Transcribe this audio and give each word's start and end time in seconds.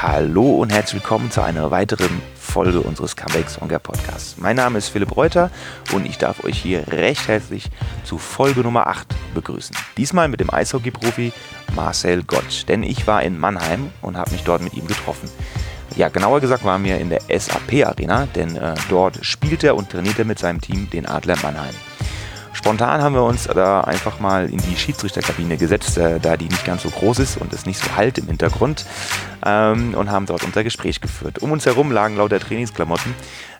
Hallo 0.00 0.58
und 0.58 0.72
herzlich 0.72 1.02
willkommen 1.02 1.28
zu 1.32 1.42
einer 1.42 1.72
weiteren 1.72 2.22
Folge 2.36 2.80
unseres 2.82 3.16
Comeback 3.16 3.50
Songer 3.50 3.80
Podcasts. 3.80 4.36
Mein 4.38 4.54
Name 4.54 4.78
ist 4.78 4.90
Philipp 4.90 5.16
Reuter 5.16 5.50
und 5.92 6.06
ich 6.06 6.18
darf 6.18 6.44
euch 6.44 6.56
hier 6.56 6.86
recht 6.86 7.26
herzlich 7.26 7.68
zu 8.04 8.16
Folge 8.16 8.60
Nummer 8.60 8.86
8 8.86 9.08
begrüßen. 9.34 9.74
Diesmal 9.96 10.28
mit 10.28 10.38
dem 10.38 10.54
Eishockey-Profi 10.54 11.32
Marcel 11.74 12.22
Gottsch, 12.22 12.64
denn 12.68 12.84
ich 12.84 13.08
war 13.08 13.24
in 13.24 13.40
Mannheim 13.40 13.90
und 14.00 14.16
habe 14.16 14.30
mich 14.30 14.44
dort 14.44 14.62
mit 14.62 14.74
ihm 14.74 14.86
getroffen. 14.86 15.28
Ja, 15.96 16.10
genauer 16.10 16.40
gesagt 16.40 16.64
waren 16.64 16.84
wir 16.84 16.98
in 16.98 17.10
der 17.10 17.22
SAP 17.36 17.84
Arena, 17.84 18.26
denn 18.26 18.54
äh, 18.54 18.76
dort 18.88 19.26
spielt 19.26 19.64
er 19.64 19.74
und 19.74 19.90
trainiert 19.90 20.20
er 20.20 20.26
mit 20.26 20.38
seinem 20.38 20.60
Team 20.60 20.88
den 20.90 21.06
Adler 21.06 21.34
Mannheim. 21.42 21.74
Spontan 22.52 23.02
haben 23.02 23.14
wir 23.14 23.22
uns 23.22 23.44
da 23.44 23.82
einfach 23.82 24.20
mal 24.20 24.50
in 24.50 24.58
die 24.58 24.76
Schiedsrichterkabine 24.76 25.56
gesetzt, 25.56 25.96
äh, 25.98 26.18
da 26.20 26.36
die 26.36 26.46
nicht 26.46 26.64
ganz 26.64 26.82
so 26.82 26.90
groß 26.90 27.18
ist 27.20 27.36
und 27.36 27.52
es 27.52 27.66
nicht 27.66 27.78
so 27.78 27.96
halt 27.96 28.18
im 28.18 28.26
Hintergrund 28.26 28.84
ähm, 29.44 29.94
und 29.94 30.10
haben 30.10 30.26
dort 30.26 30.44
unser 30.44 30.64
Gespräch 30.64 31.00
geführt. 31.00 31.38
Um 31.38 31.52
uns 31.52 31.66
herum 31.66 31.92
lagen 31.92 32.16
lauter 32.16 32.40
Trainingsklamotten. 32.40 33.14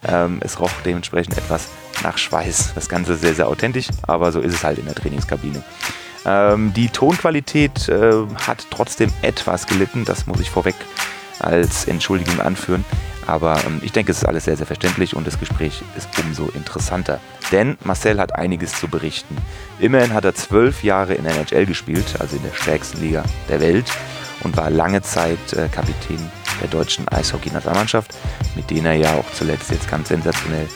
Ähm, 0.06 0.40
es 0.40 0.58
roch 0.60 0.70
dementsprechend 0.84 1.38
etwas 1.38 1.68
nach 2.02 2.18
Schweiß. 2.18 2.72
Das 2.74 2.88
Ganze 2.88 3.16
sehr, 3.16 3.34
sehr 3.34 3.48
authentisch, 3.48 3.88
aber 4.02 4.32
so 4.32 4.40
ist 4.40 4.54
es 4.54 4.64
halt 4.64 4.78
in 4.78 4.86
der 4.86 4.94
Trainingskabine. 4.94 5.62
Ähm, 6.24 6.72
die 6.74 6.88
Tonqualität 6.88 7.88
äh, 7.88 8.12
hat 8.46 8.66
trotzdem 8.70 9.12
etwas 9.22 9.66
gelitten, 9.66 10.04
das 10.04 10.26
muss 10.26 10.40
ich 10.40 10.50
vorweg 10.50 10.74
als 11.40 11.86
Entschuldigung 11.86 12.40
anführen. 12.40 12.84
Aber 13.28 13.62
ähm, 13.66 13.80
ich 13.84 13.92
denke, 13.92 14.10
es 14.10 14.18
ist 14.18 14.24
alles 14.24 14.46
sehr, 14.46 14.56
sehr 14.56 14.66
verständlich 14.66 15.14
und 15.14 15.26
das 15.26 15.38
Gespräch 15.38 15.82
ist 15.96 16.08
umso 16.24 16.46
interessanter. 16.48 17.20
Denn 17.52 17.76
Marcel 17.84 18.18
hat 18.18 18.34
einiges 18.34 18.72
zu 18.72 18.88
berichten. 18.88 19.36
Immerhin 19.78 20.14
hat 20.14 20.24
er 20.24 20.34
zwölf 20.34 20.82
Jahre 20.82 21.14
in 21.14 21.24
der 21.24 21.34
NHL 21.34 21.66
gespielt, 21.66 22.06
also 22.18 22.36
in 22.36 22.42
der 22.42 22.54
stärksten 22.54 23.02
Liga 23.02 23.22
der 23.50 23.60
Welt, 23.60 23.84
und 24.44 24.56
war 24.56 24.70
lange 24.70 25.02
Zeit 25.02 25.52
äh, 25.52 25.68
Kapitän 25.68 26.18
der 26.62 26.68
deutschen 26.68 27.06
Eishockey-Nationalmannschaft, 27.08 28.16
mit 28.56 28.70
denen 28.70 28.86
er 28.86 28.94
ja 28.94 29.14
auch 29.14 29.30
zuletzt 29.34 29.70
jetzt 29.70 29.90
ganz 29.90 30.08
sensationell 30.08 30.66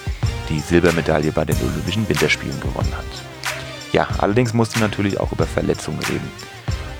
die 0.50 0.60
Silbermedaille 0.60 1.32
bei 1.32 1.46
den 1.46 1.56
Olympischen 1.56 2.06
Winterspielen 2.06 2.60
gewonnen 2.60 2.92
hat. 2.94 3.04
Ja, 3.92 4.08
allerdings 4.18 4.52
musste 4.52 4.78
man 4.78 4.90
natürlich 4.90 5.18
auch 5.18 5.32
über 5.32 5.46
Verletzungen 5.46 6.00
reden. 6.00 6.30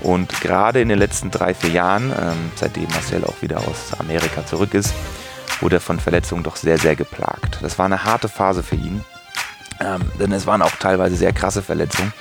Und 0.01 0.41
gerade 0.41 0.81
in 0.81 0.89
den 0.89 0.97
letzten 0.97 1.29
drei, 1.29 1.53
vier 1.53 1.69
Jahren, 1.69 2.11
ähm, 2.11 2.51
seitdem 2.55 2.87
Marcel 2.89 3.23
auch 3.23 3.39
wieder 3.41 3.59
aus 3.59 3.93
Amerika 3.99 4.45
zurück 4.45 4.73
ist, 4.73 4.93
wurde 5.63 5.77
er 5.77 5.81
von 5.81 5.99
Verletzungen 5.99 6.43
doch 6.43 6.57
sehr, 6.57 6.77
sehr 6.77 6.95
geplagt. 6.95 7.59
Das 7.61 7.79
war 7.79 7.85
eine 7.85 8.03
harte 8.03 8.27
Phase 8.27 8.63
für 8.63 8.75
ihn, 8.75 9.03
ähm, 9.79 10.01
denn 10.19 10.31
es 10.33 10.45
waren 10.45 10.61
auch 10.61 10.71
teilweise 10.71 11.15
sehr 11.15 11.33
krasse 11.33 11.61
Verletzungen 11.61 12.13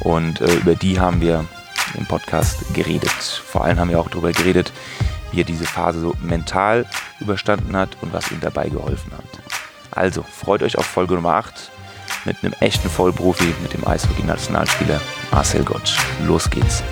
und 0.00 0.40
äh, 0.40 0.54
über 0.54 0.74
die 0.74 0.98
haben 0.98 1.20
wir 1.20 1.44
im 1.94 2.06
Podcast 2.06 2.74
geredet. 2.74 3.10
Vor 3.10 3.64
allem 3.64 3.78
haben 3.78 3.90
wir 3.90 4.00
auch 4.00 4.08
darüber 4.08 4.32
geredet, 4.32 4.72
wie 5.30 5.40
er 5.40 5.44
diese 5.44 5.66
Phase 5.66 6.00
so 6.00 6.14
mental 6.22 6.86
überstanden 7.20 7.76
hat 7.76 7.90
und 8.00 8.12
was 8.12 8.30
ihm 8.30 8.40
dabei 8.40 8.68
geholfen 8.68 9.12
hat. 9.12 9.42
Also 9.90 10.22
freut 10.22 10.62
euch 10.62 10.78
auf 10.78 10.86
Folge 10.86 11.14
Nummer 11.14 11.34
8 11.34 11.70
mit 12.24 12.36
einem 12.42 12.54
echten 12.60 12.88
Vollprofi, 12.88 13.54
mit 13.62 13.74
dem 13.74 13.86
Eishockey-Nationalspieler 13.86 15.00
Marcel 15.30 15.64
Gottsch. 15.64 15.98
Los 16.26 16.48
geht's. 16.48 16.82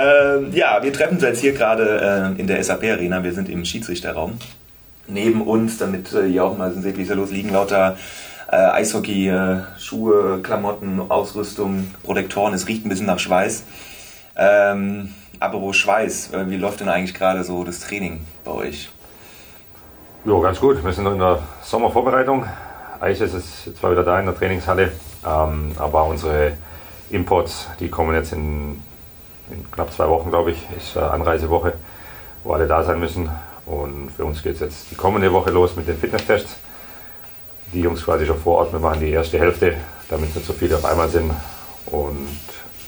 Ähm, 0.00 0.52
ja, 0.52 0.82
wir 0.82 0.92
treffen 0.92 1.14
uns 1.14 1.22
jetzt 1.22 1.40
hier 1.40 1.52
gerade 1.52 2.34
äh, 2.36 2.40
in 2.40 2.46
der 2.46 2.62
SAP-Arena. 2.62 3.22
Wir 3.22 3.32
sind 3.32 3.48
im 3.48 3.64
Schiedsrichterraum. 3.64 4.38
Neben 5.08 5.42
uns, 5.42 5.78
damit 5.78 6.12
äh, 6.12 6.26
ihr 6.26 6.44
auch 6.44 6.56
mal 6.56 6.72
seht, 6.72 6.96
wie 6.96 7.02
es 7.02 7.08
da 7.08 7.14
los 7.14 7.30
liegen, 7.30 7.50
lauter 7.50 7.96
äh, 8.50 8.56
Eishockey, 8.56 9.28
äh, 9.28 9.58
Schuhe, 9.78 10.40
Klamotten, 10.42 11.00
Ausrüstung, 11.10 11.88
Protektoren. 12.02 12.54
Es 12.54 12.66
riecht 12.68 12.86
ein 12.86 12.88
bisschen 12.88 13.06
nach 13.06 13.18
Schweiß. 13.18 13.64
Ähm, 14.36 15.12
apropos 15.38 15.76
Schweiß, 15.76 16.32
äh, 16.32 16.48
wie 16.48 16.56
läuft 16.56 16.80
denn 16.80 16.88
eigentlich 16.88 17.14
gerade 17.14 17.44
so 17.44 17.64
das 17.64 17.80
Training 17.80 18.20
bei 18.44 18.52
euch? 18.52 18.90
Ja, 20.24 20.38
ganz 20.40 20.60
gut. 20.60 20.82
Wir 20.82 20.92
sind 20.92 21.04
noch 21.04 21.12
in 21.12 21.18
der 21.18 21.40
Sommervorbereitung. 21.62 22.46
Eis 23.00 23.20
ist 23.20 23.32
jetzt 23.66 23.78
zwar 23.78 23.90
wieder 23.90 24.04
da 24.04 24.20
in 24.20 24.26
der 24.26 24.36
Trainingshalle, 24.36 24.92
ähm, 25.26 25.72
aber 25.78 26.04
unsere 26.04 26.52
Imports, 27.10 27.68
die 27.80 27.88
kommen 27.88 28.14
jetzt 28.14 28.32
in 28.32 28.82
in 29.50 29.70
knapp 29.70 29.92
zwei 29.92 30.08
Wochen, 30.08 30.30
glaube 30.30 30.52
ich, 30.52 30.58
ist 30.76 30.96
äh, 30.96 31.00
Anreisewoche, 31.00 31.74
wo 32.44 32.52
alle 32.52 32.66
da 32.66 32.82
sein 32.82 33.00
müssen. 33.00 33.28
Und 33.66 34.10
für 34.16 34.24
uns 34.24 34.42
geht 34.42 34.54
es 34.54 34.60
jetzt 34.60 34.90
die 34.90 34.94
kommende 34.94 35.32
Woche 35.32 35.50
los 35.50 35.76
mit 35.76 35.86
den 35.86 35.98
Fitnesstests. 35.98 36.56
Die 37.72 37.80
Jungs 37.80 38.04
quasi 38.04 38.26
schon 38.26 38.38
vor 38.38 38.58
Ort, 38.58 38.72
wir 38.72 38.80
machen 38.80 39.00
die 39.00 39.10
erste 39.10 39.38
Hälfte, 39.38 39.74
damit 40.08 40.34
nicht 40.34 40.46
so 40.46 40.52
viele 40.52 40.76
auf 40.76 40.84
einmal 40.84 41.08
sind. 41.08 41.30
Und 41.86 42.28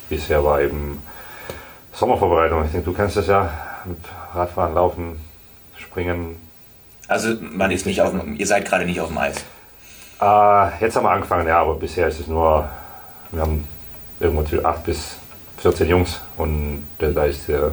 bisher 0.09 0.45
war 0.45 0.61
eben 0.61 1.03
Sommervorbereitung. 1.93 2.65
Ich 2.65 2.72
denke, 2.72 2.91
du 2.91 2.97
kennst 2.97 3.17
das 3.17 3.27
ja 3.27 3.51
mit 3.84 3.99
Radfahren, 4.34 4.75
Laufen, 4.75 5.21
Springen. 5.77 6.37
Also 7.06 7.34
man 7.41 7.71
ist 7.71 7.87
nicht 7.87 8.01
auf 8.03 8.11
dem, 8.11 8.37
ihr 8.37 8.47
seid 8.47 8.65
gerade 8.65 8.87
nicht 8.87 9.01
auf 9.01 9.09
dem 9.09 9.19
Eis. 9.19 9.45
Äh, 10.21 10.81
jetzt 10.81 10.97
haben 10.97 11.05
wir 11.05 11.11
angefangen, 11.11 11.47
ja, 11.47 11.61
aber 11.61 11.75
bisher 11.75 12.09
ist 12.09 12.21
es 12.21 12.27
nur, 12.27 12.69
wir 13.31 13.43
haben 13.43 13.67
irgendwo 14.19 14.43
zwischen 14.45 14.65
8 14.65 14.84
bis 14.84 15.17
14 15.62 15.89
Jungs 15.89 16.21
und 16.37 16.84
da 16.99 17.25
ist 17.25 17.47
der 17.47 17.73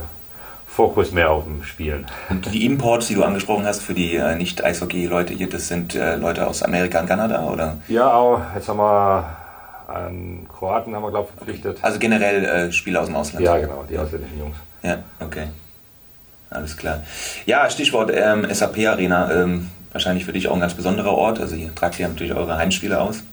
Fokus 0.67 1.11
mehr 1.11 1.31
auf 1.31 1.45
dem 1.45 1.63
Spielen. 1.63 2.05
Und 2.29 2.53
die 2.53 2.63
Imports, 2.65 3.07
die 3.07 3.15
du 3.15 3.23
angesprochen 3.23 3.65
hast 3.65 3.81
für 3.81 3.95
die 3.95 4.15
äh, 4.15 4.35
Nicht-Eishockey-Leute 4.35 5.33
hier, 5.33 5.49
das 5.49 5.67
sind 5.67 5.95
äh, 5.95 6.15
Leute 6.15 6.45
aus 6.45 6.61
Amerika 6.61 7.01
und 7.01 7.07
Kanada, 7.07 7.43
oder? 7.45 7.77
Ja, 7.87 8.13
auch. 8.13 8.41
Jetzt 8.53 8.69
haben 8.69 8.77
wir 8.77 9.37
einen 9.87 10.47
Kroaten, 10.47 10.95
haben 10.95 11.01
wir, 11.01 11.09
glaube 11.09 11.29
ich, 11.29 11.35
verpflichtet. 11.35 11.79
Also 11.81 11.97
generell 11.97 12.45
äh, 12.45 12.71
Spieler 12.71 13.01
aus 13.01 13.07
dem 13.07 13.15
Ausland? 13.15 13.43
Ja, 13.43 13.57
genau, 13.57 13.83
die 13.89 13.97
ausländischen 13.97 14.37
Jungs. 14.37 14.55
Ja, 14.83 14.99
okay. 15.19 15.47
Alles 16.51 16.77
klar. 16.77 17.03
Ja, 17.47 17.67
Stichwort 17.71 18.11
ähm, 18.13 18.45
SAP 18.53 18.77
Arena. 18.87 19.31
Ähm, 19.31 19.69
wahrscheinlich 19.91 20.25
für 20.25 20.33
dich 20.33 20.47
auch 20.47 20.53
ein 20.53 20.59
ganz 20.59 20.75
besonderer 20.75 21.13
Ort. 21.13 21.39
Also 21.39 21.55
ihr 21.55 21.73
tragt 21.73 21.95
hier 21.95 22.07
natürlich 22.07 22.35
eure 22.35 22.55
Heimspiele 22.55 23.01
aus 23.01 23.23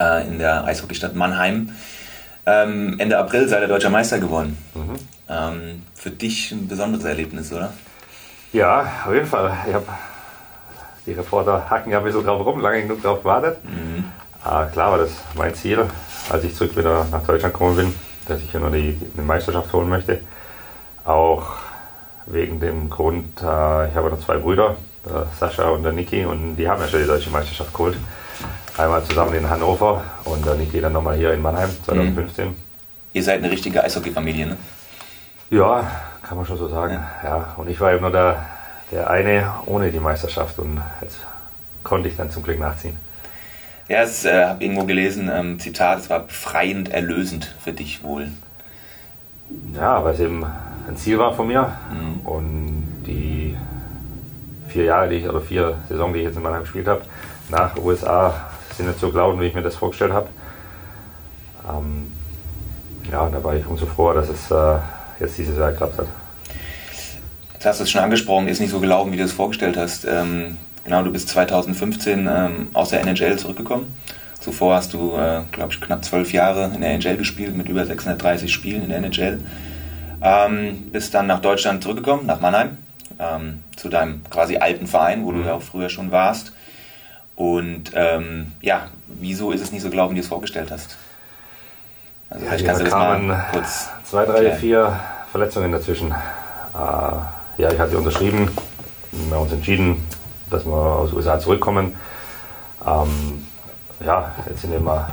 äh, 0.00 0.26
in 0.26 0.38
der 0.38 0.64
Eishockeystadt 0.64 1.14
Mannheim. 1.14 1.70
Ähm, 2.48 2.94
Ende 2.98 3.18
April 3.18 3.46
sei 3.46 3.58
der 3.58 3.68
deutscher 3.68 3.90
Meister 3.90 4.18
geworden. 4.18 4.56
Mhm. 4.74 4.96
Ähm, 5.28 5.82
für 5.94 6.10
dich 6.10 6.50
ein 6.52 6.66
besonderes 6.66 7.04
Erlebnis, 7.04 7.52
oder? 7.52 7.74
Ja, 8.54 8.90
auf 9.06 9.12
jeden 9.12 9.26
Fall. 9.26 9.52
Ich 9.68 9.74
hab, 9.74 9.84
die 11.04 11.12
Reporter 11.12 11.68
hacken 11.68 11.92
ja 11.92 11.98
ein 11.98 12.04
bisschen 12.04 12.24
drauf 12.24 12.44
rum, 12.46 12.60
lange 12.60 12.82
genug 12.82 13.02
drauf 13.02 13.18
gewartet. 13.18 13.62
Mhm. 13.64 14.04
Ah, 14.42 14.64
klar 14.64 14.92
war 14.92 14.98
das 14.98 15.10
mein 15.34 15.54
Ziel, 15.54 15.84
als 16.30 16.44
ich 16.44 16.54
zurück 16.54 16.74
wieder 16.74 17.06
nach 17.10 17.22
Deutschland 17.26 17.52
gekommen 17.52 17.76
bin, 17.76 17.94
dass 18.26 18.40
ich 18.40 18.50
hier 18.50 18.60
nur 18.60 18.70
die, 18.70 18.92
die 18.92 19.20
Meisterschaft 19.20 19.70
holen 19.74 19.90
möchte. 19.90 20.20
Auch 21.04 21.56
wegen 22.24 22.60
dem 22.60 22.88
Grund, 22.88 23.42
äh, 23.42 23.88
ich 23.88 23.94
habe 23.94 24.08
noch 24.10 24.20
zwei 24.20 24.38
Brüder, 24.38 24.76
der 25.04 25.26
Sascha 25.38 25.68
und 25.68 25.82
der 25.82 25.92
Niki, 25.92 26.24
und 26.24 26.56
die 26.56 26.66
haben 26.66 26.80
ja 26.80 26.88
schon 26.88 27.00
die 27.00 27.06
deutsche 27.06 27.30
Meisterschaft 27.30 27.74
geholt. 27.74 27.96
Einmal 28.78 29.02
zusammen 29.02 29.34
in 29.34 29.50
Hannover 29.50 30.04
und 30.24 30.46
dann 30.46 30.56
Niki 30.56 30.80
dann 30.80 30.92
nochmal 30.92 31.16
hier 31.16 31.32
in 31.32 31.42
Mannheim 31.42 31.68
2015. 31.84 32.46
Mhm. 32.46 32.56
Ihr 33.12 33.24
seid 33.24 33.38
eine 33.38 33.50
richtige 33.50 33.82
Eishockey-Familie, 33.82 34.46
ne? 34.46 34.56
Ja, 35.50 35.90
kann 36.22 36.36
man 36.36 36.46
schon 36.46 36.58
so 36.58 36.68
sagen. 36.68 37.04
Ja, 37.24 37.28
ja. 37.28 37.54
und 37.56 37.68
ich 37.68 37.80
war 37.80 37.92
eben 37.92 38.02
nur 38.02 38.12
der, 38.12 38.46
der 38.92 39.10
eine 39.10 39.52
ohne 39.66 39.90
die 39.90 39.98
Meisterschaft 39.98 40.60
und 40.60 40.80
jetzt 41.00 41.18
konnte 41.82 42.08
ich 42.08 42.16
dann 42.16 42.30
zum 42.30 42.44
Glück 42.44 42.60
nachziehen. 42.60 42.96
Ja, 43.88 44.04
ich 44.04 44.24
äh, 44.24 44.44
habe 44.44 44.62
irgendwo 44.62 44.84
gelesen, 44.84 45.28
ähm, 45.32 45.58
Zitat, 45.58 45.98
es 45.98 46.08
war 46.08 46.20
befreiend 46.20 46.90
erlösend 46.90 47.56
für 47.60 47.72
dich 47.72 48.04
wohl. 48.04 48.30
Ja, 49.74 50.04
weil 50.04 50.14
es 50.14 50.20
eben 50.20 50.46
ein 50.86 50.96
Ziel 50.96 51.18
war 51.18 51.34
von 51.34 51.48
mir 51.48 51.72
mhm. 51.90 52.20
und 52.26 53.02
die 53.06 53.56
vier 54.68 54.84
Jahre, 54.84 55.08
die 55.08 55.16
ich, 55.16 55.28
oder 55.28 55.40
vier 55.40 55.78
Saison, 55.88 56.12
die 56.12 56.20
ich 56.20 56.26
jetzt 56.26 56.36
in 56.36 56.44
Mannheim 56.44 56.62
gespielt 56.62 56.86
habe, 56.86 57.02
nach 57.48 57.76
USA 57.76 58.47
sind 58.78 58.86
nicht 58.86 58.98
so 58.98 59.10
gelaufen, 59.10 59.40
wie 59.40 59.46
ich 59.46 59.54
mir 59.54 59.62
das 59.62 59.76
vorgestellt 59.76 60.12
habe. 60.12 60.28
Ähm, 61.68 62.12
ja, 63.10 63.22
und 63.22 63.32
da 63.32 63.44
war 63.44 63.54
ich 63.54 63.66
umso 63.66 63.86
froher, 63.86 64.14
dass 64.14 64.28
es 64.28 64.50
äh, 64.50 64.78
jetzt 65.20 65.36
dieses 65.36 65.58
Jahr 65.58 65.72
geklappt 65.72 65.98
hat. 65.98 66.06
Jetzt 67.54 67.66
hast 67.66 67.80
du 67.80 67.84
es 67.84 67.90
schon 67.90 68.00
angesprochen, 68.00 68.48
ist 68.48 68.60
nicht 68.60 68.70
so 68.70 68.80
gelaufen, 68.80 69.12
wie 69.12 69.16
du 69.16 69.24
es 69.24 69.32
vorgestellt 69.32 69.76
hast. 69.76 70.04
Ähm, 70.04 70.56
genau, 70.84 71.02
du 71.02 71.10
bist 71.10 71.28
2015 71.28 72.28
ähm, 72.30 72.68
aus 72.72 72.90
der 72.90 73.00
NHL 73.00 73.36
zurückgekommen. 73.36 73.94
Zuvor 74.38 74.76
hast 74.76 74.94
du, 74.94 75.16
äh, 75.16 75.42
glaube 75.50 75.72
ich, 75.72 75.80
knapp 75.80 76.04
zwölf 76.04 76.32
Jahre 76.32 76.70
in 76.72 76.80
der 76.80 76.90
NHL 76.90 77.16
gespielt, 77.16 77.56
mit 77.56 77.68
über 77.68 77.84
630 77.84 78.52
Spielen 78.52 78.84
in 78.84 78.90
der 78.90 78.98
NHL. 78.98 79.40
Ähm, 80.22 80.88
bist 80.92 81.12
dann 81.14 81.26
nach 81.26 81.40
Deutschland 81.40 81.82
zurückgekommen, 81.82 82.26
nach 82.26 82.40
Mannheim, 82.40 82.78
ähm, 83.18 83.64
zu 83.76 83.88
deinem 83.88 84.22
quasi 84.30 84.58
alten 84.58 84.86
Verein, 84.86 85.24
wo 85.24 85.32
mhm. 85.32 85.42
du 85.42 85.48
ja 85.48 85.54
auch 85.54 85.62
früher 85.62 85.88
schon 85.88 86.12
warst. 86.12 86.52
Und 87.38 87.92
ähm, 87.94 88.50
ja, 88.60 88.88
wieso 89.06 89.52
ist 89.52 89.60
es 89.60 89.70
nicht 89.70 89.82
so 89.82 89.90
gelaufen, 89.90 90.10
wie 90.10 90.16
du 90.16 90.22
es 90.22 90.28
vorgestellt 90.28 90.72
hast? 90.72 90.98
Also 92.28 92.44
ja, 92.44 92.50
vielleicht 92.50 92.66
kannst 92.66 92.80
du 92.80 92.84
das 92.86 92.94
mal 92.94 93.46
kurz. 93.52 93.88
Zwei, 94.02 94.24
drei, 94.24 94.40
klären. 94.40 94.58
vier 94.58 95.00
Verletzungen 95.30 95.70
dazwischen. 95.70 96.10
Äh, 96.10 97.62
ja, 97.62 97.70
ich 97.72 97.78
hatte 97.78 97.96
unterschrieben. 97.96 98.50
Wir 99.12 99.36
haben 99.36 99.44
uns 99.44 99.52
entschieden, 99.52 100.04
dass 100.50 100.66
wir 100.66 100.72
aus 100.72 101.10
den 101.10 101.18
USA 101.18 101.38
zurückkommen. 101.38 101.94
Ähm, 102.84 103.46
ja, 104.04 104.34
jetzt 104.48 104.62
sind 104.62 104.72
wir, 104.72 105.08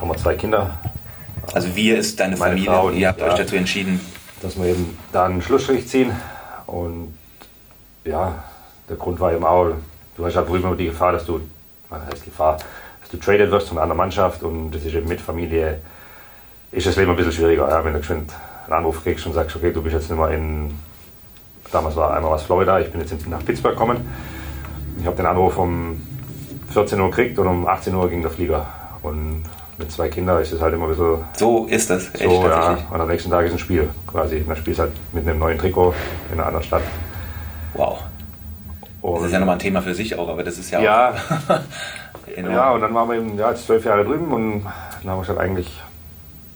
haben 0.00 0.08
wir 0.08 0.16
zwei 0.16 0.34
Kinder. 0.34 0.70
Also 1.54 1.76
wir 1.76 1.96
ist 1.96 2.18
deine 2.18 2.36
Meine 2.36 2.54
Familie, 2.54 2.70
Frau, 2.72 2.90
ihr 2.90 3.06
habt 3.06 3.20
ja, 3.20 3.28
euch 3.28 3.34
dazu 3.34 3.54
entschieden. 3.54 4.00
Dass 4.42 4.58
wir 4.58 4.66
eben 4.66 4.98
da 5.12 5.26
einen 5.26 5.42
Schlussstrich 5.42 5.86
ziehen 5.86 6.10
und 6.66 7.16
ja, 8.04 8.34
der 8.88 8.96
Grund 8.96 9.20
war 9.20 9.32
eben 9.32 9.44
auch, 9.44 9.74
du 10.16 10.26
hast 10.26 10.34
halt 10.34 10.48
drüben 10.48 10.76
die 10.76 10.86
Gefahr, 10.86 11.12
dass 11.12 11.24
du, 11.24 11.40
was 11.90 12.02
heißt 12.06 12.24
Gefahr, 12.24 12.58
dass 13.00 13.10
du 13.10 13.16
traded 13.18 13.50
wirst 13.50 13.68
von 13.68 13.78
einer 13.78 13.84
anderen 13.84 13.98
Mannschaft 13.98 14.42
und 14.42 14.70
das 14.70 14.84
ist 14.84 14.94
eben 14.94 15.08
mit 15.08 15.20
Familie, 15.20 15.80
ist 16.72 16.86
das 16.86 16.96
Leben 16.96 17.10
ein 17.10 17.16
bisschen 17.16 17.32
schwieriger, 17.32 17.68
ja, 17.68 17.84
wenn 17.84 17.92
du 17.92 17.98
geschwind 18.00 18.32
einen 18.64 18.72
Anruf 18.74 19.02
kriegst 19.02 19.26
und 19.26 19.32
sagst, 19.32 19.56
okay, 19.56 19.72
du 19.72 19.82
bist 19.82 19.94
jetzt 19.94 20.10
nicht 20.10 20.18
mehr 20.18 20.30
in, 20.30 20.78
damals 21.72 21.96
war 21.96 22.14
einmal 22.14 22.32
was 22.32 22.42
Florida, 22.42 22.80
ich 22.80 22.90
bin 22.90 23.00
jetzt 23.00 23.28
nach 23.28 23.44
Pittsburgh 23.44 23.74
gekommen. 23.74 24.06
Ich 25.00 25.06
habe 25.06 25.16
den 25.16 25.26
Anruf 25.26 25.56
um 25.56 26.00
14 26.70 27.00
Uhr 27.00 27.10
gekriegt 27.10 27.38
und 27.38 27.46
um 27.46 27.66
18 27.66 27.94
Uhr 27.94 28.08
ging 28.10 28.20
der 28.20 28.30
Flieger. 28.30 28.66
Und 29.02 29.44
mit 29.78 29.92
zwei 29.92 30.08
Kindern 30.08 30.42
ist 30.42 30.52
es 30.52 30.60
halt 30.60 30.74
immer 30.74 30.84
ein 30.84 30.90
bisschen. 30.90 31.24
So 31.36 31.66
ist 31.66 31.88
das, 31.88 32.12
echt 32.14 32.24
so, 32.24 32.46
ja. 32.46 32.78
Und 32.90 33.00
am 33.00 33.08
nächsten 33.08 33.30
Tag 33.30 33.46
ist 33.46 33.52
ein 33.52 33.58
Spiel 33.58 33.88
quasi. 34.06 34.44
Dann 34.46 34.56
spielst 34.56 34.80
halt 34.80 34.92
mit 35.12 35.26
einem 35.26 35.38
neuen 35.38 35.56
Trikot 35.56 35.94
in 36.32 36.38
einer 36.38 36.46
anderen 36.46 36.64
Stadt. 36.64 36.82
Wow. 37.74 38.00
Und 39.14 39.20
das 39.20 39.26
ist 39.26 39.32
ja 39.32 39.38
nochmal 39.38 39.56
ein 39.56 39.60
Thema 39.60 39.82
für 39.82 39.94
sich 39.94 40.16
auch, 40.18 40.28
aber 40.28 40.42
das 40.42 40.58
ist 40.58 40.70
ja, 40.70 40.80
ja 40.80 41.14
auch. 41.48 42.36
ja, 42.36 42.70
und 42.72 42.80
dann 42.80 42.94
waren 42.94 43.08
wir 43.08 43.16
eben 43.16 43.38
ja, 43.38 43.50
jetzt 43.50 43.66
zwölf 43.66 43.84
Jahre 43.84 44.04
drüben 44.04 44.32
und 44.32 44.64
dann 44.64 45.10
haben 45.10 45.18
wir 45.18 45.22
gesagt, 45.22 45.38
eigentlich, 45.38 45.80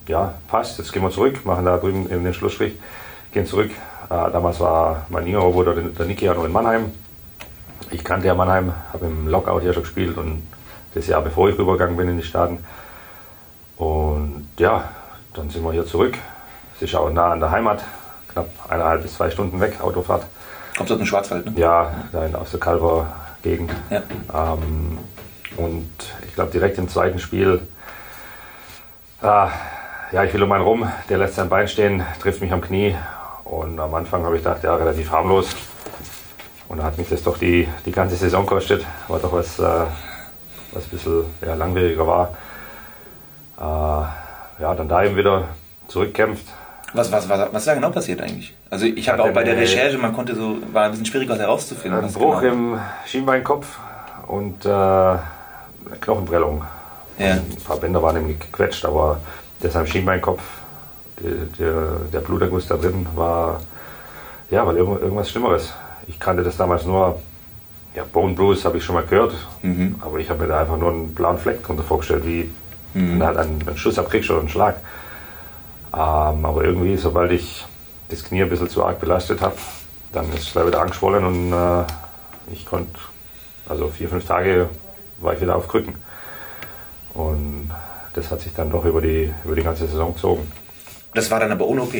ja, 0.09 0.35
passt, 0.49 0.79
jetzt 0.79 0.93
gehen 0.93 1.03
wir 1.03 1.11
zurück, 1.11 1.45
machen 1.45 1.65
da 1.65 1.77
drüben 1.77 2.11
eben 2.11 2.25
den 2.25 2.35
Schlussstrich, 2.35 2.75
gehen 3.33 3.47
zurück. 3.47 3.71
Äh, 4.11 4.31
damals 4.31 4.61
war 4.61 5.07
mein 5.09 5.27
jüngerer 5.27 5.51
Bruder, 5.51 5.75
der 5.75 6.07
Niki, 6.07 6.25
ja 6.25 6.35
noch 6.35 6.45
in 6.45 6.53
Mannheim. 6.53 6.93
Ich 7.91 8.05
kannte 8.05 8.27
ja 8.27 8.35
Mannheim, 8.35 8.73
habe 8.93 9.07
im 9.07 9.29
Lockout 9.29 9.61
hier 9.61 9.73
schon 9.73 9.83
gespielt 9.83 10.17
und 10.17 10.43
das 10.95 11.07
Jahr 11.07 11.23
bevor 11.23 11.49
ich 11.49 11.59
rübergegangen 11.59 11.97
bin 11.97 12.09
in 12.09 12.17
die 12.17 12.23
Staaten. 12.23 12.65
Und 13.77 14.49
ja, 14.59 14.85
dann 15.35 15.51
sind 15.51 15.65
wir 15.65 15.73
hier 15.73 15.87
zurück. 15.87 16.17
Es 16.77 16.83
ist 16.83 16.95
auch 16.95 17.11
nah 17.11 17.33
an 17.33 17.41
der 17.41 17.51
Heimat, 17.51 17.83
knapp 18.33 18.49
eineinhalb 18.69 19.03
bis 19.03 19.15
zwei 19.15 19.31
Stunden 19.31 19.61
weg, 19.61 19.81
Autofahrt. 19.81 20.25
Kommst 20.77 20.91
du 20.91 20.95
aus 20.95 21.01
dem 21.01 21.07
Schwarzwald, 21.07 21.47
ne? 21.47 21.53
Ja, 21.57 21.93
da 22.13 22.39
aus 22.39 22.51
der 22.51 22.61
Kalver 22.61 23.07
Gegend. 23.43 23.73
Ja. 23.91 24.03
Ähm, 24.33 24.99
und 25.57 25.91
ich 26.27 26.35
glaube, 26.35 26.51
direkt 26.51 26.79
im 26.79 26.89
zweiten 26.89 27.19
Spiel, 27.19 27.61
äh, 29.23 29.27
ja, 29.27 30.25
ich 30.25 30.33
will 30.33 30.43
um 30.43 30.53
einen 30.53 30.65
rum, 30.65 30.91
der 31.09 31.19
lässt 31.19 31.35
sein 31.35 31.49
Bein 31.49 31.69
stehen, 31.69 32.05
trifft 32.21 32.41
mich 32.41 32.53
am 32.53 32.61
Knie. 32.61 32.97
Und 33.45 33.79
am 33.81 33.95
Anfang 33.95 34.25
habe 34.25 34.37
ich 34.37 34.43
gedacht, 34.43 34.63
ja, 34.63 34.75
relativ 34.75 35.11
harmlos. 35.11 35.55
Und 36.69 36.79
da 36.79 36.85
hat 36.85 36.97
mich 36.97 37.09
das 37.09 37.23
doch 37.23 37.37
die, 37.37 37.69
die 37.85 37.93
ganze 37.93 38.17
Saison 38.17 38.47
kostet, 38.47 38.87
war 39.09 39.19
doch 39.19 39.33
was, 39.33 39.59
äh, 39.59 39.63
was 40.73 40.85
ein 40.85 40.91
bisschen 40.91 41.25
ja, 41.43 41.55
langwieriger 41.55 42.07
war. 42.07 42.37
Äh, 43.59 44.63
ja, 44.63 44.75
dann 44.75 44.89
da 44.89 45.05
eben 45.05 45.17
wieder 45.17 45.49
zurückkämpft, 45.89 46.47
was, 46.95 47.11
was, 47.11 47.29
was, 47.29 47.53
was 47.53 47.63
ist 47.63 47.69
da 47.69 47.75
genau 47.75 47.91
passiert 47.91 48.21
eigentlich? 48.21 48.55
Also 48.71 48.87
ich 48.87 49.09
habe 49.09 49.23
auch 49.23 49.33
bei 49.33 49.45
der 49.45 49.57
Recherche, 49.57 49.97
man 49.99 50.13
konnte 50.13 50.35
so, 50.35 50.59
war 50.73 50.85
ein 50.85 50.91
bisschen 50.91 51.07
schwieriger 51.07 51.37
herauszufinden. 51.37 52.05
Ein 52.05 52.13
Bruch 52.13 52.41
genau. 52.41 52.53
im 52.53 52.79
Schienbeinkopf 53.07 53.79
und 54.27 54.65
äh, 54.65 55.17
Knochenprellung. 56.01 56.65
Ja. 57.19 57.33
Ein 57.33 57.57
paar 57.65 57.77
Bänder 57.77 58.03
waren 58.03 58.17
nämlich 58.17 58.39
gequetscht, 58.39 58.85
aber 58.85 59.21
deshalb 59.63 59.89
Schienbeinkopf, 59.89 60.43
der, 61.21 61.33
der, 61.59 61.83
der 62.13 62.21
Bluterguss 62.21 62.67
da 62.67 62.77
drin 62.77 63.07
war, 63.15 63.61
ja, 64.51 64.67
weil 64.67 64.77
irgendwas 64.77 65.31
Schlimmeres. 65.31 65.73
Ich 66.09 66.19
kannte 66.21 66.43
das 66.43 66.57
damals 66.57 66.85
nur, 66.85 67.21
ja, 67.95 68.05
Bone 68.11 68.35
Bruise 68.35 68.65
habe 68.65 68.79
ich 68.79 68.85
schon 68.85 68.95
mal 68.95 69.05
gehört, 69.05 69.35
mhm. 69.63 69.97
aber 70.01 70.19
ich 70.19 70.29
habe 70.29 70.43
mir 70.43 70.49
da 70.49 70.61
einfach 70.61 70.77
nur 70.77 70.91
einen 70.91 71.15
blauen 71.15 71.39
Fleck 71.39 71.63
drunter 71.63 71.83
vorgestellt, 71.83 72.27
wie 72.27 72.51
mhm. 72.95 73.23
halt 73.23 73.39
einen, 73.39 73.67
einen 73.67 73.77
Schuss 73.77 73.99
abkriegst 73.99 74.31
oder 74.31 74.41
einen 74.41 74.49
Schlag. 74.49 74.77
Ähm, 75.93 76.45
aber 76.45 76.65
irgendwie, 76.65 76.97
sobald 76.97 77.33
ich 77.33 77.67
das 78.09 78.25
Knie 78.25 78.43
ein 78.43 78.49
bisschen 78.49 78.69
zu 78.69 78.85
arg 78.85 79.01
belastet 79.01 79.41
habe, 79.41 79.57
dann 80.13 80.31
ist 80.33 80.47
es 80.49 80.53
gleich 80.53 80.67
wieder 80.67 80.81
angeschwollen 80.81 81.25
und 81.25 81.53
äh, 81.53 81.85
ich 82.53 82.67
konnte, 82.67 82.99
also 83.69 83.89
vier, 83.89 84.09
fünf 84.09 84.27
Tage 84.27 84.69
war 85.19 85.35
ich 85.35 85.41
wieder 85.41 85.57
auf 85.57 85.69
Krücken. 85.69 85.95
Und 87.15 87.71
das 88.15 88.31
hat 88.31 88.41
sich 88.41 88.55
dann 88.55 88.71
doch 88.71 88.85
über 88.85 89.01
die, 89.01 89.33
über 89.45 89.55
die 89.55 89.63
ganze 89.63 89.87
Saison 89.87 90.15
gezogen. 90.15 90.51
Das 91.15 91.31
war 91.31 91.41
dann 91.41 91.53
aber 91.53 91.67
ohne 91.67 91.83
OP? 91.83 91.95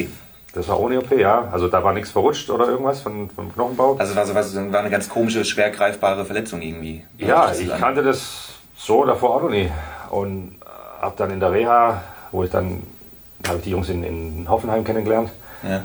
Das 0.55 0.69
war 0.69 0.79
ohne 0.81 0.99
OP, 0.99 1.11
ja. 1.13 1.49
Also 1.53 1.69
da 1.69 1.83
war 1.83 1.93
nichts 1.93 2.11
verrutscht 2.11 2.51
oder 2.51 2.69
irgendwas 2.69 3.01
von, 3.01 3.31
vom 3.31 3.53
Knochenbau. 3.53 3.97
Also 3.99 4.15
war, 4.15 4.27
so, 4.43 4.73
war 4.73 4.81
eine 4.81 4.91
ganz 4.91 5.09
komische, 5.09 5.45
schwer 5.45 5.71
greifbare 5.71 6.25
Verletzung 6.25 6.61
irgendwie. 6.61 7.05
Ja, 7.19 7.53
ich 7.53 7.69
kannte 7.79 8.03
das 8.03 8.55
so 8.77 9.05
davor 9.05 9.37
auch 9.37 9.43
noch 9.43 9.51
nie. 9.51 9.71
Und 10.11 10.57
habe 11.01 11.15
dann 11.17 11.31
in 11.31 11.41
der 11.41 11.53
Reha, 11.53 12.03
wo 12.31 12.45
ich 12.45 12.51
dann 12.51 12.83
da 12.83 12.83
habe 13.47 13.59
ich 13.59 13.65
die 13.65 13.71
Jungs 13.71 13.89
in, 13.89 14.05
in 14.05 14.49
Hoffenheim 14.49 14.85
kennengelernt. 14.85 15.31
Ja. 15.63 15.83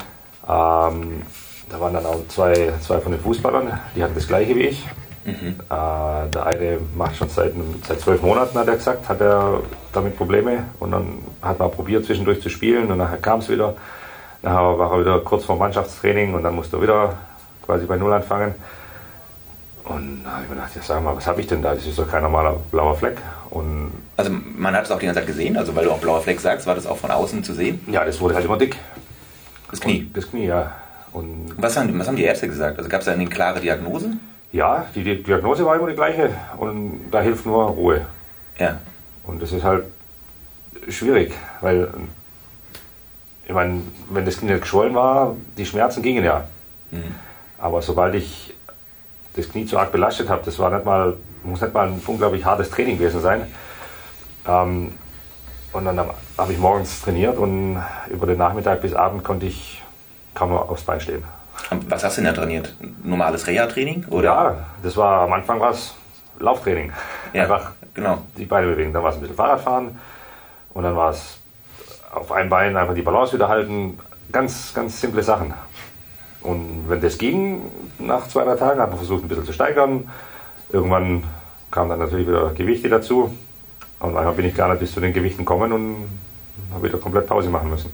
Ähm, 0.89 1.21
da 1.69 1.80
waren 1.80 1.94
dann 1.94 2.06
auch 2.06 2.27
zwei, 2.30 2.74
zwei 2.81 3.00
von 3.00 3.12
den 3.12 3.21
Fußballern, 3.21 3.80
die 3.95 4.04
hatten 4.04 4.15
das 4.15 4.27
gleiche 4.27 4.56
wie 4.56 4.68
ich. 4.68 4.86
Mhm. 5.25 5.56
Äh, 5.69 6.30
der 6.30 6.45
eine 6.45 6.80
macht 6.95 7.18
schon 7.18 7.27
seit, 7.30 7.54
seit 7.86 8.00
zwölf 8.00 8.21
Monaten, 8.21 8.57
hat 8.57 8.68
er 8.68 8.75
gesagt, 8.75 9.09
hat 9.09 9.19
er 9.19 9.59
damit 9.92 10.15
Probleme. 10.15 10.63
Und 10.80 10.92
dann 10.92 11.19
hat 11.42 11.59
man 11.59 11.69
probiert, 11.69 12.06
zwischendurch 12.06 12.42
zu 12.42 12.50
spielen 12.50 12.89
und 12.89 12.98
nachher 12.98 13.18
kam 13.18 13.39
es 13.39 13.50
wieder. 13.50 13.75
Nachher 14.42 14.80
war 14.80 14.94
er 14.94 15.00
wieder 15.01 15.19
kurz 15.19 15.44
vor 15.44 15.57
Mannschaftstraining 15.57 16.33
und 16.33 16.44
dann 16.44 16.56
musste 16.56 16.77
er 16.77 16.81
wieder 16.81 17.13
quasi 17.65 17.86
bei 17.86 17.98
Null 17.98 18.13
anfangen. 18.13 18.56
Und 19.88 20.24
da 20.24 20.31
habe 20.31 20.44
ich 20.44 20.50
mir 20.50 20.56
gedacht, 20.56 20.75
ja, 20.75 20.81
sag 20.81 21.01
mal, 21.01 21.16
was 21.16 21.28
habe 21.28 21.39
ich 21.39 21.48
denn 21.48 21.62
da? 21.62 21.74
Das 21.74 21.86
ist 21.86 21.98
doch 21.98 22.10
kein 22.10 22.22
normaler 22.22 22.57
blauer 22.72 22.95
Fleck. 22.95 23.22
Und 23.50 23.92
also 24.18 24.31
man 24.31 24.75
hat 24.75 24.86
es 24.86 24.92
auch 24.92 25.00
die 25.00 25.06
ganze 25.06 25.22
Zeit 25.22 25.28
gesehen, 25.28 25.56
also 25.56 25.75
weil 25.75 25.86
du 25.86 25.92
auch 25.92 26.00
blauer 26.00 26.22
Fleck 26.22 26.39
sagst, 26.42 26.68
war 26.68 26.75
das 26.75 26.86
auch 26.86 26.98
von 26.98 27.10
außen 27.10 27.44
zu 27.44 27.54
sehen? 27.54 27.80
Ja, 27.88 28.04
das 28.04 28.19
wurde 28.19 28.36
halt 28.36 28.45
immer 28.45 28.57
dick. 28.57 28.75
Das 29.72 29.80
Knie? 29.80 30.01
Und 30.01 30.18
das 30.18 30.30
Knie, 30.30 30.48
ja. 30.48 30.74
Und 31.13 31.54
was, 31.57 31.78
haben, 31.78 31.98
was 31.98 32.07
haben 32.07 32.18
die 32.18 32.24
Ärzte 32.24 32.48
gesagt? 32.48 32.78
Also 32.78 32.89
gab 32.89 33.00
es 33.00 33.06
da 33.06 33.13
eine 33.13 33.28
klare 33.28 33.62
Diagnose? 33.62 34.12
Ja, 34.51 34.86
die, 34.94 35.04
die 35.04 35.24
Diagnose 35.24 35.66
war 35.66 35.75
immer 35.75 35.88
die 35.88 35.95
gleiche 35.95 36.31
und 36.57 37.10
da 37.12 37.22
hilft 37.22 37.45
nur 37.45 37.66
Ruhe. 37.66 38.06
Ja. 38.60 38.80
Und 39.24 39.42
das 39.42 39.51
ist 39.51 39.63
halt 39.63 39.86
schwierig, 40.89 41.34
weil 41.62 41.89
ich 43.45 43.54
meine, 43.54 43.81
wenn 44.10 44.25
das 44.25 44.39
Knie 44.39 44.60
geschwollen 44.60 44.94
war, 44.95 45.36
die 45.57 45.66
Schmerzen 45.66 46.01
gingen 46.01 46.24
ja. 46.24 46.45
Mhm. 46.92 47.16
Aber 47.57 47.81
sobald 47.81 48.16
ich 48.16 48.54
das 49.38 49.50
Knie 49.50 49.66
zu 49.66 49.78
arg 49.78 49.92
belastet 49.92 50.30
habe. 50.30 50.42
Das 50.44 50.60
war 50.60 50.69
nicht 50.72 50.86
mal, 50.86 51.13
muss 51.44 51.62
nicht 51.62 51.74
mal 51.74 51.88
ein 51.88 52.01
unglaublich 52.06 52.44
hartes 52.44 52.69
Training 52.69 52.98
gewesen 52.98 53.22
sein. 53.22 53.48
Ähm, 54.48 54.94
und 55.74 55.86
dann 55.86 56.00
habe 56.38 56.51
ich 56.53 56.58
morgens 56.58 57.01
trainiert 57.01 57.38
und 57.38 57.82
über 58.10 58.25
den 58.25 58.38
Nachmittag 58.38 58.82
bis 58.82 58.94
Abend 58.94 59.24
konnte 59.24 59.46
ich 59.46 59.84
kaum 60.34 60.50
noch 60.50 60.70
aufs 60.70 60.84
Bein 60.84 61.00
stehen. 61.00 61.24
Was 61.89 62.03
hast 62.03 62.17
du 62.17 62.22
denn 62.22 62.34
da 62.34 62.39
trainiert? 62.41 62.75
Normales 63.03 63.46
Reha-Training? 63.48 64.06
Ja, 64.22 64.56
das 64.82 64.96
war 64.96 65.22
am 65.22 65.34
Anfang 65.34 65.60
was 65.60 65.96
Lauftraining. 66.39 66.91
Ja, 67.34 67.44
Einfach 67.44 67.72
genau. 67.94 68.20
die 68.38 68.46
Beine 68.46 68.67
bewegen. 68.67 68.94
Dann 68.94 69.03
war 69.03 69.10
es 69.10 69.17
ein 69.17 69.22
bisschen 69.22 69.36
Fahrradfahren 69.36 69.98
und 70.74 70.84
dann 70.84 70.96
war 70.96 71.12
es 71.12 71.39
auf 72.13 72.32
einem 72.32 72.50
Bein 72.50 72.77
einfach 72.77 72.94
die 72.94 73.01
Balance 73.01 73.34
wieder 73.34 73.50
halten. 73.50 74.00
Ganz, 74.32 74.74
ganz 74.74 75.00
simple 75.00 75.24
Sachen. 75.24 75.53
Und 76.41 76.86
wenn 76.88 77.01
das 77.01 77.17
ging, 77.17 77.62
nach 78.00 78.27
zwei, 78.27 78.44
drei 78.44 78.56
Tagen, 78.56 78.79
hat 78.79 78.89
man 78.89 78.98
versucht, 78.98 79.24
ein 79.24 79.27
bisschen 79.27 79.46
zu 79.46 79.53
steigern. 79.53 80.10
Irgendwann 80.72 81.24
kamen 81.72 81.89
dann 81.89 82.00
natürlich 82.00 82.27
wieder 82.27 82.51
Gewichte 82.53 82.89
dazu. 82.89 83.36
Und 84.00 84.13
manchmal 84.13 84.34
bin 84.36 84.46
ich 84.46 84.56
gar 84.56 84.70
nicht 84.70 84.79
bis 84.79 84.94
zu 84.94 85.00
den 85.00 85.13
Gewichten 85.13 85.39
gekommen 85.39 85.72
und 85.72 86.10
habe 86.74 86.88
wieder 86.88 86.98
komplett 86.98 87.25
Pause 87.25 87.50
machen 87.50 87.70
müssen. 87.70 87.91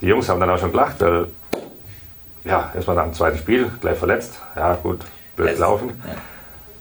Die 0.00 0.06
Jungs 0.06 0.28
haben 0.28 0.38
dann 0.40 0.50
auch 0.50 0.58
schon 0.58 0.70
gelacht, 0.70 1.00
weil, 1.00 1.26
ja, 2.44 2.70
erstmal 2.74 2.96
nach 2.96 3.04
dem 3.04 3.14
zweiten 3.14 3.38
Spiel, 3.38 3.70
gleich 3.80 3.98
verletzt. 3.98 4.40
Ja, 4.54 4.74
gut, 4.74 5.00
blöd 5.34 5.58
laufen. 5.58 6.00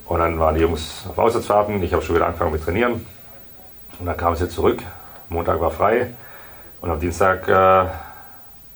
Und 0.06 0.20
dann 0.20 0.40
waren 0.40 0.56
die 0.56 0.62
Jungs 0.62 1.06
auf 1.10 1.18
Auswärtsfahrten. 1.18 1.82
Ich 1.82 1.94
habe 1.94 2.04
schon 2.04 2.16
wieder 2.16 2.28
angefangen 2.28 2.52
mit 2.52 2.64
Trainieren. 2.64 3.06
Und 4.00 4.06
dann 4.06 4.18
kamen 4.18 4.36
sie 4.36 4.50
zurück. 4.50 4.84
Montag 5.30 5.60
war 5.60 5.72
frei. 5.72 6.12
Und 6.82 6.92
am 6.92 7.00
Dienstag 7.00 7.48
äh, 7.48 7.86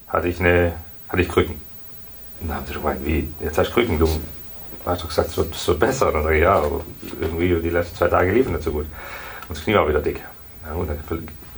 hatte, 0.07 0.27
ich 0.27 0.39
eine, 0.39 0.71
hatte 1.09 1.21
ich 1.21 1.29
Krücken. 1.29 1.61
Dann 2.41 2.55
haben 2.55 2.65
sie 2.65 2.73
schon 2.73 2.83
gemeint, 2.83 3.05
wie, 3.05 3.27
jetzt 3.41 3.57
hast 3.57 3.69
du 3.69 3.73
Krücken, 3.73 3.99
du 3.99 4.07
hast 4.85 5.01
doch 5.03 5.09
gesagt, 5.09 5.29
es 5.29 5.37
wird, 5.37 5.55
es 5.55 5.67
wird 5.67 5.79
besser. 5.79 6.07
Und 6.07 6.23
dann 6.23 6.33
ich, 6.33 6.41
ja, 6.41 6.63
irgendwie 7.21 7.53
die 7.61 7.69
letzten 7.69 7.97
zwei 7.97 8.07
Tage 8.07 8.31
liefen 8.31 8.53
nicht 8.53 8.63
so 8.63 8.71
gut. 8.71 8.85
Und 8.85 9.57
das 9.57 9.63
Knie 9.63 9.75
war 9.75 9.87
wieder 9.87 10.01
dick. 10.01 10.21
Ja, 10.65 10.73
und 10.73 10.89
dann 10.89 10.99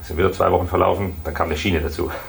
sind 0.01 0.17
wieder 0.17 0.31
zwei 0.31 0.51
Wochen 0.51 0.67
verlaufen, 0.67 1.15
dann 1.23 1.33
kam 1.33 1.47
eine 1.47 1.57
Schiene 1.57 1.81
dazu. 1.81 2.11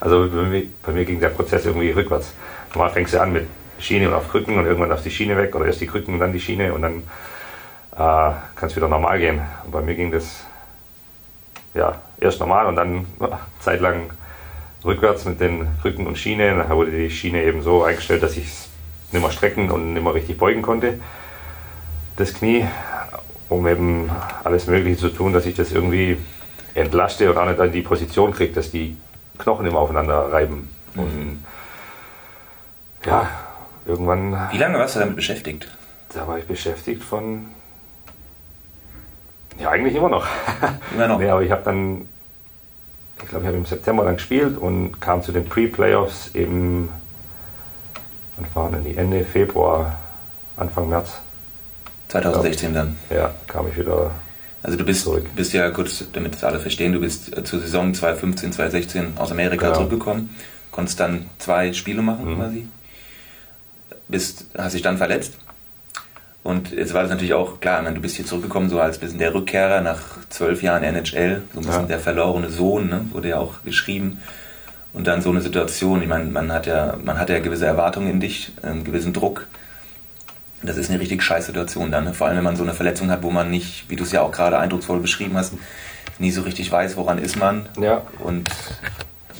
Also 0.00 0.30
bei 0.30 0.42
mir, 0.42 0.66
bei 0.82 0.92
mir 0.92 1.04
ging 1.04 1.20
der 1.20 1.28
Prozess 1.28 1.66
irgendwie 1.66 1.90
rückwärts. 1.90 2.32
Normal 2.74 2.90
fängst 2.92 3.12
du 3.12 3.20
an 3.20 3.32
mit 3.34 3.46
Schiene 3.78 4.08
und 4.08 4.14
auf 4.14 4.30
Krücken 4.30 4.58
und 4.58 4.64
irgendwann 4.64 4.90
auf 4.90 5.02
die 5.02 5.10
Schiene 5.10 5.36
weg 5.36 5.54
oder 5.54 5.66
erst 5.66 5.82
die 5.82 5.86
Krücken 5.86 6.14
und 6.14 6.20
dann 6.20 6.32
die 6.32 6.40
Schiene 6.40 6.72
und 6.72 6.80
dann 6.80 7.02
äh, 7.92 7.96
kann 7.96 8.68
es 8.68 8.74
wieder 8.74 8.88
normal 8.88 9.18
gehen. 9.18 9.40
Und 9.64 9.72
bei 9.72 9.82
mir 9.82 9.94
ging 9.94 10.10
das 10.10 10.44
ja, 11.74 12.00
erst 12.18 12.40
normal 12.40 12.66
und 12.66 12.76
dann 12.76 13.06
zeitlang 13.60 14.10
rückwärts 14.86 15.24
mit 15.24 15.40
den 15.40 15.68
Rücken 15.84 16.06
und 16.06 16.16
Schiene. 16.16 16.54
Nachher 16.54 16.76
wurde 16.76 16.92
die 16.92 17.10
Schiene 17.10 17.42
eben 17.42 17.62
so 17.62 17.82
eingestellt, 17.82 18.22
dass 18.22 18.36
ich 18.36 18.46
es 18.46 18.68
nicht 19.12 19.22
mehr 19.22 19.32
strecken 19.32 19.70
und 19.70 19.92
nicht 19.94 20.02
mehr 20.02 20.14
richtig 20.14 20.38
beugen 20.38 20.62
konnte. 20.62 21.00
Das 22.16 22.32
Knie, 22.32 22.66
um 23.48 23.66
eben 23.66 24.10
alles 24.44 24.66
Mögliche 24.66 24.98
zu 24.98 25.08
tun, 25.10 25.32
dass 25.32 25.46
ich 25.46 25.54
das 25.54 25.72
irgendwie 25.72 26.18
entlaste 26.74 27.30
und 27.30 27.38
auch 27.38 27.46
nicht 27.46 27.58
in 27.58 27.72
die 27.72 27.82
Position 27.82 28.32
kriege, 28.32 28.52
dass 28.52 28.70
die 28.70 28.96
Knochen 29.38 29.66
immer 29.66 29.80
aufeinander 29.80 30.32
reiben. 30.32 30.68
Mhm. 30.94 31.00
Und 31.02 31.44
ja, 33.04 33.28
irgendwann. 33.86 34.48
Wie 34.50 34.58
lange 34.58 34.78
warst 34.78 34.96
du 34.96 35.00
damit 35.00 35.16
beschäftigt? 35.16 35.68
Da 36.12 36.26
war 36.26 36.38
ich 36.38 36.46
beschäftigt 36.46 37.02
von. 37.02 37.46
Ja, 39.58 39.70
eigentlich 39.70 39.94
immer 39.94 40.08
noch. 40.08 40.26
Immer 40.94 41.08
noch. 41.08 41.18
nee, 41.20 41.28
aber 41.28 41.42
ich 41.42 41.50
habe 41.50 41.62
dann. 41.62 42.08
Ich 43.22 43.28
glaube, 43.28 43.44
ich 43.44 43.48
habe 43.48 43.56
im 43.56 43.64
September 43.64 44.04
dann 44.04 44.16
gespielt 44.16 44.56
und 44.58 45.00
kam 45.00 45.22
zu 45.22 45.32
den 45.32 45.44
Pre-Playoffs 45.44 46.30
eben. 46.34 46.88
Und 48.36 48.54
waren 48.54 48.72
dann 48.72 48.84
die 48.84 48.96
Ende 48.96 49.24
Februar, 49.24 49.96
Anfang 50.56 50.88
März. 50.90 51.12
2016 52.08 52.74
dann. 52.74 52.96
Ja, 53.10 53.34
kam 53.46 53.66
ich 53.68 53.76
wieder. 53.78 54.10
Also 54.62 54.76
du 54.76 54.84
bist, 54.84 55.04
Zurück. 55.04 55.26
bist 55.34 55.52
ja 55.52 55.70
kurz, 55.70 56.04
damit 56.12 56.34
das 56.34 56.44
alle 56.44 56.58
verstehen, 56.60 56.92
du 56.92 57.00
bist 57.00 57.36
äh, 57.36 57.42
zur 57.44 57.60
Saison 57.60 57.94
2015, 57.94 58.52
2016 58.52 59.16
aus 59.16 59.30
Amerika 59.30 59.66
Genau. 59.66 59.76
zurückgekommen, 59.78 60.30
konntest 60.70 60.98
dann 61.00 61.26
zwei 61.38 61.72
Spiele 61.72 62.02
machen 62.02 62.32
Mhm. 62.34 62.36
quasi, 62.38 62.68
bist, 64.08 64.46
hast 64.58 64.74
dich 64.74 64.82
dann 64.82 64.98
verletzt 64.98 65.38
und 66.46 66.70
jetzt 66.72 66.94
war 66.94 67.02
das 67.02 67.10
natürlich 67.10 67.34
auch 67.34 67.60
klar, 67.60 67.82
meine, 67.82 67.94
du 67.96 68.00
bist 68.00 68.16
hier 68.16 68.24
zurückgekommen 68.26 68.68
so 68.70 68.80
als 68.80 68.98
bisschen 68.98 69.18
der 69.18 69.34
Rückkehrer 69.34 69.80
nach 69.80 70.00
zwölf 70.28 70.62
Jahren 70.62 70.82
NHL, 70.82 71.42
so 71.52 71.60
ein 71.60 71.66
bisschen 71.66 71.82
Ja. 71.82 71.86
der 71.88 71.98
verlorene 72.00 72.50
Sohn, 72.50 72.88
ne, 72.88 73.00
wurde 73.12 73.28
ja 73.30 73.38
auch 73.38 73.62
geschrieben 73.64 74.20
und 74.92 75.06
dann 75.06 75.20
so 75.22 75.30
eine 75.30 75.40
Situation, 75.40 76.02
ich 76.02 76.08
meine, 76.08 76.24
man 76.24 76.52
hat 76.52 76.66
ja, 76.66 76.96
man 77.04 77.18
hat 77.18 77.28
ja 77.30 77.38
gewisse 77.40 77.66
Erwartungen 77.66 78.08
in 78.10 78.20
dich, 78.20 78.52
einen 78.62 78.84
gewissen 78.84 79.12
Druck, 79.12 79.46
das 80.62 80.76
ist 80.78 80.90
eine 80.90 80.98
richtig 81.00 81.22
scheiß 81.22 81.46
Situation 81.46 81.90
dann. 81.90 82.04
ne? 82.04 82.14
Vor 82.14 82.26
allem, 82.26 82.38
wenn 82.38 82.44
man 82.44 82.56
so 82.56 82.62
eine 82.62 82.72
Verletzung 82.72 83.10
hat, 83.10 83.22
wo 83.22 83.30
man 83.30 83.50
nicht, 83.50 83.88
wie 83.90 83.96
du 83.96 84.04
es 84.04 84.12
ja 84.12 84.22
auch 84.22 84.32
gerade 84.32 84.58
eindrucksvoll 84.58 85.00
beschrieben 85.00 85.36
hast, 85.36 85.52
nie 86.18 86.30
so 86.30 86.42
richtig 86.42 86.72
weiß, 86.72 86.96
woran 86.96 87.18
ist 87.18 87.36
man. 87.36 87.68
Ja, 87.78 88.02
Und 88.20 88.48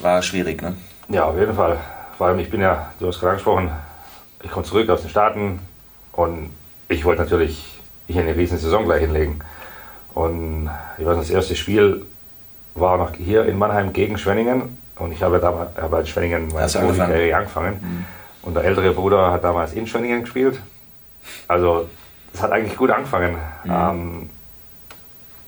war 0.03 0.21
schwierig, 0.23 0.61
ne? 0.61 0.75
Ja, 1.09 1.25
auf 1.25 1.39
jeden 1.39 1.55
Fall. 1.55 1.79
Vor 2.19 2.27
allem, 2.27 2.39
ich 2.39 2.51
bin 2.51 2.61
ja, 2.61 2.93
du 3.01 3.07
hast 3.09 3.19
gerade 3.21 3.31
angesprochen, 3.31 3.71
ich 4.43 4.51
komme 4.51 4.67
zurück 4.67 4.89
aus 4.91 5.01
den 5.01 5.11
Staaten 5.11 5.59
und 6.13 6.51
ich 6.89 7.05
wollte 7.05 7.23
natürlich 7.23 7.81
hier 8.07 8.23
eine 8.23 8.37
riesen 8.37 8.59
Saison 8.59 8.85
gleich 8.85 9.01
hinlegen. 9.01 9.41
Und 10.15 10.71
ich 10.99 11.05
weiß, 11.05 11.17
nicht, 11.19 11.29
das 11.29 11.35
erste 11.35 11.57
Spiel 11.57 12.07
war 12.75 12.97
noch 12.99 13.15
hier 13.15 13.45
in 13.47 13.59
Mannheim 13.59 13.93
gegen 13.93 14.19
Schwenningen 14.19 14.79
und 14.99 15.13
ich 15.13 15.23
habe 15.23 15.39
damals 15.39 15.77
habe 15.77 16.01
in 16.01 16.07
Schwenningen 16.07 16.49
meine 16.49 16.63
Hast 16.63 16.75
du 16.75 16.79
angefangen? 16.79 17.09
Profikarriere 17.09 17.37
angefangen. 17.37 18.07
Und 18.43 18.55
der 18.55 18.65
ältere 18.65 18.93
Bruder 18.93 19.33
hat 19.33 19.45
damals 19.45 19.73
in 19.73 19.87
Schwenningen 19.87 20.23
gespielt. 20.23 20.61
Also, 21.49 21.89
das 22.33 22.43
hat 22.43 22.53
eigentlich 22.53 22.77
gut 22.77 22.91
angefangen. 22.91 23.37
Ähm, 23.69 24.31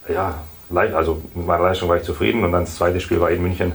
ja, 0.09 0.35
also 0.95 1.23
mit 1.35 1.47
meiner 1.47 1.63
Leistung 1.63 1.89
war 1.89 1.97
ich 1.97 2.03
zufrieden 2.03 2.45
und 2.45 2.53
dann 2.53 2.65
das 2.65 2.77
zweite 2.77 3.01
Spiel 3.01 3.21
war 3.21 3.31
in 3.31 3.43
München. 3.43 3.73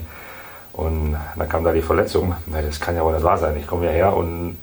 Und 0.73 1.15
dann 1.35 1.49
kam 1.49 1.63
da 1.63 1.71
die 1.71 1.81
Verletzung. 1.81 2.35
Na, 2.47 2.61
das 2.61 2.79
kann 2.79 2.95
ja 2.95 3.03
wohl 3.03 3.13
nicht 3.13 3.23
wahr 3.23 3.37
sein. 3.37 3.55
Ich 3.57 3.67
komme 3.67 3.83
hierher 3.83 4.15
und 4.15 4.57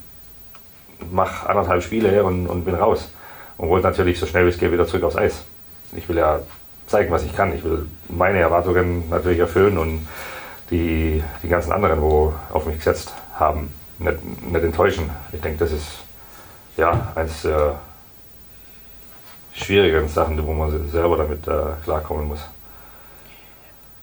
mache 1.11 1.49
anderthalb 1.49 1.83
Spiele 1.83 2.23
und, 2.23 2.47
und 2.47 2.65
bin 2.65 2.75
raus. 2.75 3.09
Und 3.57 3.69
wollte 3.69 3.87
natürlich 3.87 4.19
so 4.19 4.25
schnell 4.25 4.45
wie 4.45 4.49
es 4.49 4.57
geht 4.57 4.71
wieder 4.71 4.87
zurück 4.87 5.03
aufs 5.03 5.15
Eis. 5.15 5.43
Ich 5.95 6.07
will 6.09 6.17
ja 6.17 6.39
zeigen, 6.87 7.11
was 7.11 7.23
ich 7.23 7.35
kann. 7.35 7.55
Ich 7.55 7.63
will 7.63 7.85
meine 8.09 8.39
Erwartungen 8.39 9.09
natürlich 9.09 9.39
erfüllen 9.39 9.77
und 9.77 10.07
die, 10.69 11.23
die 11.43 11.47
ganzen 11.47 11.71
anderen, 11.71 12.01
wo 12.01 12.33
auf 12.51 12.65
mich 12.65 12.77
gesetzt 12.77 13.13
haben, 13.35 13.73
nicht, 13.99 14.17
nicht 14.43 14.63
enttäuschen. 14.63 15.09
Ich 15.31 15.41
denke, 15.41 15.59
das 15.59 15.71
ist 15.71 15.87
ja 16.77 17.11
eines 17.15 17.41
der 17.43 17.79
schwierigeren 19.53 20.07
Sachen, 20.07 20.43
wo 20.45 20.53
man 20.53 20.89
selber 20.89 21.17
damit 21.17 21.47
äh, 21.47 21.83
klarkommen 21.83 22.27
muss. 22.27 22.41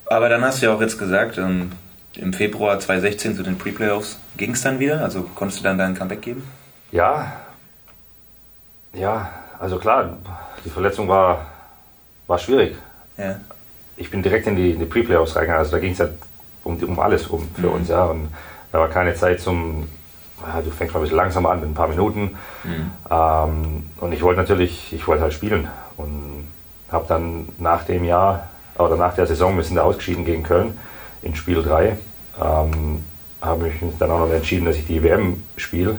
Aber 0.06 0.28
dann 0.28 0.42
hast 0.42 0.62
du 0.62 0.66
ja 0.66 0.74
auch 0.74 0.80
jetzt 0.80 0.98
gesagt, 0.98 1.38
ähm, 1.38 1.72
im 2.14 2.32
Februar 2.32 2.78
2016 2.78 3.36
zu 3.36 3.42
den 3.42 3.58
Pre-Playoffs 3.58 4.18
ging 4.36 4.52
es 4.52 4.62
dann 4.62 4.78
wieder? 4.78 5.02
Also 5.02 5.22
konntest 5.34 5.60
du 5.60 5.64
dann 5.64 5.78
dein 5.78 5.94
Comeback 5.94 6.22
geben? 6.22 6.42
Ja, 6.90 7.33
ja, 8.95 9.30
also 9.61 9.78
klar, 9.78 10.16
die 10.64 10.71
Verletzung 10.71 11.09
war, 11.09 11.47
war 12.26 12.38
schwierig. 12.38 12.76
Ja. 13.16 13.37
Ich 13.97 14.11
bin 14.11 14.23
direkt 14.23 14.47
in 14.47 14.57
die, 14.57 14.71
in 14.73 14.78
die 14.78 14.87
Pre-Playoffs 14.87 15.35
reingegangen, 15.37 15.59
also 15.61 15.73
da 15.73 15.78
ging 15.80 15.92
es 15.92 15.99
ja 15.99 16.09
um, 16.64 16.76
um 16.83 16.99
alles 17.00 17.26
um 17.26 17.49
für 17.54 17.66
Mhm. 17.68 17.73
uns, 17.73 17.88
ja. 17.88 18.04
Und 18.04 18.28
da 18.73 18.78
war 18.80 18.88
keine 18.88 19.14
Zeit 19.14 19.40
zum, 19.40 19.88
ja, 20.47 20.61
du 20.62 20.71
fängst 20.71 20.95
mal 20.95 21.00
ein 21.00 21.02
bisschen 21.02 21.16
langsamer 21.16 21.50
an 21.50 21.61
mit 21.61 21.68
ein 21.71 21.75
paar 21.75 21.88
Minuten. 21.88 22.37
Mhm. 22.64 22.90
Ähm, 23.11 23.90
und 24.00 24.12
ich 24.12 24.23
wollte 24.23 24.40
natürlich, 24.40 24.92
ich 24.92 25.07
wollte 25.07 25.23
halt 25.23 25.33
spielen 25.35 25.68
und 25.97 26.49
habe 26.90 27.04
dann 27.09 27.49
nach 27.59 27.85
dem 27.85 28.04
Jahr 28.04 28.49
oder 28.78 28.97
nach 28.97 29.14
der 29.14 29.26
Saison, 29.26 29.57
wir 29.57 29.64
sind 29.64 29.76
da 29.76 29.83
ausgeschieden 29.83 30.25
gegen 30.25 30.42
Köln 30.42 30.78
in 31.23 31.35
Spiel 31.35 31.62
3, 31.62 31.99
ähm, 32.40 33.04
habe 33.42 33.68
ich 33.68 33.83
mich 33.83 33.99
dann 33.99 34.11
auch 34.11 34.21
noch 34.21 34.30
entschieden, 34.33 34.64
dass 34.66 34.76
ich 34.76 34.87
die 34.87 35.02
WM 35.02 35.42
spiele. 35.57 35.99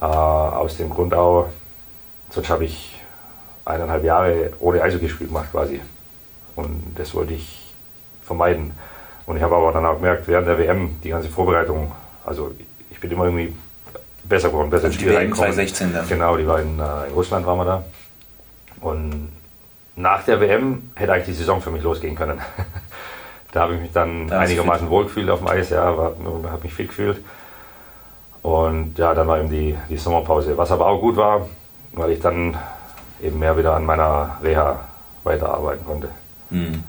Äh, 0.00 0.04
aus 0.04 0.76
dem 0.76 0.90
Grund 0.90 1.14
auch, 1.14 1.48
sonst 2.30 2.50
habe 2.50 2.64
ich 2.64 3.00
eineinhalb 3.64 4.04
Jahre 4.04 4.52
ohne 4.60 4.82
Eishockey 4.82 5.08
gemacht 5.08 5.50
quasi. 5.50 5.80
Und 6.54 6.94
das 6.96 7.14
wollte 7.14 7.34
ich 7.34 7.74
vermeiden. 8.22 8.72
Und 9.26 9.36
ich 9.36 9.42
habe 9.42 9.56
aber 9.56 9.72
dann 9.72 9.84
auch 9.84 9.96
gemerkt, 9.96 10.28
während 10.28 10.46
der 10.46 10.58
WM, 10.58 10.96
die 11.02 11.10
ganze 11.10 11.28
Vorbereitung, 11.28 11.92
also 12.24 12.52
ich 12.90 13.00
bin 13.00 13.10
immer 13.10 13.24
irgendwie 13.24 13.54
besser 14.24 14.48
geworden, 14.48 14.70
besser 14.70 14.84
Also 14.84 14.94
ins 14.94 14.96
die 14.96 15.02
Spiel 15.02 15.12
WM 15.12 15.18
reingekommen. 15.18 15.52
2016 15.52 15.92
dann. 15.92 16.08
Genau, 16.08 16.36
die 16.36 16.46
war 16.46 16.60
in, 16.60 16.78
äh, 16.78 17.08
in 17.08 17.14
Russland, 17.14 17.46
waren 17.46 17.58
wir 17.58 17.64
da. 17.64 17.84
Und 18.80 19.32
nach 19.96 20.24
der 20.24 20.40
WM 20.40 20.90
hätte 20.94 21.12
eigentlich 21.12 21.26
die 21.26 21.32
Saison 21.32 21.60
für 21.60 21.70
mich 21.70 21.82
losgehen 21.82 22.14
können. 22.14 22.40
da 23.52 23.60
habe 23.60 23.74
ich 23.74 23.80
mich 23.80 23.92
dann 23.92 24.28
Da 24.28 24.40
hast 24.40 24.48
du 24.48 24.52
einigermaßen 24.52 24.90
wohl 24.90 25.04
gefühlt 25.04 25.30
auf 25.30 25.40
dem 25.40 25.48
Eis, 25.48 25.70
ja, 25.70 25.84
habe 25.84 26.14
mich 26.62 26.74
fit 26.74 26.88
gefühlt. 26.88 27.18
Und 28.46 28.96
ja, 28.96 29.12
dann 29.12 29.26
war 29.26 29.40
eben 29.40 29.50
die, 29.50 29.76
die 29.90 29.96
Sommerpause, 29.96 30.56
was 30.56 30.70
aber 30.70 30.86
auch 30.86 31.00
gut 31.00 31.16
war, 31.16 31.48
weil 31.94 32.12
ich 32.12 32.20
dann 32.20 32.56
eben 33.20 33.40
mehr 33.40 33.58
wieder 33.58 33.74
an 33.74 33.84
meiner 33.84 34.36
Reha 34.40 34.78
weiterarbeiten 35.24 35.84
konnte. 35.84 36.10
Mhm. 36.50 36.84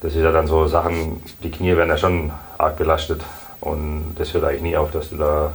Das 0.00 0.14
ist 0.14 0.22
ja 0.22 0.32
dann 0.32 0.46
so 0.46 0.66
Sachen, 0.66 1.22
die 1.42 1.50
Knie 1.50 1.76
werden 1.76 1.90
ja 1.90 1.98
schon 1.98 2.30
arg 2.56 2.78
belastet 2.78 3.20
und 3.60 4.14
das 4.16 4.32
hört 4.32 4.44
eigentlich 4.44 4.62
nie 4.62 4.76
auf, 4.78 4.90
dass 4.92 5.10
du 5.10 5.18
da, 5.18 5.52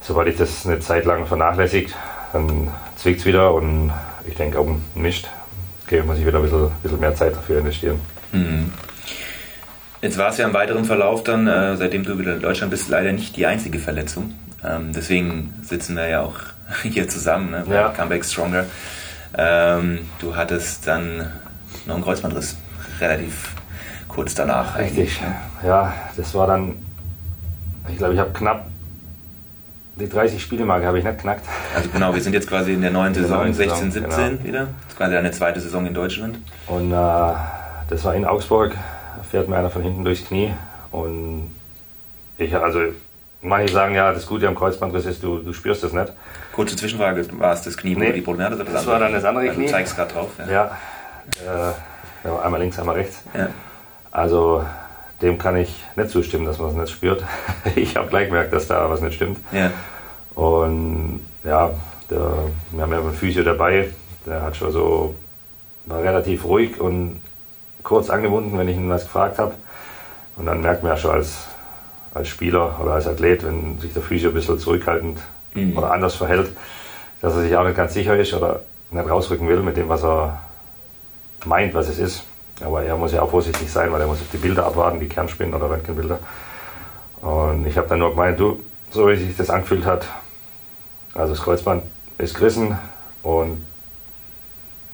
sobald 0.00 0.28
ich 0.28 0.38
das 0.38 0.64
eine 0.64 0.80
Zeit 0.80 1.04
lang 1.04 1.26
vernachlässigt, 1.26 1.94
dann 2.32 2.72
zwickt 2.96 3.20
es 3.20 3.26
wieder 3.26 3.52
und 3.52 3.92
ich 4.26 4.36
denke, 4.36 4.58
um 4.58 4.82
Mist, 4.94 5.28
okay, 5.84 6.02
muss 6.02 6.16
ich 6.16 6.24
wieder 6.24 6.38
ein 6.38 6.44
bisschen, 6.44 6.70
bisschen 6.82 7.00
mehr 7.00 7.14
Zeit 7.14 7.36
dafür 7.36 7.58
investieren. 7.58 8.00
Mhm. 8.32 8.72
Jetzt 10.00 10.16
war 10.16 10.28
es 10.28 10.38
ja 10.38 10.46
im 10.46 10.54
weiteren 10.54 10.84
Verlauf 10.84 11.24
dann, 11.24 11.46
äh, 11.48 11.76
seitdem 11.76 12.04
du 12.04 12.18
wieder 12.18 12.34
in 12.34 12.40
Deutschland 12.42 12.70
bist, 12.70 12.88
leider 12.88 13.12
nicht 13.12 13.36
die 13.36 13.46
einzige 13.46 13.78
Verletzung. 13.78 14.34
Ähm, 14.64 14.92
deswegen 14.92 15.54
sitzen 15.62 15.96
wir 15.96 16.08
ja 16.08 16.22
auch 16.22 16.36
hier 16.82 17.08
zusammen, 17.08 17.50
ne, 17.50 17.64
Ja. 17.70 17.88
Comeback 17.88 18.24
Stronger. 18.24 18.64
Ähm, 19.36 20.00
du 20.20 20.36
hattest 20.36 20.86
dann 20.86 21.30
noch 21.86 21.96
einen 21.96 22.04
Kreuzbandriss, 22.04 22.56
relativ 23.00 23.54
kurz 24.08 24.34
danach. 24.34 24.78
Richtig, 24.78 25.20
ja, 25.64 25.92
das 26.16 26.34
war 26.34 26.46
dann, 26.46 26.76
ich 27.90 27.98
glaube, 27.98 28.14
ich 28.14 28.20
habe 28.20 28.30
knapp 28.32 28.66
die 29.98 30.08
30 30.08 30.40
Spielemarke 30.40 30.86
habe 30.86 30.98
ich 30.98 31.04
nicht 31.04 31.18
knackt. 31.18 31.44
Also 31.74 31.88
genau, 31.90 32.14
wir 32.14 32.22
sind 32.22 32.32
jetzt 32.32 32.48
quasi 32.48 32.72
in 32.72 32.82
der 32.82 32.90
neuen 32.90 33.08
In 33.14 33.14
der 33.14 33.22
Saison, 33.22 33.38
neuen 33.38 33.54
16, 33.54 33.90
Saison, 33.90 34.10
17 34.10 34.28
genau. 34.30 34.44
wieder. 34.44 34.60
Das 34.60 34.92
ist 34.92 34.96
quasi 34.96 35.16
eine 35.16 35.30
zweite 35.32 35.60
Saison 35.60 35.86
in 35.86 35.94
Deutschland. 35.94 36.38
Und 36.68 36.92
äh, 36.92 36.94
das 36.94 38.04
war 38.04 38.14
in 38.14 38.24
Augsburg, 38.24 38.76
fährt 39.30 39.48
mir 39.48 39.56
einer 39.56 39.70
von 39.70 39.82
hinten 39.82 40.04
durchs 40.04 40.24
Knie. 40.24 40.52
Und 40.90 41.54
ich, 42.38 42.54
also, 42.54 42.80
manche 43.42 43.72
sagen 43.72 43.94
ja, 43.94 44.12
das 44.12 44.26
Gute 44.26 44.48
am 44.48 44.54
Kreuzbandriss 44.54 45.06
ist, 45.06 45.22
du, 45.22 45.38
du 45.38 45.52
spürst 45.52 45.84
es 45.84 45.92
nicht. 45.92 46.12
Kurze 46.52 46.76
Zwischenfrage, 46.76 47.26
war 47.38 47.52
es 47.52 47.62
das 47.62 47.76
Knie, 47.76 47.94
Nee, 47.94 48.06
du 48.08 48.12
die 48.14 48.20
Probleme 48.22 48.54
oder 48.54 48.64
das 48.64 48.86
war 48.86 48.98
dann 48.98 49.12
das 49.12 49.24
andere 49.24 49.48
Knie. 49.48 49.66
Du 49.66 49.70
zeigst 49.70 49.96
gerade 49.96 50.12
drauf. 50.12 50.30
Ja. 50.38 50.70
Ja, 51.44 51.74
äh, 52.24 52.44
einmal 52.44 52.60
links, 52.60 52.78
einmal 52.78 52.96
rechts. 52.96 53.22
Ja. 53.34 53.48
Also, 54.10 54.64
dem 55.20 55.38
kann 55.38 55.56
ich 55.56 55.84
nicht 55.96 56.10
zustimmen, 56.10 56.46
dass 56.46 56.58
man 56.58 56.70
es 56.70 56.76
nicht 56.76 56.90
spürt. 56.90 57.22
ich 57.76 57.96
habe 57.96 58.08
gleich 58.08 58.28
gemerkt, 58.28 58.52
dass 58.52 58.66
da 58.66 58.88
was 58.88 59.00
nicht 59.00 59.14
stimmt. 59.14 59.38
Ja. 59.52 59.70
Und 60.34 61.20
ja, 61.44 61.70
der, 62.10 62.32
wir 62.70 62.82
haben 62.82 62.92
ja 62.92 62.98
einen 62.98 63.12
Physio 63.12 63.42
dabei, 63.42 63.90
der 64.24 64.42
hat 64.42 64.56
schon 64.56 64.72
so, 64.72 65.14
war 65.86 66.02
relativ 66.02 66.44
ruhig 66.44 66.80
und 66.80 67.20
kurz 67.88 68.10
angebunden, 68.10 68.58
wenn 68.58 68.68
ich 68.68 68.76
ihn 68.76 68.90
was 68.90 69.04
gefragt 69.04 69.38
habe. 69.38 69.54
Und 70.36 70.46
dann 70.46 70.60
merkt 70.60 70.82
man 70.82 70.92
ja 70.92 70.98
schon 70.98 71.10
als, 71.12 71.48
als 72.14 72.28
Spieler 72.28 72.78
oder 72.80 72.92
als 72.92 73.06
Athlet, 73.06 73.44
wenn 73.44 73.80
sich 73.80 73.92
der 73.92 74.02
Physio 74.02 74.30
ein 74.30 74.34
bisschen 74.34 74.58
zurückhaltend 74.58 75.18
Mhm. 75.54 75.76
oder 75.76 75.92
anders 75.92 76.14
verhält, 76.14 76.50
dass 77.20 77.34
er 77.34 77.42
sich 77.42 77.56
auch 77.56 77.64
nicht 77.64 77.76
ganz 77.76 77.94
sicher 77.94 78.16
ist 78.16 78.32
oder 78.34 78.60
nicht 78.90 79.08
rausrücken 79.08 79.48
will 79.48 79.60
mit 79.60 79.76
dem, 79.76 79.88
was 79.88 80.04
er 80.04 80.40
meint, 81.44 81.74
was 81.74 81.88
es 81.88 81.98
ist. 81.98 82.24
Aber 82.62 82.82
er 82.82 82.96
muss 82.96 83.12
ja 83.12 83.22
auch 83.22 83.30
vorsichtig 83.30 83.70
sein, 83.70 83.92
weil 83.92 84.00
er 84.00 84.06
muss 84.06 84.20
auf 84.20 84.30
die 84.32 84.38
Bilder 84.38 84.66
abwarten, 84.66 85.00
die 85.00 85.08
Kernspinnen 85.08 85.54
oder 85.54 85.70
Röntgenbilder. 85.70 86.18
Und 87.20 87.66
ich 87.66 87.76
habe 87.76 87.88
dann 87.88 88.00
nur 88.00 88.10
gemeint, 88.10 88.38
du, 88.38 88.60
so 88.90 89.08
wie 89.08 89.16
sich 89.16 89.36
das 89.36 89.50
angefühlt 89.50 89.84
hat, 89.84 90.06
also 91.14 91.34
das 91.34 91.42
Kreuzband 91.42 91.84
ist 92.18 92.34
gerissen 92.34 92.78
und 93.22 93.64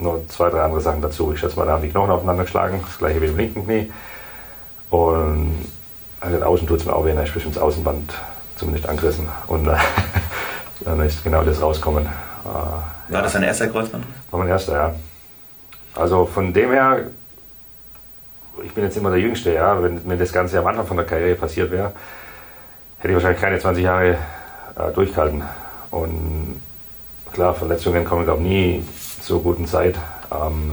nur 0.04 0.28
zwei, 0.28 0.50
drei 0.50 0.62
andere 0.62 0.80
Sachen 0.80 1.02
dazu. 1.02 1.32
Ich 1.32 1.40
schätze 1.40 1.56
mal, 1.56 1.66
da 1.66 1.72
haben 1.72 1.82
die 1.82 1.88
Knochen 1.88 2.10
aufeinander 2.10 2.44
geschlagen, 2.44 2.80
das 2.84 2.98
gleiche 2.98 3.20
wie 3.20 3.26
im 3.26 3.36
linken 3.36 3.64
Knie. 3.64 3.92
Und 4.90 5.66
also 6.20 6.42
außen 6.42 6.66
tut 6.66 6.80
es 6.80 6.86
mir 6.86 6.94
auch 6.94 7.04
weh, 7.04 7.14
ich 7.24 7.34
bin 7.34 7.42
das 7.44 7.58
Außenband 7.58 8.14
zumindest 8.56 8.88
angerissen. 8.88 9.28
Und 9.46 9.66
äh, 9.66 9.74
dann 10.84 11.00
ist 11.00 11.24
genau 11.24 11.42
das 11.42 11.60
rauskommen. 11.60 12.06
Äh, 12.06 12.46
War 12.46 12.84
ja. 13.10 13.22
das 13.22 13.32
dein 13.32 13.42
erster 13.42 13.66
Kreuzband? 13.68 14.04
War 14.30 14.40
mein 14.40 14.48
erster, 14.48 14.72
ja. 14.72 14.94
Also 15.94 16.26
von 16.26 16.52
dem 16.52 16.70
her, 16.70 17.06
ich 18.62 18.72
bin 18.72 18.84
jetzt 18.84 18.96
immer 18.96 19.10
der 19.10 19.20
Jüngste, 19.20 19.52
ja. 19.52 19.82
Wenn, 19.82 20.08
wenn 20.08 20.18
das 20.18 20.32
Ganze 20.32 20.58
am 20.58 20.66
Anfang 20.66 20.86
von 20.86 20.96
der 20.96 21.06
Karriere 21.06 21.34
passiert 21.34 21.70
wäre, 21.70 21.92
hätte 22.98 23.08
ich 23.08 23.14
wahrscheinlich 23.14 23.40
keine 23.40 23.58
20 23.58 23.84
Jahre 23.84 24.18
äh, 24.76 24.92
durchgehalten. 24.94 25.42
Und 25.90 26.60
klar, 27.32 27.54
Verletzungen 27.54 28.04
kommen, 28.04 28.24
glaube 28.24 28.42
ich, 28.42 28.48
nie 28.48 28.84
zur 29.24 29.42
guten 29.42 29.66
Zeit. 29.66 29.96
Ähm, 30.30 30.72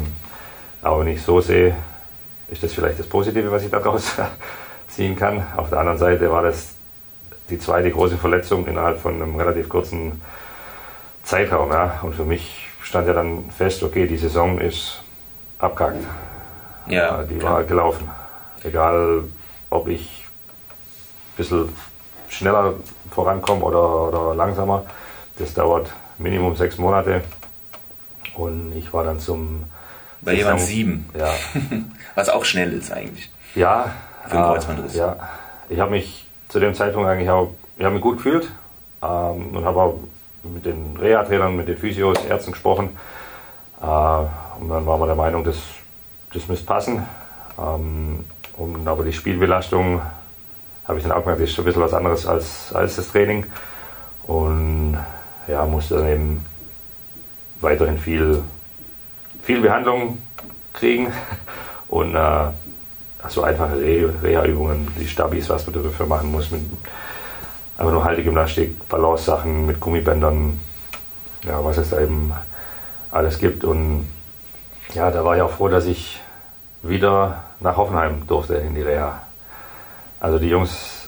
aber 0.81 1.01
wenn 1.01 1.08
ich 1.08 1.22
so 1.22 1.39
sehe, 1.41 1.75
ist 2.50 2.63
das 2.63 2.74
vielleicht 2.74 3.00
das 3.00 3.08
Positive, 3.08 3.51
was 3.51 3.63
ich 3.63 3.72
daraus 3.72 4.15
ziehen 4.88 5.15
kann. 5.15 5.46
Auf 5.55 5.70
der 5.70 5.79
anderen 5.79 5.98
Seite 5.98 6.29
war 6.31 6.43
das 6.43 6.70
die 7.50 7.60
zweite 7.60 7.91
große 7.91 8.17
Verletzung 8.17 8.67
innerhalb 8.67 9.00
von 9.00 9.15
einem 9.15 9.36
relativ 9.36 9.70
kurzen 9.70 10.22
Zeitraum. 11.24 11.72
Ja. 11.72 12.00
Und 12.01 12.15
für 12.15 12.25
mich 12.25 12.67
stand 12.84 13.08
ja 13.08 13.13
dann 13.13 13.50
fest, 13.51 13.84
okay, 13.84 14.05
die 14.05 14.17
Saison 14.17 14.60
ist 14.60 15.01
abgehakt. 15.60 16.03
Ja, 16.88 17.24
die 17.24 17.38
klar. 17.38 17.53
war 17.53 17.63
gelaufen. 17.63 18.10
Egal, 18.63 19.24
ob 19.70 19.88
ich 19.88 20.25
ein 21.34 21.38
bisschen 21.38 21.70
schneller 22.27 22.74
vorankomme 23.12 23.63
oder, 23.63 24.08
oder 24.08 24.36
langsamer. 24.36 24.86
Das 25.38 25.53
dauert 25.53 25.91
Minimum 26.17 26.55
sechs 26.55 26.77
Monate. 26.77 27.22
Und 28.36 28.74
ich 28.75 28.94
war 28.94 29.04
dann 29.04 29.20
zum. 29.20 29.63
Bei 30.22 30.34
jemand 30.34 30.60
sieben. 30.60 31.10
Ja. 31.18 31.30
Was 32.16 32.30
auch 32.30 32.46
schnell 32.46 32.74
ist 32.74 32.92
eigentlich. 32.92 33.32
Ja. 33.56 33.92
Für 34.28 34.38
einen 34.38 34.44
Kreuzbandriss. 34.44 34.96
Äh, 34.96 35.00
ja. 35.00 35.30
Ich 35.68 35.80
habe 35.80 35.92
mich 35.92 36.28
zu 36.48 36.60
dem 36.60 36.75
Zeitpunkt 36.75 37.10
eigentlich 37.10 37.30
auch 37.30 37.54
ich 37.82 37.86
habe 37.86 37.96
mich 37.96 38.04
gut 38.04 38.18
gefühlt 38.18 38.48
ähm, 39.01 39.56
und 39.56 39.66
habe 39.66 39.82
auch 39.82 40.00
mit 40.44 40.63
den 40.68 40.96
Reha-Trainern, 40.98 41.58
mit 41.58 41.68
den 41.68 41.78
Physios, 41.78 42.24
Ärzten 42.25 42.51
gesprochen. 42.51 42.90
Äh, 43.82 43.86
und 43.86 44.70
dann 44.70 44.86
waren 44.86 45.00
wir 45.00 45.08
der 45.08 45.16
Meinung, 45.16 45.44
das, 45.44 45.58
das 46.32 46.48
müsste 46.48 46.68
passen. 46.68 47.04
Ähm, 47.58 48.24
und 48.56 48.88
aber 48.88 49.04
die 49.04 49.13
Spielbelastung 49.13 50.00
habe 50.88 51.00
ich 51.00 51.04
dann 51.04 51.13
auch 51.13 51.22
gemerkt, 51.22 51.42
ist 51.42 51.56
schon 51.56 51.63
ein 51.63 51.66
bisschen 51.66 51.82
was 51.82 51.96
anderes 51.96 52.28
als, 52.28 52.72
als 52.72 52.98
das 52.98 53.12
Training. 53.12 53.48
Und 54.28 55.00
ja, 55.48 55.66
musste 55.66 55.96
dann 55.96 56.08
eben 56.08 56.46
weiterhin 57.62 57.98
viel, 57.98 58.44
viel 59.44 59.62
Behandlung 59.62 60.18
kriegen 60.74 61.12
und 61.88 62.15
äh, 62.15 62.48
so 63.30 63.44
einfache 63.44 63.80
Reha-Übungen, 63.80 64.88
die 65.00 65.08
Stabis, 65.08 65.50
was 65.50 65.65
man 65.68 65.84
dafür 65.84 66.06
machen 66.06 66.32
muss, 66.32 66.51
mit 66.51 66.62
einfach 67.77 67.94
nur 67.94 68.03
Haltegymnastik, 68.03 68.88
Balance-Sachen 68.89 69.65
mit 69.65 69.80
Gummibändern, 69.80 70.60
ja, 71.44 71.63
was 71.63 71.77
es 71.77 71.89
da 71.89 72.01
eben 72.01 72.32
alles 73.12 73.38
gibt. 73.38 73.63
Und 73.63 74.08
ja, 74.94 75.12
da 75.12 75.24
war 75.24 75.36
ich 75.36 75.41
auch 75.41 75.51
froh, 75.51 75.68
dass 75.68 75.86
ich 75.86 76.22
wieder 76.84 77.44
nach 77.60 77.77
Hoffenheim 77.77 78.25
durfte 78.27 78.56
in 78.56 78.75
die 78.75 78.82
Reha. 78.82 79.22
Also 80.20 80.39
die 80.39 80.50
Jungs 80.50 81.00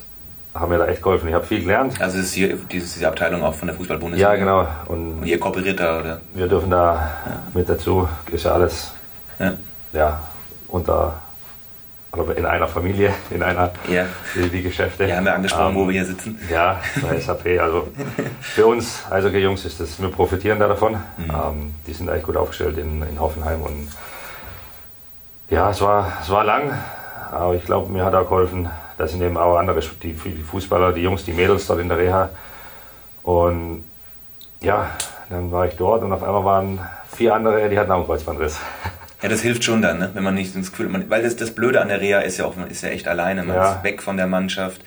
haben 0.54 0.70
mir 0.70 0.78
da 0.78 0.88
echt 0.88 1.02
geholfen. 1.02 1.28
Ich 1.28 1.34
habe 1.34 1.46
viel 1.46 1.62
gelernt. 1.62 2.00
Also 2.00 2.20
ist 2.20 2.34
hier 2.34 2.56
diese 2.72 3.08
Abteilung 3.08 3.44
auch 3.44 3.56
von 3.56 3.68
der 3.68 3.76
Fußball-Bundesliga? 3.76 4.34
Ja, 4.34 4.40
genau. 4.40 4.68
Und, 4.86 5.20
Und, 5.20 5.26
ihr 5.26 5.40
kooperiert 5.40 5.80
da, 5.80 6.00
oder? 6.00 6.22
Wir 6.34 6.48
dürfen 6.48 6.70
da 6.70 7.12
ja. 7.26 7.42
mit 7.54 7.68
dazu. 7.68 8.08
Ist 8.32 8.46
ja 8.46 8.54
alles 8.54 8.92
ja. 9.40 9.54
Ja, 9.94 10.20
unter 10.68 11.16
in 12.36 12.46
einer 12.46 12.68
Familie, 12.68 13.12
in 13.32 13.42
einer 13.42 13.72
ja. 13.90 14.06
die, 14.36 14.48
die 14.48 14.62
Geschäfte. 14.62 15.06
Ja, 15.06 15.18
haben 15.18 15.26
wir 15.26 15.34
angesprochen, 15.34 15.70
ähm, 15.70 15.76
wo 15.76 15.88
wir 15.88 15.94
hier 15.94 16.06
sitzen. 16.06 16.40
Ja, 16.48 16.80
bei 17.02 17.20
SAP. 17.20 17.60
Also 17.60 17.88
für 18.40 18.68
uns 18.68 19.04
also 19.10 19.30
Jungs 19.30 19.66
ist 19.66 19.80
das, 19.80 20.00
wir 20.00 20.10
profitieren 20.10 20.60
da 20.60 20.68
davon. 20.68 20.94
Mhm. 20.94 21.30
Ähm, 21.30 21.76
die 21.88 21.94
sind 21.94 22.10
eigentlich 22.10 22.26
gut 22.26 22.38
aufgestellt 22.38 22.78
in, 22.78 23.02
in 23.02 23.20
Hoffenheim 23.20 23.64
und 23.64 23.90
ja, 25.50 25.72
es 25.72 25.82
war, 25.82 26.14
es 26.22 26.30
war 26.30 26.44
lang, 26.44 26.72
aber 27.32 27.56
ich 27.56 27.66
glaube, 27.66 27.92
mir 27.92 28.06
hat 28.06 28.14
auch 28.14 28.24
geholfen, 28.24 28.70
da 29.04 29.08
sind 29.10 29.22
eben 29.22 29.36
auch 29.36 29.58
andere, 29.58 29.82
die, 30.02 30.14
die 30.14 30.44
Fußballer, 30.44 30.94
die 30.94 31.02
Jungs, 31.02 31.26
die 31.26 31.34
Mädels 31.34 31.68
dort 31.68 31.82
in 31.82 31.90
der 31.90 31.98
Reha. 31.98 32.30
Und 33.22 33.84
ja, 34.62 34.92
dann 35.30 35.52
war 35.52 35.68
ich 35.68 35.76
dort 35.76 36.04
und 36.04 36.14
auf 36.14 36.24
einmal 36.24 36.46
waren 36.46 36.80
vier 37.14 37.36
andere, 37.36 37.70
die 37.70 37.78
hatten 37.78 37.92
auch 37.92 37.98
einen 37.98 38.06
Kreuzbandriss. 38.06 38.60
Ja, 39.22 39.30
das 39.30 39.40
hilft 39.40 39.64
schon 39.64 39.82
dann, 39.82 40.00
ne? 40.00 40.10
wenn 40.14 40.24
man 40.24 40.36
nicht 40.36 40.54
ins 40.54 40.72
Gefühl, 40.72 40.90
man, 40.90 41.10
weil 41.10 41.24
das, 41.24 41.38
das 41.38 41.52
Blöde 41.52 41.80
an 41.80 41.88
der 41.88 42.02
Reha 42.02 42.20
ist 42.20 42.40
ja 42.40 42.46
auch, 42.46 42.58
man 42.58 42.70
ist 42.70 42.84
ja 42.84 42.90
echt 42.90 43.08
alleine, 43.08 43.44
man 43.44 43.56
ja. 43.56 43.76
ist 43.76 43.84
weg 43.86 44.02
von 44.02 44.18
der 44.18 44.28
Mannschaft. 44.28 44.82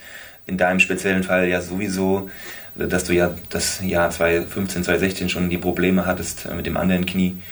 In 0.44 0.58
deinem 0.58 0.78
speziellen 0.78 1.22
Fall 1.22 1.48
ja 1.48 1.62
sowieso, 1.62 2.28
dass 2.74 3.04
du 3.04 3.14
ja 3.14 3.30
das 3.48 3.80
Jahr 3.82 4.10
2015, 4.10 4.84
2016 4.84 5.30
schon 5.30 5.48
die 5.48 5.56
Probleme 5.56 6.04
hattest 6.04 6.52
mit 6.54 6.66
dem 6.66 6.76
anderen 6.76 7.06
Knie. 7.06 7.42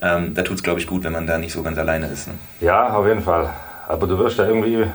Ähm, 0.00 0.32
da 0.34 0.42
tut 0.42 0.58
es, 0.58 0.62
glaube 0.62 0.78
ich, 0.78 0.86
gut, 0.86 1.02
wenn 1.02 1.12
man 1.12 1.26
da 1.26 1.38
nicht 1.38 1.54
so 1.54 1.64
ganz 1.64 1.76
alleine 1.76 2.06
ist. 2.06 2.28
Ne? 2.28 2.34
Ja, 2.60 2.94
auf 2.94 3.04
jeden 3.04 3.22
Fall. 3.22 3.50
Aber 3.88 4.06
du 4.06 4.16
wirst 4.16 4.38
ja 4.38 4.46
irgendwie 4.46 4.86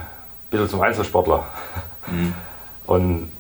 bisschen 0.50 0.70
zum 0.70 0.82
Einzelsportler. 0.82 1.46
Mhm. 2.08 2.34
Und 2.86 3.32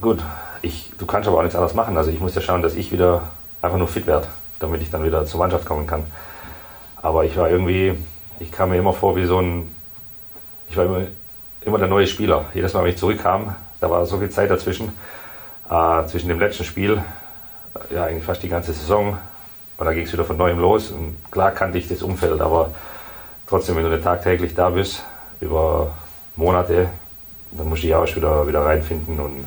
gut, 0.00 0.18
ich, 0.62 0.92
du 0.98 1.06
kannst 1.06 1.28
aber 1.28 1.38
auch 1.38 1.42
nichts 1.42 1.56
anderes 1.56 1.74
machen. 1.74 1.96
Also 1.96 2.10
ich 2.10 2.20
muss 2.20 2.34
ja 2.34 2.40
schauen, 2.40 2.62
dass 2.62 2.74
ich 2.74 2.92
wieder 2.92 3.22
einfach 3.62 3.78
nur 3.78 3.88
fit 3.88 4.06
werde, 4.06 4.28
damit 4.58 4.82
ich 4.82 4.90
dann 4.90 5.04
wieder 5.04 5.24
zur 5.26 5.40
Mannschaft 5.40 5.64
kommen 5.64 5.86
kann. 5.86 6.04
Aber 6.96 7.24
ich 7.24 7.36
war 7.36 7.48
irgendwie, 7.48 7.94
ich 8.38 8.52
kam 8.52 8.70
mir 8.70 8.78
immer 8.78 8.92
vor 8.92 9.16
wie 9.16 9.24
so 9.24 9.40
ein, 9.40 9.74
ich 10.68 10.76
war 10.76 10.84
immer, 10.84 11.02
immer 11.64 11.78
der 11.78 11.88
neue 11.88 12.06
Spieler. 12.06 12.46
Jedes 12.54 12.74
Mal, 12.74 12.84
wenn 12.84 12.90
ich 12.90 12.98
zurückkam, 12.98 13.54
da 13.80 13.90
war 13.90 14.04
so 14.06 14.18
viel 14.18 14.30
Zeit 14.30 14.50
dazwischen, 14.50 14.92
äh, 15.70 16.06
zwischen 16.06 16.28
dem 16.28 16.40
letzten 16.40 16.64
Spiel, 16.64 17.02
ja 17.90 18.04
eigentlich 18.04 18.24
fast 18.24 18.42
die 18.42 18.48
ganze 18.48 18.72
Saison. 18.72 19.16
Und 19.78 19.86
da 19.86 19.94
ging 19.94 20.04
es 20.04 20.12
wieder 20.12 20.24
von 20.24 20.36
neuem 20.36 20.58
los. 20.58 20.90
Und 20.90 21.16
klar 21.30 21.52
kannte 21.52 21.78
ich 21.78 21.88
das 21.88 22.02
Umfeld, 22.02 22.40
aber 22.40 22.70
trotzdem, 23.46 23.76
wenn 23.76 23.84
du 23.84 23.90
nicht 23.90 24.04
tagtäglich 24.04 24.54
da 24.54 24.68
bist, 24.68 25.02
über 25.40 25.92
Monate, 26.40 26.88
dann 27.52 27.68
musst 27.68 27.82
du 27.82 27.86
dich 27.86 27.94
auch 27.94 28.16
wieder, 28.16 28.46
wieder 28.48 28.64
reinfinden. 28.64 29.20
Und 29.20 29.44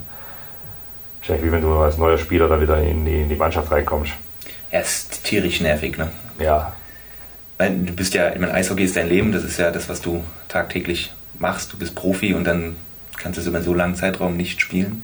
wahrscheinlich 1.20 1.46
wie 1.46 1.52
wenn 1.52 1.62
du 1.62 1.74
als 1.78 1.98
neuer 1.98 2.18
Spieler 2.18 2.48
dann 2.48 2.62
wieder 2.62 2.82
in 2.82 3.06
die, 3.06 3.22
in 3.24 3.30
die 3.30 3.36
Mannschaft 3.36 3.72
reinkommst. 3.72 4.14
Ja, 4.72 4.80
ist 4.80 5.24
tierisch 5.24 5.60
nervig, 5.60 5.98
ne? 5.98 6.12
Ja, 6.40 6.74
du 7.60 7.94
bist 7.94 8.14
ja, 8.14 8.32
ich 8.34 8.40
meine, 8.40 8.54
Eishockey 8.54 8.84
ist 8.84 8.96
dein 8.96 9.08
Leben, 9.08 9.32
das 9.32 9.44
ist 9.44 9.58
ja 9.58 9.72
das, 9.72 9.90
was 9.90 10.02
du 10.02 10.24
tagtäglich 10.48 11.14
machst. 11.40 11.74
Du 11.74 11.78
bist 11.78 11.96
Profi 11.96 12.34
und 12.34 12.46
dann 12.46 12.76
kannst 13.18 13.38
du 13.38 13.42
es 13.42 13.48
über 13.48 13.58
einen 13.58 13.66
so 13.66 13.74
langen 13.74 13.96
Zeitraum 13.96 14.36
nicht 14.38 14.62
spielen. 14.62 15.04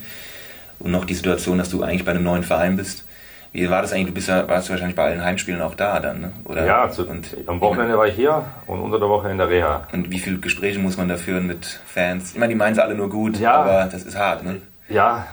Und 0.79 0.91
noch 0.91 1.05
die 1.05 1.13
Situation, 1.13 1.57
dass 1.57 1.69
du 1.69 1.83
eigentlich 1.83 2.05
bei 2.05 2.11
einem 2.11 2.23
neuen 2.23 2.43
Verein 2.43 2.77
bist. 2.77 3.03
Wie 3.51 3.69
war 3.69 3.81
das 3.81 3.93
eigentlich? 3.93 4.07
Du 4.07 4.13
bist 4.13 4.27
ja, 4.27 4.47
warst 4.47 4.67
du 4.67 4.71
wahrscheinlich 4.71 4.95
bei 4.95 5.05
allen 5.05 5.23
Heimspielen 5.23 5.61
auch 5.61 5.73
da 5.73 5.99
dann, 5.99 6.21
ne? 6.21 6.31
Oder? 6.45 6.65
Ja, 6.65 6.89
zu, 6.91 7.07
und, 7.07 7.35
am 7.47 7.59
Wochenende 7.61 7.97
war 7.97 8.07
ich 8.07 8.15
hier 8.15 8.43
und 8.67 8.79
unter 8.79 8.99
der 8.99 9.09
Woche 9.09 9.29
in 9.29 9.37
der 9.37 9.49
Reha. 9.49 9.87
Und 9.91 10.11
wie 10.11 10.19
viele 10.19 10.37
Gespräche 10.37 10.77
muss 10.77 10.97
man 10.97 11.07
da 11.07 11.17
führen 11.17 11.47
mit 11.47 11.65
Fans? 11.65 12.33
Ich 12.33 12.39
meine, 12.39 12.53
die 12.53 12.57
meinen 12.57 12.73
es 12.73 12.79
alle 12.79 12.93
nur 12.93 13.09
gut, 13.09 13.37
ja, 13.39 13.53
aber 13.53 13.89
das 13.91 14.03
ist 14.03 14.17
hart, 14.17 14.43
ne? 14.43 14.61
Ja. 14.87 15.27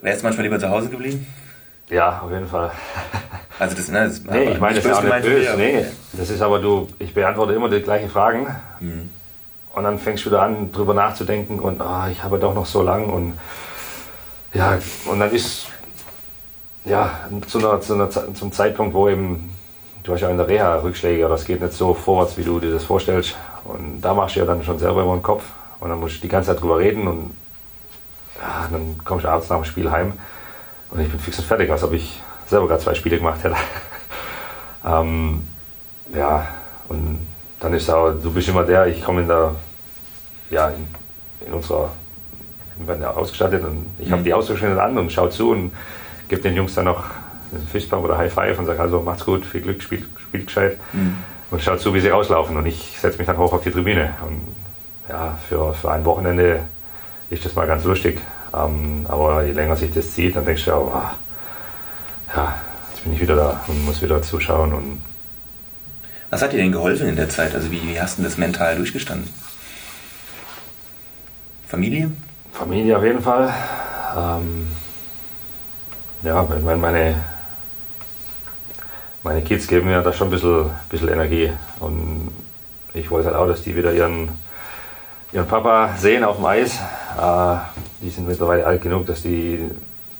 Wärst 0.00 0.22
du 0.22 0.26
manchmal 0.26 0.44
lieber 0.44 0.60
zu 0.60 0.68
Hause 0.68 0.88
geblieben? 0.88 1.26
Ja, 1.90 2.20
auf 2.24 2.30
jeden 2.30 2.48
Fall. 2.48 2.70
Also 3.58 3.74
das, 3.74 3.88
ne, 3.88 4.04
das 4.04 4.22
nee, 4.22 4.50
ich 4.50 4.60
meine, 4.60 4.74
das 4.74 4.84
ist 4.84 4.92
auch 4.92 5.02
nicht 5.02 5.22
böse. 5.22 5.54
Nee, 5.56 5.86
das 6.12 6.28
ist 6.28 6.42
aber 6.42 6.58
du, 6.58 6.88
ich 6.98 7.14
beantworte 7.14 7.54
immer 7.54 7.70
die 7.70 7.80
gleichen 7.80 8.10
Fragen. 8.10 8.54
Mhm. 8.80 9.08
Und 9.74 9.84
dann 9.84 9.98
fängst 9.98 10.26
du 10.26 10.28
wieder 10.28 10.42
an, 10.42 10.72
drüber 10.72 10.92
nachzudenken 10.92 11.58
und 11.58 11.80
oh, 11.80 12.06
ich 12.12 12.22
habe 12.22 12.38
doch 12.38 12.54
noch 12.54 12.66
so 12.66 12.82
lang 12.82 13.06
und 13.06 13.38
ja, 14.52 14.78
und 15.06 15.20
dann 15.20 15.30
ist 15.32 15.68
ja 16.86 17.10
zu 17.46 17.58
einer, 17.58 17.80
zu 17.80 17.94
einer, 17.94 18.10
zum 18.10 18.52
Zeitpunkt, 18.52 18.94
wo 18.94 19.08
eben 19.08 19.50
du 20.06 20.12
hast 20.12 20.20
ja 20.20 20.30
in 20.30 20.36
der 20.36 20.46
Reha 20.46 20.76
Rückschläge, 20.76 21.24
aber 21.24 21.34
das 21.34 21.44
geht 21.44 21.60
nicht 21.60 21.72
so 21.72 21.92
vorwärts, 21.92 22.38
wie 22.38 22.44
du 22.44 22.60
dir 22.60 22.72
das 22.72 22.84
vorstellst. 22.84 23.34
Und 23.64 24.00
da 24.00 24.14
machst 24.14 24.36
du 24.36 24.40
ja 24.40 24.46
dann 24.46 24.62
schon 24.62 24.78
selber 24.78 25.02
immer 25.02 25.16
den 25.16 25.22
Kopf 25.22 25.42
und 25.80 25.90
dann 25.90 25.98
musst 25.98 26.18
du 26.18 26.20
die 26.22 26.28
ganze 26.28 26.52
Zeit 26.52 26.62
drüber 26.62 26.78
reden 26.78 27.08
und 27.08 27.36
ja, 28.40 28.68
dann 28.70 28.98
kommst 29.04 29.24
du 29.24 29.28
abends 29.28 29.48
nach 29.48 29.56
dem 29.56 29.64
Spiel 29.64 29.90
heim 29.90 30.12
und 30.90 31.00
ich 31.00 31.10
bin 31.10 31.18
fix 31.18 31.38
und 31.38 31.46
fertig, 31.46 31.70
als 31.70 31.82
ob 31.82 31.92
ich 31.92 32.22
selber 32.46 32.68
gerade 32.68 32.82
zwei 32.82 32.94
Spiele 32.94 33.18
gemacht 33.18 33.42
hätte. 33.42 33.56
ähm, 34.86 35.48
ja, 36.14 36.46
und 36.88 37.26
dann 37.58 37.74
ist 37.74 37.90
auch, 37.90 38.12
du 38.12 38.32
bist 38.32 38.48
immer 38.48 38.62
der, 38.62 38.86
ich 38.86 39.02
komme 39.02 39.22
in 39.22 39.28
der, 39.28 39.56
ja, 40.50 40.68
in, 40.68 40.86
in 41.44 41.52
unserer, 41.52 41.90
wir 42.76 42.86
werden 42.86 43.02
ja 43.02 43.10
ausgestattet 43.10 43.64
und 43.64 43.86
ich 43.98 44.08
mhm. 44.08 44.12
habe 44.12 44.22
die 44.22 44.34
Ausrüstung 44.34 44.78
an 44.78 44.96
und 44.96 45.10
schaue 45.10 45.30
zu 45.30 45.50
und 45.50 45.72
gebe 46.28 46.42
den 46.42 46.54
Jungs 46.54 46.74
dann 46.74 46.86
noch 46.86 47.04
einen 47.52 47.66
Fistbump 47.66 48.04
oder 48.04 48.18
High 48.18 48.32
Five 48.32 48.58
und 48.58 48.66
sage 48.66 48.80
also 48.80 49.00
macht's 49.00 49.24
gut, 49.24 49.44
viel 49.44 49.60
Glück, 49.60 49.82
spielt, 49.82 50.04
spielt 50.18 50.46
gescheit 50.46 50.78
mhm. 50.92 51.16
und 51.50 51.62
schaue 51.62 51.78
zu, 51.78 51.94
wie 51.94 52.00
sie 52.00 52.08
rauslaufen 52.08 52.56
und 52.56 52.66
ich 52.66 52.96
setze 53.00 53.18
mich 53.18 53.26
dann 53.26 53.38
hoch 53.38 53.52
auf 53.52 53.62
die 53.62 53.70
Tribüne 53.70 54.14
und 54.26 54.40
ja, 55.08 55.38
für, 55.48 55.72
für 55.74 55.90
ein 55.92 56.04
Wochenende 56.04 56.60
ist 57.30 57.44
das 57.44 57.54
mal 57.54 57.66
ganz 57.66 57.84
lustig. 57.84 58.20
Ähm, 58.54 59.06
aber 59.08 59.44
je 59.44 59.52
länger 59.52 59.76
sich 59.76 59.92
das 59.92 60.12
zieht, 60.12 60.36
dann 60.36 60.44
denkst 60.44 60.64
du 60.64 60.70
ja, 60.70 60.78
oh, 60.78 61.02
ja, 62.34 62.54
jetzt 62.90 63.04
bin 63.04 63.12
ich 63.12 63.20
wieder 63.20 63.36
da 63.36 63.60
und 63.66 63.84
muss 63.84 64.02
wieder 64.02 64.22
zuschauen. 64.22 64.72
Und 64.72 65.02
Was 66.30 66.42
hat 66.42 66.52
dir 66.52 66.58
denn 66.58 66.72
geholfen 66.72 67.08
in 67.08 67.16
der 67.16 67.28
Zeit? 67.28 67.54
Also 67.54 67.70
wie, 67.70 67.82
wie 67.82 68.00
hast 68.00 68.18
du 68.18 68.22
das 68.22 68.36
mental 68.36 68.76
durchgestanden? 68.76 69.28
Familie? 71.66 72.10
Familie 72.52 72.96
auf 72.96 73.04
jeden 73.04 73.20
Fall. 73.20 73.52
Ähm, 74.16 74.68
ja, 76.22 76.42
meine, 76.42 76.76
meine, 76.76 77.14
meine 79.22 79.42
Kids 79.42 79.66
geben 79.66 79.88
mir 79.88 80.02
da 80.02 80.12
schon 80.12 80.28
ein 80.28 80.30
bisschen, 80.30 80.70
bisschen 80.88 81.08
Energie. 81.08 81.52
Und 81.80 82.32
ich 82.94 83.10
wollte 83.10 83.28
halt 83.28 83.36
auch, 83.36 83.46
dass 83.46 83.62
die 83.62 83.76
wieder 83.76 83.92
ihren, 83.92 84.30
ihren 85.32 85.46
Papa 85.46 85.94
sehen 85.96 86.24
auf 86.24 86.36
dem 86.36 86.46
Eis. 86.46 86.78
Äh, 87.20 87.56
die 88.00 88.10
sind 88.10 88.26
mittlerweile 88.26 88.66
alt 88.66 88.82
genug, 88.82 89.06
dass 89.06 89.22
die 89.22 89.70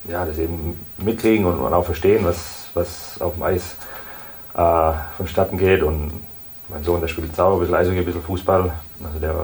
ja, 0.08 0.24
das 0.24 0.38
eben 0.38 0.78
mitkriegen 0.98 1.46
und, 1.46 1.58
und 1.58 1.72
auch 1.72 1.84
verstehen, 1.84 2.24
was, 2.24 2.68
was 2.74 3.20
auf 3.20 3.34
dem 3.34 3.42
Eis 3.42 3.76
äh, 4.54 4.92
vonstatten 5.16 5.58
geht. 5.58 5.82
Und 5.82 6.12
mein 6.68 6.82
Sohn, 6.82 7.00
der 7.00 7.08
spielt 7.08 7.38
auch 7.38 7.54
ein 7.54 7.60
bisschen 7.60 7.74
Eishockey, 7.74 7.98
ein 7.98 8.04
bisschen 8.04 8.22
Fußball. 8.22 8.72
Also 9.04 9.18
der 9.20 9.34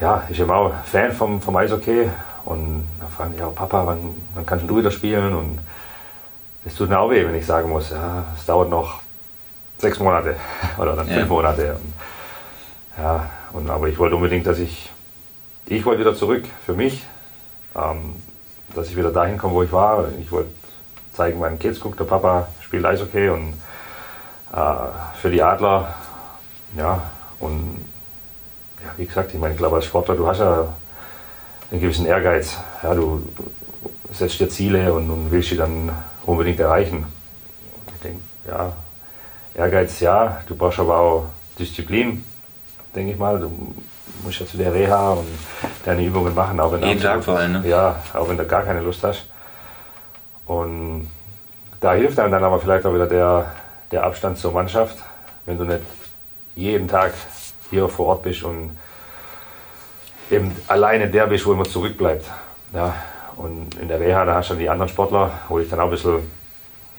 ja, 0.00 0.22
ist 0.28 0.40
eben 0.40 0.50
auch 0.50 0.72
Fan 0.84 1.12
vom, 1.12 1.40
vom 1.40 1.56
Eishockey. 1.56 2.10
Und 2.44 2.86
dann 2.98 3.08
fragen 3.10 3.34
die 3.36 3.42
auch, 3.42 3.54
Papa, 3.54 3.86
wann, 3.86 4.14
wann 4.34 4.46
kannst 4.46 4.68
du 4.68 4.78
wieder 4.78 4.90
spielen? 4.90 5.34
Und 5.34 5.60
es 6.64 6.74
tut 6.74 6.88
mir 6.88 6.98
auch 6.98 7.10
weh, 7.10 7.24
wenn 7.24 7.34
ich 7.34 7.46
sagen 7.46 7.70
muss, 7.70 7.90
ja, 7.90 8.24
es 8.36 8.44
dauert 8.44 8.70
noch 8.70 9.00
sechs 9.78 9.98
Monate 9.98 10.36
oder 10.78 10.96
dann 10.96 11.08
ja. 11.08 11.14
fünf 11.14 11.28
Monate. 11.28 11.74
Und, 11.74 13.02
ja, 13.02 13.30
und, 13.52 13.70
aber 13.70 13.88
ich 13.88 13.98
wollte 13.98 14.16
unbedingt, 14.16 14.46
dass 14.46 14.58
ich, 14.58 14.90
ich 15.66 15.84
wollte 15.84 16.00
wieder 16.00 16.14
zurück 16.14 16.44
für 16.64 16.74
mich, 16.74 17.04
ähm, 17.74 18.16
dass 18.74 18.88
ich 18.88 18.96
wieder 18.96 19.10
dahin 19.10 19.38
komme, 19.38 19.54
wo 19.54 19.62
ich 19.62 19.72
war. 19.72 20.08
Ich 20.20 20.30
wollte 20.32 20.50
zeigen 21.12 21.38
meinen 21.38 21.58
Kids, 21.58 21.80
guck, 21.80 21.96
der 21.96 22.04
Papa 22.04 22.48
spielt 22.60 22.84
Eishockey 22.84 23.28
und 23.28 23.54
äh, 24.52 25.18
für 25.20 25.30
die 25.30 25.42
Adler, 25.42 25.94
ja, 26.76 27.02
und 27.38 27.84
ja, 28.82 28.90
wie 28.96 29.06
gesagt, 29.06 29.32
ich 29.34 29.40
meine, 29.40 29.54
ich 29.54 29.58
glaube 29.58 29.76
als 29.76 29.84
Sportler, 29.84 30.14
du 30.14 30.26
hast 30.26 30.38
ja 30.38 30.68
einen 31.72 31.80
gewissen 31.80 32.06
Ehrgeiz. 32.06 32.58
Ja, 32.82 32.94
du 32.94 33.22
setzt 34.12 34.38
dir 34.38 34.48
Ziele 34.48 34.92
und, 34.92 35.10
und 35.10 35.30
willst 35.30 35.48
sie 35.48 35.56
dann 35.56 35.90
unbedingt 36.26 36.60
erreichen. 36.60 37.06
Ich 37.94 38.02
denke, 38.02 38.20
ja, 38.46 38.72
Ehrgeiz 39.54 39.98
ja, 40.00 40.42
du 40.46 40.54
brauchst 40.54 40.78
aber 40.78 40.98
auch 40.98 41.24
Disziplin, 41.58 42.24
denke 42.94 43.12
ich 43.12 43.18
mal. 43.18 43.38
Du 43.38 43.74
musst 44.22 44.40
ja 44.40 44.46
zu 44.46 44.58
der 44.58 44.72
Reha 44.72 45.12
und 45.12 45.26
deine 45.84 46.04
Übungen 46.04 46.34
machen, 46.34 46.60
auch 46.60 46.72
wenn 46.72 46.82
Jeden 46.82 47.00
Tag 47.00 47.24
vor 47.24 47.38
allem, 47.38 47.52
ne? 47.52 47.68
Ja, 47.68 47.96
auch 48.12 48.28
wenn 48.28 48.36
du 48.36 48.46
gar 48.46 48.62
keine 48.62 48.80
Lust 48.80 49.02
hast. 49.02 49.26
Und 50.46 51.08
da 51.80 51.94
hilft 51.94 52.18
einem 52.18 52.32
dann 52.32 52.44
aber 52.44 52.60
vielleicht 52.60 52.84
auch 52.84 52.94
wieder 52.94 53.06
der, 53.06 53.50
der 53.90 54.04
Abstand 54.04 54.36
zur 54.38 54.52
Mannschaft, 54.52 54.98
wenn 55.46 55.56
du 55.56 55.64
nicht 55.64 55.80
jeden 56.54 56.86
Tag 56.86 57.14
hier 57.70 57.88
vor 57.88 58.06
Ort 58.08 58.22
bist 58.24 58.42
und 58.42 58.76
eben 60.32 60.54
alleine 60.66 61.08
der 61.08 61.26
bist, 61.26 61.46
wo 61.46 61.52
immer 61.52 61.64
zurückbleibt. 61.64 62.24
Ja, 62.74 62.94
und 63.36 63.74
in 63.80 63.88
der 63.88 64.00
Reha, 64.00 64.24
da 64.24 64.34
hast 64.34 64.50
du 64.50 64.54
dann 64.54 64.60
die 64.60 64.68
anderen 64.68 64.88
Sportler, 64.88 65.30
wo 65.48 65.58
ich 65.58 65.68
dann 65.68 65.80
auch 65.80 65.84
ein 65.84 65.90
bisschen 65.90 66.20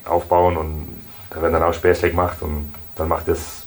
aufbauen 0.05 0.57
und 0.57 1.01
da 1.29 1.41
werden 1.41 1.53
dann 1.53 1.63
auch 1.63 1.73
Späßle 1.73 2.09
gemacht 2.09 2.37
und 2.41 2.73
dann 2.95 3.07
macht 3.07 3.27
das 3.27 3.65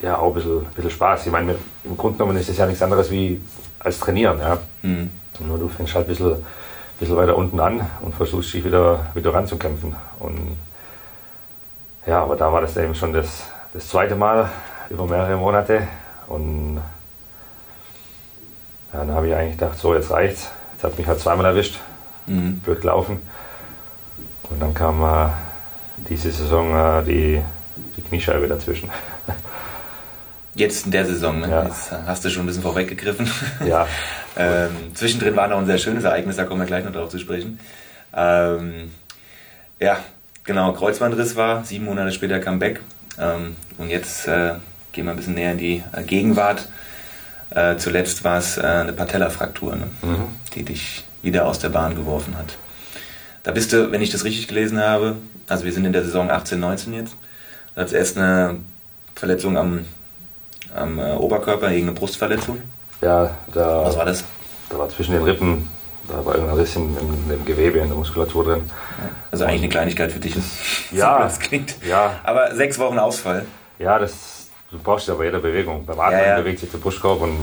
ja 0.00 0.18
auch 0.18 0.28
ein 0.28 0.34
bisschen, 0.34 0.58
ein 0.58 0.74
bisschen 0.74 0.90
Spaß. 0.90 1.26
Ich 1.26 1.32
meine, 1.32 1.54
im 1.84 1.96
Grunde 1.96 2.18
genommen 2.18 2.36
ist 2.38 2.48
es 2.48 2.58
ja 2.58 2.66
nichts 2.66 2.82
anderes 2.82 3.10
wie 3.10 3.40
als 3.78 3.98
Trainieren. 3.98 4.38
Ja. 4.38 4.58
Mhm. 4.82 5.10
Nur 5.40 5.58
du 5.58 5.68
fängst 5.68 5.94
halt 5.94 6.06
ein 6.06 6.08
bisschen, 6.08 6.32
ein 6.32 6.44
bisschen 6.98 7.16
weiter 7.16 7.36
unten 7.36 7.58
an 7.60 7.86
und 8.02 8.14
versuchst 8.14 8.52
dich 8.52 8.64
wieder, 8.64 9.06
wieder 9.14 9.32
ranzukämpfen. 9.32 9.96
Und 10.18 10.56
ja, 12.06 12.22
aber 12.22 12.36
da 12.36 12.52
war 12.52 12.60
das 12.60 12.76
eben 12.76 12.94
schon 12.94 13.12
das, 13.12 13.44
das 13.72 13.88
zweite 13.88 14.16
Mal 14.16 14.50
über 14.90 15.06
mehrere 15.06 15.36
Monate 15.36 15.86
und 16.26 16.80
ja, 18.92 18.98
dann 19.00 19.12
habe 19.12 19.28
ich 19.28 19.34
eigentlich 19.34 19.58
gedacht, 19.58 19.78
so 19.78 19.94
jetzt 19.94 20.10
reicht's. 20.10 20.50
Jetzt 20.72 20.84
hat 20.84 20.98
mich 20.98 21.06
halt 21.06 21.20
zweimal 21.20 21.46
erwischt, 21.46 21.78
mhm. 22.26 22.58
blöd 22.60 22.80
gelaufen. 22.80 23.20
Und 24.48 24.60
dann 24.60 24.74
kam 24.74 25.02
äh, 25.02 25.30
diese 26.08 26.30
Saison 26.30 26.74
äh, 26.74 27.04
die, 27.04 27.40
die 27.96 28.02
Kniescheibe 28.02 28.48
dazwischen. 28.48 28.90
Jetzt 30.54 30.86
in 30.86 30.90
der 30.90 31.06
Saison, 31.06 31.38
ne? 31.40 31.48
ja. 31.48 31.62
Jetzt 31.62 31.92
hast 31.92 32.24
du 32.24 32.28
schon 32.28 32.42
ein 32.42 32.46
bisschen 32.46 32.62
vorweggegriffen. 32.62 33.30
Ja. 33.64 33.86
ähm, 34.36 34.70
zwischendrin 34.94 35.36
war 35.36 35.46
noch 35.46 35.58
ein 35.58 35.66
sehr 35.66 35.78
schönes 35.78 36.02
Ereignis, 36.02 36.36
da 36.36 36.44
kommen 36.44 36.60
wir 36.60 36.66
gleich 36.66 36.84
noch 36.84 36.92
drauf 36.92 37.08
zu 37.08 37.20
sprechen. 37.20 37.60
Ähm, 38.12 38.90
ja, 39.78 39.98
genau, 40.42 40.72
Kreuzbandriss 40.72 41.36
war, 41.36 41.64
sieben 41.64 41.84
Monate 41.84 42.10
später 42.10 42.40
Comeback. 42.40 42.80
Ähm, 43.18 43.54
und 43.78 43.90
jetzt 43.90 44.26
äh, 44.26 44.54
gehen 44.92 45.04
wir 45.04 45.12
ein 45.12 45.16
bisschen 45.16 45.34
näher 45.34 45.52
in 45.52 45.58
die 45.58 45.82
äh, 45.92 46.02
Gegenwart. 46.02 46.68
Äh, 47.50 47.76
zuletzt 47.76 48.22
war 48.24 48.38
es 48.38 48.58
äh, 48.58 48.62
eine 48.62 48.92
Patellafraktur, 48.92 49.76
ne? 49.76 49.88
mhm. 50.02 50.28
die 50.54 50.64
dich 50.64 51.04
wieder 51.22 51.46
aus 51.46 51.58
der 51.58 51.68
Bahn 51.70 51.94
geworfen 51.94 52.36
hat. 52.36 52.56
Da 53.42 53.52
bist 53.52 53.72
du, 53.72 53.90
wenn 53.90 54.02
ich 54.02 54.10
das 54.10 54.24
richtig 54.24 54.48
gelesen 54.48 54.80
habe, 54.80 55.16
also 55.48 55.64
wir 55.64 55.72
sind 55.72 55.84
in 55.84 55.92
der 55.92 56.04
Saison 56.04 56.30
18, 56.30 56.60
19 56.60 56.92
jetzt, 56.92 57.16
da 57.74 57.82
hat 57.82 57.92
erst 57.92 58.16
eine 58.16 58.60
Verletzung 59.14 59.56
am, 59.56 59.84
am 60.74 60.98
äh, 60.98 61.12
Oberkörper, 61.14 61.70
irgendeine 61.70 61.98
Brustverletzung. 61.98 62.60
Ja, 63.00 63.34
da. 63.52 63.84
Was 63.84 63.96
war 63.96 64.04
das? 64.04 64.24
Da 64.68 64.78
war 64.78 64.88
zwischen 64.88 65.12
den 65.12 65.22
Rippen, 65.22 65.68
da 66.08 66.24
war 66.24 66.34
irgendein 66.34 66.58
Riss 66.58 66.76
im, 66.76 66.96
im, 66.96 67.30
im 67.30 67.44
Gewebe, 67.44 67.78
in 67.78 67.88
der 67.88 67.96
Muskulatur 67.96 68.44
drin. 68.44 68.70
Also 69.30 69.44
eigentlich 69.44 69.62
eine 69.62 69.70
Kleinigkeit 69.70 70.12
für 70.12 70.20
dich. 70.20 70.34
ja. 70.92 71.14
so 71.16 71.22
das 71.24 71.40
klingt. 71.40 71.74
Ja. 71.88 72.20
Aber 72.22 72.54
sechs 72.54 72.78
Wochen 72.78 72.98
Ausfall. 72.98 73.46
Ja, 73.78 73.98
das 73.98 74.39
du 74.70 74.78
brauchst 74.78 75.08
ja 75.08 75.14
bei 75.14 75.24
jeder 75.24 75.38
Bewegung. 75.38 75.84
Beim 75.84 75.98
Atmen 76.00 76.20
ja, 76.20 76.26
ja. 76.26 76.36
bewegt 76.38 76.60
sich 76.60 76.70
der 76.70 76.78
Brustkorb 76.78 77.20
und 77.22 77.36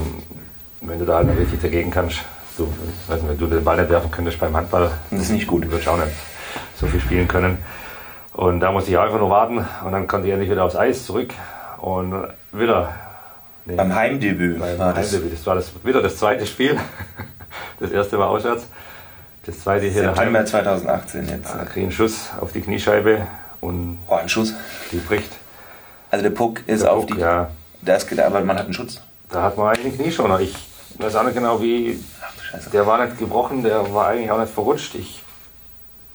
wenn 0.82 1.00
du 1.00 1.06
da 1.06 1.18
halt 1.18 1.38
richtig 1.38 1.62
dagegen 1.62 1.92
kannst, 1.92 2.20
du, 2.58 2.72
wenn 3.08 3.38
du 3.38 3.48
den 3.48 3.64
Ball 3.64 3.78
nicht 3.78 3.90
werfen 3.90 4.12
könntest 4.12 4.40
beim 4.40 4.56
Handball, 4.56 4.92
das 5.12 5.22
ist 5.22 5.32
nicht 5.32 5.48
gut. 5.48 5.70
Würdest 5.70 5.88
auch 5.88 5.98
nicht 5.98 6.12
so 6.80 6.88
viel 6.88 7.00
spielen 7.00 7.28
können. 7.28 7.58
Und 8.34 8.60
da 8.60 8.72
musste 8.72 8.92
ich 8.92 8.98
einfach 8.98 9.20
nur 9.20 9.30
warten 9.30 9.66
und 9.84 9.92
dann 9.92 10.08
konnte 10.08 10.28
ich 10.28 10.34
endlich 10.34 10.52
wieder 10.52 10.64
aufs 10.64 10.76
Eis 10.76 11.06
zurück 11.06 11.34
und 11.80 12.28
wieder. 12.52 12.94
Nee, 13.66 13.76
beim 13.76 13.94
Heimdebüt. 13.94 14.60
Beim 14.60 14.78
war 14.78 14.96
Heimdebüt. 14.96 15.34
Das 15.34 15.46
war 15.46 15.56
das, 15.56 15.72
wieder 15.84 16.02
das 16.02 16.18
zweite 16.18 16.46
Spiel. 16.46 16.78
Das 17.80 17.92
erste 17.92 18.18
war 18.18 18.30
auswärts. 18.30 18.68
Das 19.46 19.60
zweite 19.60 19.86
hier 19.86 20.02
September 20.02 20.46
2018 20.46 21.28
jetzt. 21.28 21.54
Da 21.54 21.64
kriege 21.64 21.80
ich 21.80 21.84
einen 21.84 21.92
Schuss 21.92 22.32
auf 22.40 22.52
die 22.52 22.62
Kniescheibe 22.62 23.26
und. 23.62 24.00
Oh, 24.08 24.16
ein 24.16 24.30
Schuss? 24.30 24.54
Die 24.92 24.98
bricht. 24.98 25.32
Also 26.12 26.24
der 26.24 26.30
Puck 26.30 26.62
ist 26.68 26.84
der 26.84 26.94
auf 26.94 27.06
Puck, 27.06 27.16
die. 27.16 27.22
Ja. 27.22 27.50
Da 27.82 27.96
ist, 27.96 28.20
aber 28.20 28.42
man 28.42 28.58
hat 28.58 28.66
einen 28.66 28.74
Schutz. 28.74 29.02
Da 29.30 29.44
hat 29.44 29.58
man 29.58 29.76
eigentlich 29.76 30.00
nie 30.00 30.12
schon. 30.12 30.40
Ich 30.42 30.56
weiß 30.98 31.16
auch 31.16 31.24
nicht 31.24 31.36
genau 31.36 31.62
wie. 31.62 32.00
Ach, 32.54 32.70
der 32.72 32.88
war 32.88 33.04
nicht 33.06 33.20
gebrochen, 33.20 33.64
der 33.64 33.94
war 33.94 34.08
eigentlich 34.08 34.32
auch 34.32 34.40
nicht 34.40 34.54
verrutscht. 34.54 34.96
Ich 34.96 35.22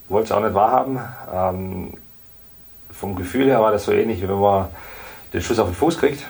wollte 0.09 0.27
es 0.27 0.33
auch 0.33 0.41
nicht 0.41 0.55
wahrhaben. 0.55 0.99
Ähm, 1.33 1.95
vom 2.91 3.17
Gefühl 3.17 3.47
her 3.47 3.61
war 3.61 3.73
das 3.73 3.85
so 3.85 3.93
ähnlich, 3.93 4.23
wie 4.23 4.29
wenn 4.29 4.41
man 4.41 4.69
den 5.33 5.43
Schuss 5.43 5.59
auf 5.59 5.69
den 5.69 5.75
Fuß 5.75 5.99
kriegt. 5.99 6.25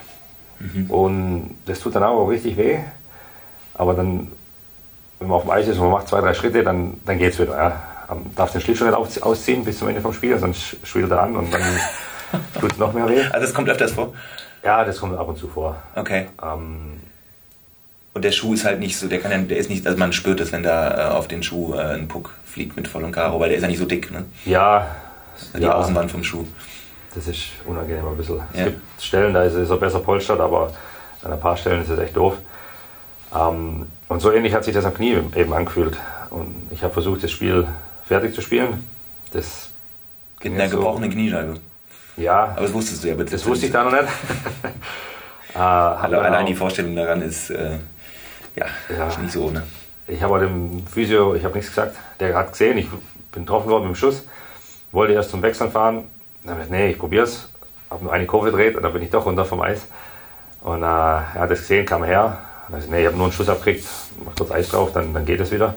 Mhm. 0.59 0.91
Und 0.91 1.57
das 1.67 1.81
tut 1.81 1.95
dann 1.95 2.05
auch 2.05 2.27
richtig 2.27 2.57
weh. 2.57 2.79
Aber 3.75 3.95
dann, 3.95 4.31
wenn 5.19 5.29
man 5.29 5.37
auf 5.37 5.43
dem 5.43 5.51
Eis 5.51 5.67
ist 5.67 5.77
und 5.79 5.85
man 5.85 5.93
macht 5.93 6.09
zwei, 6.09 6.21
drei 6.21 6.35
Schritte, 6.35 6.63
dann, 6.63 7.01
dann 7.05 7.19
geht 7.19 7.33
es 7.33 7.39
wieder. 7.41 7.57
Ja. 7.57 7.83
Man 8.09 8.35
darf 8.37 8.53
den 8.53 8.61
Schlittschuh 8.61 8.85
nicht 8.85 9.23
ausziehen 9.23 9.65
bis 9.65 9.79
zum 9.79 9.89
Ende 9.89 10.01
vom 10.01 10.13
Spiel, 10.13 10.39
sonst 10.39 10.77
schwillt 10.85 11.11
er 11.11 11.23
an 11.23 11.37
und 11.37 11.53
dann 11.53 11.63
tut 12.61 12.73
es 12.73 12.79
noch 12.79 12.93
mehr 12.93 13.09
weh. 13.09 13.23
Also 13.25 13.47
das 13.47 13.55
kommt 13.55 13.69
öfters 13.69 13.93
vor? 13.93 14.15
Ja, 14.63 14.85
das 14.85 14.99
kommt 14.99 15.17
ab 15.17 15.29
und 15.29 15.39
zu 15.39 15.49
vor. 15.49 15.77
Okay. 15.95 16.29
Ähm, 16.43 17.01
und 18.15 18.25
der 18.25 18.33
Schuh 18.33 18.55
ist 18.55 18.65
halt 18.65 18.79
nicht 18.79 18.99
so, 18.99 19.09
der 19.09 19.21
kann 19.21 19.31
ja, 19.31 19.39
der 19.39 19.57
ist 19.57 19.71
nicht, 19.71 19.87
also 19.87 19.99
man 19.99 20.13
spürt 20.13 20.41
es, 20.41 20.53
wenn 20.53 20.63
da 20.63 21.11
äh, 21.11 21.13
auf 21.13 21.29
den 21.29 21.43
Schuh 21.43 21.75
äh, 21.75 21.95
ein 21.95 22.09
Puck 22.09 22.31
fliegt 22.45 22.77
mit 22.77 22.87
voll 22.87 23.05
und 23.05 23.13
Karo, 23.13 23.41
weil 23.41 23.49
der 23.49 23.57
ist 23.57 23.63
ja 23.63 23.69
nicht 23.69 23.79
so 23.79 23.87
dick, 23.87 24.11
ne? 24.11 24.25
Ja. 24.45 24.87
Die 25.57 25.63
ja. 25.63 25.75
Außenwand 25.75 26.11
vom 26.11 26.23
Schuh. 26.23 26.45
Das 27.15 27.27
ist 27.27 27.47
unangenehm 27.65 28.07
ein 28.07 28.17
bisschen. 28.17 28.37
Ja. 28.37 28.45
Es 28.53 28.65
gibt 28.67 28.81
Stellen, 29.01 29.35
da 29.35 29.43
ist 29.43 29.55
es 29.55 29.81
besser 29.81 30.01
polstert, 30.01 30.41
aber 30.41 30.73
an 31.25 31.33
ein 31.33 31.41
paar 31.41 31.57
Stellen 31.57 31.83
ist 31.83 31.89
es 31.89 31.99
echt 31.99 32.17
doof. 32.17 32.35
Ähm, 33.35 33.87
und 34.09 34.21
so 34.21 34.31
ähnlich 34.31 34.55
hat 34.55 34.65
sich 34.65 34.75
das 34.75 34.85
am 34.85 34.95
Knie 34.95 35.19
eben 35.35 35.53
angefühlt. 35.53 35.97
Und 36.31 36.69
ich 36.71 36.83
habe 36.83 36.93
versucht, 36.93 37.23
das 37.25 37.31
Spiel 37.31 37.67
fertig 38.05 38.35
zu 38.35 38.43
spielen. 38.43 38.87
Das 39.33 39.69
mit 40.43 40.55
einer 40.55 40.69
gebrochenen 40.69 41.11
so. 41.11 41.17
Kniescheibe. 41.17 41.55
Ja. 42.17 42.53
Aber 42.57 42.63
das 42.63 42.73
wusstest 42.73 43.05
du 43.05 43.09
ja 43.09 43.15
bitte. 43.15 43.33
Das 43.33 43.47
wusste 43.47 43.67
ich 43.67 43.73
da 43.73 43.85
noch 43.85 43.93
nicht. 43.93 44.05
äh, 45.55 45.59
also 45.59 46.19
allein 46.19 46.47
die 46.47 46.55
Vorstellung 46.55 46.95
daran 46.95 47.23
ist, 47.23 47.51
äh, 47.51 47.79
ja, 48.55 48.67
ja, 48.97 49.09
ist 49.09 49.19
nicht 49.19 49.33
so, 49.33 49.51
ne? 49.51 49.63
Ich 50.07 50.23
habe 50.23 50.41
dem 50.41 50.87
Physio, 50.87 51.35
ich 51.35 51.45
habe 51.45 51.55
nichts 51.55 51.71
gesagt. 51.71 51.97
Der 52.21 52.37
hat 52.37 52.53
gesehen, 52.53 52.77
ich 52.79 52.89
bin 53.31 53.47
getroffen 53.47 53.71
worden 53.71 53.85
mit 53.85 53.95
dem 53.95 53.97
Schuss. 53.97 54.25
Wollte 54.91 55.15
erst 55.15 55.31
zum 55.31 55.41
Wechseln 55.43 55.71
fahren. 55.71 56.05
Dann 56.43 56.55
habe 56.55 56.65
ich 56.65 56.71
nee, 56.71 56.91
ich 56.91 56.99
probiere 56.99 57.25
es. 57.25 57.49
Habe 57.89 58.05
nur 58.05 58.13
eine 58.13 58.27
Kurve 58.27 58.51
gedreht 58.51 58.77
und 58.77 58.83
dann 58.83 58.93
bin 58.93 59.03
ich 59.03 59.11
doch 59.11 59.25
runter 59.25 59.45
vom 59.45 59.61
Eis. 59.61 59.87
Und 60.63 60.83
äh, 60.83 60.87
er 60.87 61.35
hat 61.35 61.51
das 61.51 61.61
gesehen, 61.61 61.87
kam 61.87 62.05
her. 62.05 62.39
Und 62.69 62.79
ich, 62.79 62.91
nee, 62.91 63.01
ich 63.01 63.07
habe 63.07 63.17
nur 63.17 63.27
einen 63.27 63.33
Schuss 63.33 63.49
abgekriegt, 63.49 63.87
mach 64.25 64.35
kurz 64.35 64.51
Eis 64.51 64.69
drauf, 64.69 64.93
dann, 64.93 65.13
dann 65.15 65.25
geht 65.25 65.41
es 65.41 65.51
wieder. 65.51 65.75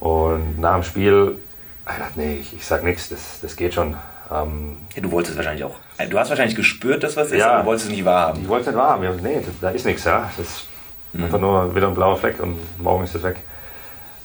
Und 0.00 0.58
nach 0.58 0.74
dem 0.74 0.82
Spiel, 0.82 1.38
ich 1.86 1.98
dachte, 1.98 2.12
nee, 2.16 2.36
ich, 2.36 2.54
ich 2.54 2.66
sag 2.66 2.82
nichts, 2.84 3.08
das, 3.08 3.40
das 3.40 3.56
geht 3.56 3.74
schon. 3.74 3.96
Ähm, 4.30 4.76
ja, 4.94 5.02
du 5.02 5.10
wolltest 5.10 5.36
wahrscheinlich 5.36 5.64
auch. 5.64 5.76
Du 6.08 6.18
hast 6.18 6.30
wahrscheinlich 6.30 6.56
gespürt, 6.56 7.02
dass 7.02 7.16
was 7.16 7.30
ist, 7.30 7.38
ja, 7.38 7.52
aber 7.52 7.60
du 7.60 7.66
wolltest 7.66 7.86
es 7.86 7.92
nicht 7.92 8.04
wahrhaben. 8.04 8.42
Ich 8.42 8.48
wollte 8.48 8.62
es 8.62 8.66
nicht 8.68 8.76
wahrhaben. 8.76 9.22
Nee, 9.22 9.40
da 9.60 9.70
ist 9.70 9.84
nichts. 9.84 10.04
Ja. 10.04 10.30
Das 10.36 10.46
ist 10.46 10.66
mhm. 11.12 11.24
einfach 11.24 11.38
nur 11.38 11.74
wieder 11.74 11.88
ein 11.88 11.94
blauer 11.94 12.16
Fleck 12.16 12.40
und 12.40 12.58
morgen 12.82 13.04
ist 13.04 13.14
es 13.14 13.22
weg. 13.22 13.36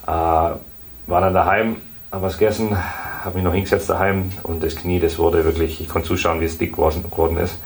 Äh, 0.07 0.11
war 0.11 0.59
dann 1.07 1.33
daheim, 1.33 1.77
habe 2.11 2.23
was 2.23 2.37
gegessen, 2.37 2.77
habe 3.23 3.35
mich 3.35 3.43
noch 3.43 3.53
hingesetzt 3.53 3.89
daheim 3.89 4.31
und 4.43 4.63
das 4.63 4.75
Knie, 4.75 4.99
das 4.99 5.17
wurde 5.17 5.43
wirklich, 5.43 5.81
ich 5.81 5.89
konnte 5.89 6.07
zuschauen, 6.07 6.39
wie 6.39 6.45
es 6.45 6.57
dick 6.57 6.73
geworden 6.73 7.37
ist. 7.37 7.57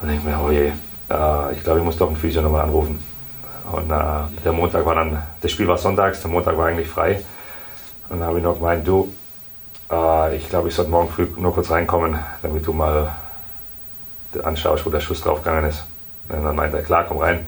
Und 0.00 0.08
denke 0.08 0.28
mir, 0.28 0.38
oh 0.44 0.50
je, 0.50 0.72
äh, 1.10 1.52
ich 1.54 1.64
glaube, 1.64 1.78
ich 1.78 1.84
muss 1.84 1.96
doch 1.96 2.08
einen 2.08 2.16
Physio 2.16 2.42
nochmal 2.42 2.62
anrufen. 2.62 3.02
Und 3.72 3.90
äh, 3.90 4.42
der 4.44 4.52
Montag 4.52 4.84
war 4.84 4.94
dann, 4.94 5.22
das 5.40 5.50
Spiel 5.50 5.66
war 5.66 5.78
sonntags, 5.78 6.20
der 6.20 6.30
Montag 6.30 6.56
war 6.56 6.66
eigentlich 6.66 6.88
frei. 6.88 7.24
Und 8.08 8.20
dann 8.20 8.28
habe 8.28 8.38
ich 8.38 8.44
noch 8.44 8.54
gemeint, 8.56 8.86
du, 8.86 9.12
äh, 9.90 10.36
ich 10.36 10.48
glaube, 10.48 10.68
ich 10.68 10.74
sollte 10.74 10.90
morgen 10.90 11.08
früh 11.08 11.26
nur 11.36 11.54
kurz 11.54 11.70
reinkommen, 11.70 12.18
damit 12.42 12.66
du 12.66 12.72
mal 12.72 13.12
anschaust, 14.42 14.84
wo 14.84 14.90
der 14.90 15.00
Schuss 15.00 15.20
draufgegangen 15.20 15.70
ist. 15.70 15.84
Und 16.28 16.44
dann 16.44 16.56
meinte 16.56 16.76
er, 16.78 16.82
klar, 16.82 17.04
komm 17.04 17.18
rein. 17.18 17.46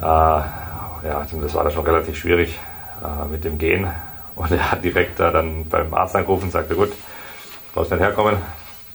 Äh, 0.00 0.04
ja, 0.04 1.26
das 1.30 1.54
war 1.54 1.64
dann 1.64 1.72
schon 1.72 1.84
relativ 1.84 2.16
schwierig 2.16 2.58
äh, 3.02 3.28
mit 3.30 3.44
dem 3.44 3.58
Gehen. 3.58 3.86
Und 4.34 4.50
er 4.50 4.72
hat 4.72 4.84
direkt 4.84 5.18
dann 5.18 5.68
beim 5.68 5.94
Arzt 5.94 6.14
angerufen 6.14 6.44
und 6.44 6.50
sagte, 6.50 6.74
gut, 6.74 6.92
brauchst 7.74 7.90
nicht 7.90 8.00
herkommen, 8.00 8.36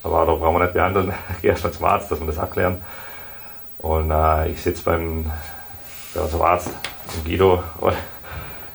aber 0.04 0.26
da 0.26 0.34
brauchen 0.34 0.56
wir 0.56 0.66
nicht 0.66 0.74
behandeln. 0.74 1.14
Geh 1.42 1.48
erstmal 1.48 1.74
zum 1.74 1.86
Arzt, 1.86 2.12
dass 2.12 2.20
wir 2.20 2.28
das 2.28 2.38
abklären. 2.38 2.82
Und 3.80 4.12
äh, 4.12 4.50
ich 4.50 4.62
sitze 4.62 4.84
beim, 4.84 5.32
bei 6.14 6.22
unserem 6.22 6.44
Arzt, 6.44 6.70
Guido, 7.26 7.64
und 7.80 7.96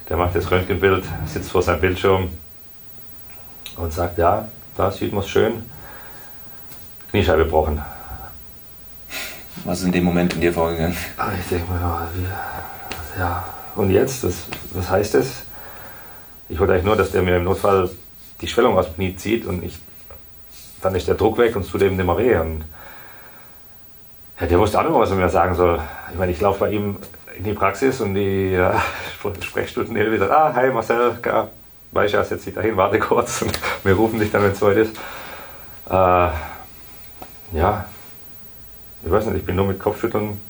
der 0.08 0.16
macht 0.16 0.34
das 0.34 0.50
Röntgenbild, 0.50 1.04
sitzt 1.26 1.50
vor 1.50 1.62
seinem 1.62 1.80
Bildschirm 1.80 2.30
und 3.76 3.92
sagt, 3.92 4.18
ja, 4.18 4.48
da 4.76 4.90
sieht 4.90 5.12
man 5.12 5.22
es 5.22 5.28
schön, 5.28 5.64
Kniescheibe 7.10 7.44
gebrochen. 7.44 7.82
Was 9.64 9.80
ist 9.80 9.86
in 9.86 9.92
dem 9.92 10.04
Moment 10.04 10.34
in 10.34 10.40
dir 10.40 10.52
vorgegangen? 10.52 10.96
Ah, 11.16 11.30
ich 11.38 11.48
denke 11.48 11.72
mir, 11.72 11.80
ja, 11.80 12.08
wie, 12.14 13.18
ja, 13.18 13.44
und 13.74 13.90
jetzt, 13.90 14.24
das, 14.24 14.44
was 14.72 14.90
heißt 14.90 15.14
das? 15.14 15.42
Ich 16.48 16.58
wollte 16.58 16.74
eigentlich 16.74 16.84
nur, 16.84 16.96
dass 16.96 17.10
der 17.10 17.22
mir 17.22 17.36
im 17.36 17.44
Notfall 17.44 17.90
die 18.40 18.46
Schwellung 18.46 18.76
aus 18.76 18.86
dem 18.86 18.94
Knie 18.94 19.16
zieht 19.16 19.46
und 19.46 19.64
ich, 19.64 19.78
dann 20.82 20.94
ist 20.94 21.08
der 21.08 21.14
Druck 21.14 21.38
weg 21.38 21.56
und 21.56 21.64
zudem 21.64 21.96
nicht 21.96 22.06
mehr 22.06 22.18
weh. 22.18 22.36
Und 22.36 22.64
ja, 24.40 24.46
der 24.46 24.58
wusste 24.58 24.78
auch 24.78 24.82
nicht 24.82 24.92
mehr, 24.92 25.00
was 25.00 25.10
er 25.10 25.16
mir 25.16 25.28
sagen 25.28 25.54
soll. 25.54 25.80
Ich 26.12 26.18
meine, 26.18 26.32
ich 26.32 26.40
laufe 26.40 26.60
bei 26.60 26.70
ihm 26.70 26.96
in 27.36 27.44
die 27.44 27.52
Praxis 27.52 28.00
und 28.00 28.14
die 28.14 28.52
ja, 28.52 28.82
Sprechstunden 29.40 29.94
wieder, 29.94 30.30
ah, 30.30 30.54
hi 30.54 30.70
Marcel, 30.70 31.18
ja, 31.24 31.48
weißt 31.92 32.14
du, 32.14 32.24
setz 32.24 32.44
dich 32.44 32.54
dahin, 32.54 32.76
warte 32.76 32.98
kurz 32.98 33.42
und 33.42 33.58
wir 33.84 33.94
rufen 33.94 34.18
dich 34.18 34.30
dann, 34.30 34.42
wenn 34.42 34.52
es 34.52 34.58
soweit 34.58 34.76
ist. 34.78 34.96
Äh, 35.88 36.28
ja, 37.52 37.84
ich 39.04 39.10
weiß 39.10 39.26
nicht, 39.26 39.38
ich 39.38 39.46
bin 39.46 39.56
nur 39.56 39.66
mit 39.66 39.78
Kopfschütteln 39.78 40.40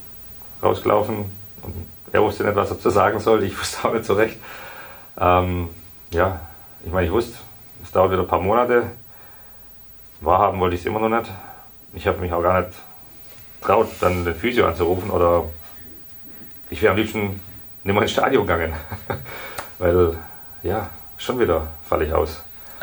rausgelaufen 0.63 1.31
und 1.63 1.75
er 2.13 2.23
wusste 2.23 2.45
nicht, 2.45 2.57
was 2.57 2.71
er 2.71 2.81
zu 2.81 2.91
sagen 2.91 3.21
sollte, 3.21 3.45
ich 3.45 3.59
wusste 3.61 3.87
auch 3.87 3.93
nicht 3.93 4.05
so 4.05 4.15
recht. 4.15 4.39
Ähm, 5.19 5.69
ja, 6.11 6.41
ich 6.85 6.93
meine, 6.93 7.07
ich 7.07 7.13
wusste, 7.13 7.39
es 7.83 7.91
dauert 7.93 8.13
wieder 8.13 8.23
ein 8.23 8.29
paar 8.29 8.41
Monate. 8.41 8.85
Wahrhaben 10.21 10.59
wollte 10.61 10.77
ich 10.77 10.81
es 10.81 10.87
immer 10.87 11.01
noch 11.01 11.09
nicht. 11.09 11.31
Ich 11.93 12.07
habe 12.07 12.19
mich 12.19 12.33
auch 12.33 12.43
gar 12.43 12.61
nicht 12.61 12.73
traut, 13.61 13.89
dann 14.01 14.25
den 14.25 14.35
Physio 14.35 14.67
anzurufen 14.67 15.11
oder 15.11 15.45
ich 16.71 16.81
wäre 16.83 16.93
am 16.93 16.99
liebsten 16.99 17.41
nicht 17.85 17.95
mehr 17.95 18.03
ins 18.03 18.13
Stadion 18.13 18.47
gegangen. 18.47 18.73
Weil, 19.79 20.17
ja, 20.63 20.89
schon 21.19 21.39
wieder 21.39 21.69
falle 21.89 22.05
ich 22.05 22.13
aus. 22.13 22.43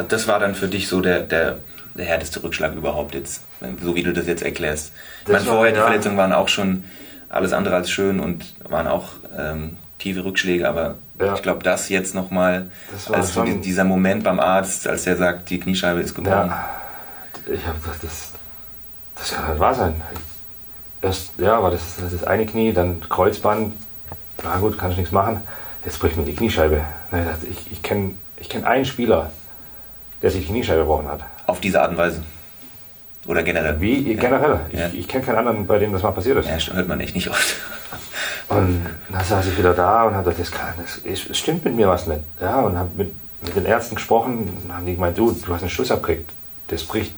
Das 0.09 0.27
war 0.27 0.39
dann 0.39 0.55
für 0.55 0.67
dich 0.67 0.87
so 0.87 1.01
der, 1.01 1.19
der, 1.19 1.57
der 1.95 2.05
härteste 2.05 2.41
Rückschlag 2.43 2.75
überhaupt 2.75 3.13
jetzt, 3.13 3.43
so 3.81 3.95
wie 3.95 4.03
du 4.03 4.13
das 4.13 4.25
jetzt 4.25 4.43
erklärst. 4.43 4.91
Ich 5.25 5.31
meine, 5.31 5.45
vorher, 5.45 5.71
die 5.71 5.79
ja. 5.79 5.85
Verletzungen 5.85 6.17
waren 6.17 6.33
auch 6.33 6.49
schon 6.49 6.83
alles 7.29 7.53
andere 7.53 7.75
als 7.75 7.91
schön 7.91 8.19
und 8.19 8.55
waren 8.63 8.87
auch 8.87 9.09
ähm, 9.37 9.77
tiefe 9.99 10.25
Rückschläge, 10.25 10.67
aber 10.67 10.95
ja. 11.19 11.33
ich 11.33 11.41
glaube, 11.41 11.63
das 11.63 11.89
jetzt 11.89 12.13
nochmal, 12.15 12.69
als 13.11 13.33
so 13.33 13.43
dieser 13.43 13.83
Moment 13.83 14.23
beim 14.23 14.39
Arzt, 14.39 14.87
als 14.87 15.03
der 15.03 15.17
sagt, 15.17 15.49
die 15.49 15.59
Kniescheibe 15.59 16.01
ist 16.01 16.13
gebrochen. 16.13 16.49
Ja, 16.49 16.69
ich 17.51 17.65
habe 17.65 17.77
das, 18.01 18.31
das 19.15 19.31
kann 19.31 19.49
nicht 19.49 19.59
wahr 19.59 19.73
sein. 19.73 20.01
Erst, 21.01 21.31
ja, 21.37 21.61
war 21.61 21.71
das, 21.71 21.81
das 22.11 22.23
eine 22.23 22.45
Knie, 22.45 22.73
dann 22.73 23.01
Kreuzband, 23.09 23.73
na 24.43 24.57
gut, 24.57 24.77
kann 24.77 24.91
ich 24.91 24.97
nichts 24.97 25.11
machen. 25.11 25.41
Jetzt 25.85 25.99
bricht 25.99 26.15
mir 26.15 26.23
die 26.23 26.35
Kniescheibe. 26.35 26.81
Ich, 27.49 27.71
ich 27.71 27.83
kenne 27.83 28.11
ich 28.43 28.49
kenn 28.49 28.65
einen 28.65 28.83
Spieler, 28.83 29.31
der 30.21 30.29
sich 30.29 30.45
die 30.45 30.51
Kniescheibe 30.51 30.81
gebrochen 30.81 31.07
hat. 31.07 31.21
Auf 31.47 31.61
diese 31.61 31.81
Art 31.81 31.91
und 31.91 31.97
Weise? 31.97 32.21
Oder 33.25 33.41
generell? 33.41 33.79
Wie? 33.79 34.15
Generell. 34.15 34.59
Ja. 34.73 34.87
Ich, 34.87 34.99
ich 34.99 35.07
kenne 35.07 35.23
keinen 35.23 35.37
anderen, 35.37 35.65
bei 35.65 35.79
dem 35.79 35.93
das 35.93 36.03
mal 36.03 36.11
passiert 36.11 36.37
ist. 36.37 36.67
Ja, 36.67 36.75
hört 36.75 36.87
man 36.89 36.99
echt 36.99 37.15
nicht 37.15 37.29
oft. 37.29 37.55
Und 38.49 38.85
dann 39.09 39.23
saß 39.23 39.47
ich 39.47 39.57
wieder 39.57 39.73
da 39.73 40.03
und 40.03 40.15
habe 40.15 40.31
gesagt, 40.31 40.39
das, 40.39 40.51
kann, 40.51 40.73
das, 40.77 41.37
stimmt 41.37 41.63
mit 41.63 41.75
mir 41.75 41.87
was 41.87 42.05
nicht. 42.05 42.19
Ja, 42.41 42.59
und 42.59 42.77
habe 42.77 42.89
mit, 42.97 43.13
mit 43.41 43.55
den 43.55 43.65
Ärzten 43.65 43.95
gesprochen 43.95 44.61
und 44.61 44.75
haben 44.75 44.85
die 44.85 44.95
gemeint, 44.95 45.17
du, 45.17 45.31
du 45.31 45.53
hast 45.53 45.61
einen 45.61 45.69
Schuss 45.69 45.89
abgekriegt. 45.89 46.29
Das 46.67 46.83
bricht 46.83 47.13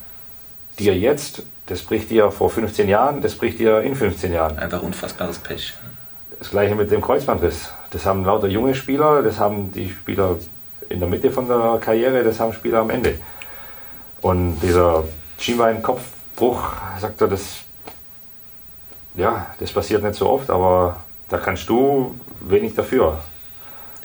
dir 0.78 0.96
jetzt, 0.96 1.42
das 1.66 1.82
bricht 1.82 2.12
dir 2.12 2.30
vor 2.30 2.52
15 2.52 2.88
Jahren, 2.88 3.24
das 3.24 3.34
bricht 3.34 3.58
dir 3.58 3.82
in 3.82 3.96
15 3.96 4.32
Jahren. 4.32 4.60
Einfach 4.60 4.84
unfassbares 4.84 5.40
Pech. 5.40 5.74
Das 6.38 6.52
gleiche 6.52 6.76
mit 6.76 6.92
dem 6.92 7.02
Kreuzbandriss. 7.02 7.72
Das 7.90 8.06
haben 8.06 8.24
lauter 8.24 8.48
junge 8.48 8.76
Spieler, 8.76 9.24
das 9.24 9.40
haben 9.40 9.72
die 9.72 9.90
Spieler 9.90 10.38
in 10.89 11.00
der 11.00 11.10
Mitte 11.10 11.32
von 11.32 11.48
der 11.48 11.80
Karriere, 11.82 12.24
das 12.24 12.39
haben 12.39 12.54
Spieler 12.54 12.80
am 12.80 12.89
Ende. 12.89 13.15
Und 14.21 14.60
dieser 14.60 15.04
Schienbein-Kopfbruch, 15.38 16.62
sagt 17.00 17.21
er, 17.21 17.28
das, 17.28 17.60
ja, 19.15 19.48
das 19.60 19.71
passiert 19.71 20.04
nicht 20.04 20.15
so 20.15 20.30
oft, 20.30 20.50
aber 20.50 20.98
da 21.30 21.38
kannst 21.38 21.67
du 21.69 22.19
wenig 22.41 22.76
dafür. 22.76 23.19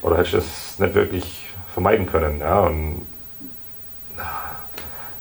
Oder 0.02 0.18
hättest 0.18 0.32
du 0.32 0.36
das 0.38 0.78
nicht 0.78 0.94
wirklich 0.94 1.46
vermeiden 1.72 2.06
können. 2.06 2.40
Ja? 2.40 2.60
Und 2.60 3.06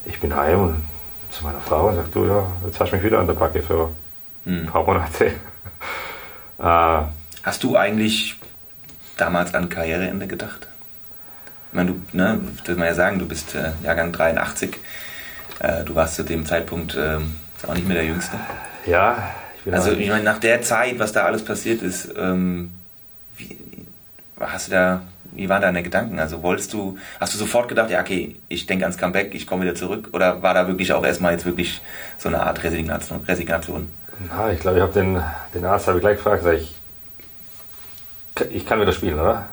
ich 0.05 0.19
bin 0.19 0.35
heim 0.35 0.61
und 0.61 0.83
zu 1.31 1.43
meiner 1.43 1.61
Frau 1.61 1.89
und 1.89 1.95
sage, 1.95 2.09
du, 2.11 2.25
ja, 2.25 2.47
jetzt 2.65 2.79
hast 2.79 2.91
du 2.91 2.95
mich 2.95 3.05
wieder 3.05 3.19
an 3.19 3.27
der 3.27 3.33
Backe 3.33 3.61
für 3.61 3.91
hm. 4.45 4.61
ein 4.61 4.65
paar 4.65 4.83
Monate. 4.83 5.25
äh, 6.59 7.01
hast 7.43 7.63
du 7.63 7.75
eigentlich 7.75 8.35
damals 9.17 9.53
an 9.53 9.69
Karriereende 9.69 10.27
gedacht? 10.27 10.68
Ich 11.71 11.75
meine, 11.75 11.91
du, 11.91 12.01
ne, 12.13 12.39
das 12.65 12.77
man 12.77 12.87
ja 12.87 12.93
sagen, 12.93 13.19
du 13.19 13.27
bist 13.27 13.55
äh, 13.55 13.71
Jahrgang 13.83 14.11
83. 14.11 14.77
Äh, 15.59 15.83
du 15.83 15.95
warst 15.95 16.15
zu 16.15 16.23
dem 16.23 16.45
Zeitpunkt 16.45 16.95
äh, 16.95 17.17
auch 17.67 17.73
nicht 17.73 17.87
mehr 17.87 17.97
der 17.97 18.05
Jüngste. 18.05 18.37
Ja, 18.85 19.31
ich 19.57 19.63
bin 19.63 19.73
Also, 19.73 19.91
ich 19.91 20.09
meine, 20.09 20.23
nach 20.23 20.39
der 20.39 20.61
Zeit, 20.61 20.97
was 20.99 21.11
da 21.11 21.25
alles 21.25 21.43
passiert 21.43 21.81
ist, 21.81 22.09
ähm, 22.17 22.71
wie, 23.37 23.57
hast 24.39 24.67
du 24.67 24.71
da 24.71 25.01
wie 25.31 25.49
waren 25.49 25.61
deine 25.61 25.83
Gedanken? 25.83 26.19
Also 26.19 26.41
wolltest 26.43 26.73
du, 26.73 26.97
hast 27.19 27.33
du 27.33 27.37
sofort 27.37 27.67
gedacht, 27.67 27.89
ja 27.89 28.01
okay, 28.01 28.35
ich 28.47 28.65
denke 28.65 28.85
ans 28.85 28.97
Comeback, 28.97 29.33
ich 29.35 29.45
komme 29.45 29.63
wieder 29.63 29.75
zurück? 29.75 30.09
Oder 30.13 30.41
war 30.41 30.53
da 30.53 30.67
wirklich 30.67 30.93
auch 30.93 31.05
erstmal 31.05 31.33
jetzt 31.33 31.45
wirklich 31.45 31.81
so 32.17 32.29
eine 32.29 32.41
Art 32.41 32.63
Resignation? 32.63 33.23
Resignation? 33.27 33.89
Na, 34.27 34.51
ich 34.51 34.59
glaube, 34.59 34.77
ich 34.77 34.83
habe 34.83 34.93
den, 34.93 35.21
den 35.53 35.65
Arzt 35.65 35.87
habe 35.87 35.97
ich 35.97 36.01
gleich 36.01 36.17
gefragt, 36.17 36.43
sag 36.43 36.55
ich, 36.55 36.75
ich 38.49 38.65
kann 38.65 38.81
wieder 38.81 38.91
spielen, 38.91 39.19
oder? 39.19 39.47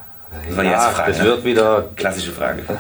Das 0.47 0.57
war 0.57 0.65
die 0.65 0.71
erste 0.71 0.95
Frage. 0.95 1.13
Das 1.13 1.19
ne? 1.19 1.25
wird 1.25 1.45
wieder. 1.45 1.85
Klassische 1.97 2.33
Frage. 2.33 2.63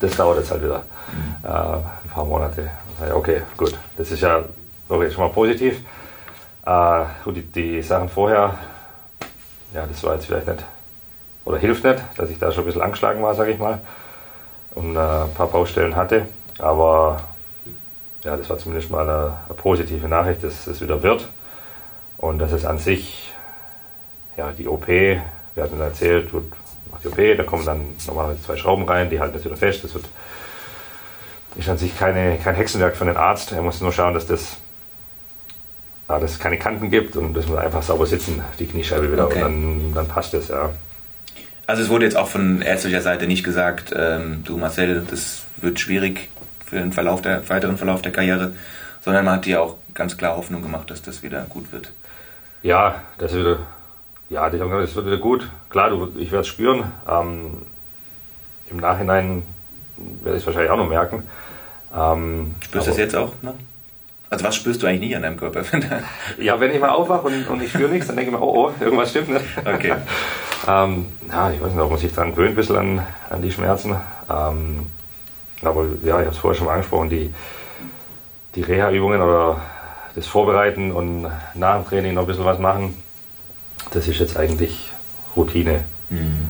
Das 0.00 0.16
dauert 0.16 0.38
jetzt 0.38 0.50
halt 0.50 0.62
wieder. 0.62 0.82
Mhm. 1.12 1.44
Äh, 1.44 1.48
ein 1.48 2.10
paar 2.14 2.24
Monate. 2.24 2.70
Okay, 3.12 3.42
gut. 3.58 3.78
Das 3.98 4.10
ist 4.10 4.22
ja 4.22 4.42
okay, 4.88 5.10
schon 5.10 5.24
mal 5.24 5.32
positiv. 5.32 5.80
Äh, 6.64 7.04
die, 7.26 7.42
die 7.42 7.82
Sachen 7.82 8.08
vorher, 8.08 8.54
ja, 9.74 9.84
das 9.86 10.02
war 10.02 10.14
jetzt 10.14 10.24
vielleicht 10.24 10.46
nicht 10.46 10.64
oder 11.44 11.58
hilft 11.58 11.84
nicht, 11.84 11.98
dass 12.16 12.30
ich 12.30 12.38
da 12.38 12.52
schon 12.52 12.64
ein 12.64 12.66
bisschen 12.66 12.82
angeschlagen 12.82 13.22
war, 13.22 13.34
sage 13.34 13.52
ich 13.52 13.58
mal, 13.58 13.80
und 14.74 14.96
äh, 14.96 14.98
ein 14.98 15.34
paar 15.34 15.48
Baustellen 15.48 15.96
hatte. 15.96 16.26
Aber 16.58 17.22
ja, 18.22 18.36
das 18.36 18.48
war 18.50 18.58
zumindest 18.58 18.90
mal 18.90 19.08
eine, 19.08 19.36
eine 19.46 19.54
positive 19.56 20.06
Nachricht, 20.08 20.44
dass 20.44 20.66
es 20.66 20.80
wieder 20.80 21.02
wird 21.02 21.26
und 22.18 22.38
dass 22.38 22.52
es 22.52 22.64
an 22.64 22.78
sich, 22.78 23.32
ja, 24.36 24.52
die 24.52 24.68
OP, 24.68 24.86
wir 24.88 25.22
hatten 25.56 25.80
erzählt, 25.80 26.32
wird, 26.32 26.44
macht 26.90 27.04
die 27.04 27.08
OP, 27.08 27.36
da 27.36 27.42
kommen 27.44 27.64
dann 27.64 27.96
normalerweise 28.06 28.42
zwei 28.42 28.56
Schrauben 28.56 28.84
rein, 28.88 29.10
die 29.10 29.20
halten 29.20 29.34
das 29.34 29.44
wieder 29.44 29.56
fest. 29.56 29.84
Das 29.84 29.94
wird, 29.94 30.04
ist 31.56 31.68
an 31.68 31.78
sich 31.78 31.96
keine, 31.98 32.38
kein 32.38 32.54
Hexenwerk 32.54 32.96
für 32.96 33.04
den 33.04 33.16
Arzt. 33.16 33.52
Er 33.52 33.62
muss 33.62 33.80
nur 33.80 33.92
schauen, 33.92 34.14
dass 34.14 34.26
das 34.26 34.56
dass 36.18 36.32
es 36.32 36.38
keine 36.38 36.58
Kanten 36.58 36.90
gibt 36.90 37.16
und 37.16 37.34
das 37.34 37.46
muss 37.46 37.58
einfach 37.58 37.82
sauber 37.82 38.06
sitzen, 38.06 38.42
die 38.58 38.66
Kniescheibe 38.66 39.12
wieder. 39.12 39.26
Okay. 39.26 39.44
Und 39.44 39.92
dann, 39.92 39.94
dann 39.94 40.08
passt 40.08 40.34
es, 40.34 40.48
ja. 40.48 40.70
Also 41.66 41.82
es 41.82 41.88
wurde 41.88 42.04
jetzt 42.04 42.16
auch 42.16 42.26
von 42.26 42.62
ärztlicher 42.62 43.00
Seite 43.00 43.28
nicht 43.28 43.44
gesagt, 43.44 43.94
ähm, 43.96 44.42
du 44.44 44.56
Marcel, 44.56 45.06
das 45.08 45.44
wird 45.58 45.78
schwierig 45.78 46.28
für 46.66 46.76
den 46.76 46.92
Verlauf 46.92 47.22
der, 47.22 47.48
weiteren 47.48 47.76
Verlauf 47.76 48.02
der 48.02 48.10
Karriere, 48.10 48.54
sondern 49.00 49.24
man 49.24 49.36
hat 49.36 49.44
dir 49.44 49.62
auch 49.62 49.76
ganz 49.94 50.16
klar 50.16 50.36
Hoffnung 50.36 50.62
gemacht, 50.62 50.90
dass 50.90 51.02
das 51.02 51.22
wieder 51.22 51.46
gut 51.48 51.70
wird. 51.72 51.92
Ja, 52.62 53.02
das 53.18 53.32
wird, 53.32 53.60
ja, 54.30 54.48
das 54.48 54.94
wird 54.94 55.06
wieder 55.06 55.18
gut. 55.18 55.48
Klar, 55.68 55.90
du, 55.90 56.08
ich 56.16 56.30
werde 56.30 56.42
es 56.42 56.48
spüren. 56.48 56.84
Ähm, 57.08 57.62
Im 58.70 58.76
Nachhinein 58.76 59.42
werde 60.22 60.36
ich 60.36 60.42
es 60.42 60.46
wahrscheinlich 60.46 60.70
auch 60.70 60.76
noch 60.76 60.88
merken. 60.88 61.24
Ähm, 61.94 62.54
Spürst 62.60 62.86
du 62.86 62.90
das 62.90 62.98
jetzt 62.98 63.16
auch 63.16 63.32
noch? 63.42 63.54
Also 64.30 64.44
was 64.44 64.54
spürst 64.54 64.80
du 64.80 64.86
eigentlich 64.86 65.10
nie 65.10 65.16
an 65.16 65.22
deinem 65.22 65.36
Körper? 65.36 65.64
ja, 66.38 66.60
wenn 66.60 66.70
ich 66.70 66.80
mal 66.80 66.90
aufwache 66.90 67.26
und, 67.26 67.48
und 67.48 67.62
ich 67.62 67.70
spüre 67.70 67.90
nichts, 67.90 68.06
dann 68.06 68.14
denke 68.14 68.30
ich 68.30 68.38
mir, 68.38 68.42
oh, 68.42 68.68
oh, 68.68 68.82
irgendwas 68.82 69.10
stimmt 69.10 69.30
nicht. 69.30 69.44
Okay. 69.58 69.94
ähm, 70.68 71.06
ja, 71.28 71.50
ich 71.50 71.60
weiß 71.60 71.72
nicht, 71.72 71.82
ob 71.82 71.90
man 71.90 71.98
sich 71.98 72.14
daran 72.14 72.30
gewöhnt, 72.30 72.50
ein 72.50 72.54
bisschen 72.54 72.76
an, 72.76 73.06
an 73.28 73.42
die 73.42 73.50
Schmerzen. 73.50 73.96
Ähm, 74.30 74.86
aber 75.62 75.86
ja, 76.04 76.20
ich 76.20 76.26
habe 76.26 76.30
es 76.30 76.38
vorher 76.38 76.56
schon 76.56 76.68
mal 76.68 76.74
angesprochen, 76.74 77.10
die, 77.10 77.34
die 78.54 78.62
Reha-Übungen 78.62 79.20
oder 79.20 79.60
das 80.14 80.28
Vorbereiten 80.28 80.92
und 80.92 81.26
nach 81.54 81.76
dem 81.76 81.86
Training 81.86 82.14
noch 82.14 82.22
ein 82.22 82.26
bisschen 82.28 82.44
was 82.44 82.60
machen, 82.60 82.94
das 83.92 84.08
ist 84.08 84.18
jetzt 84.18 84.36
eigentlich 84.36 84.90
Routine. 85.36 85.84
Mhm. 86.08 86.48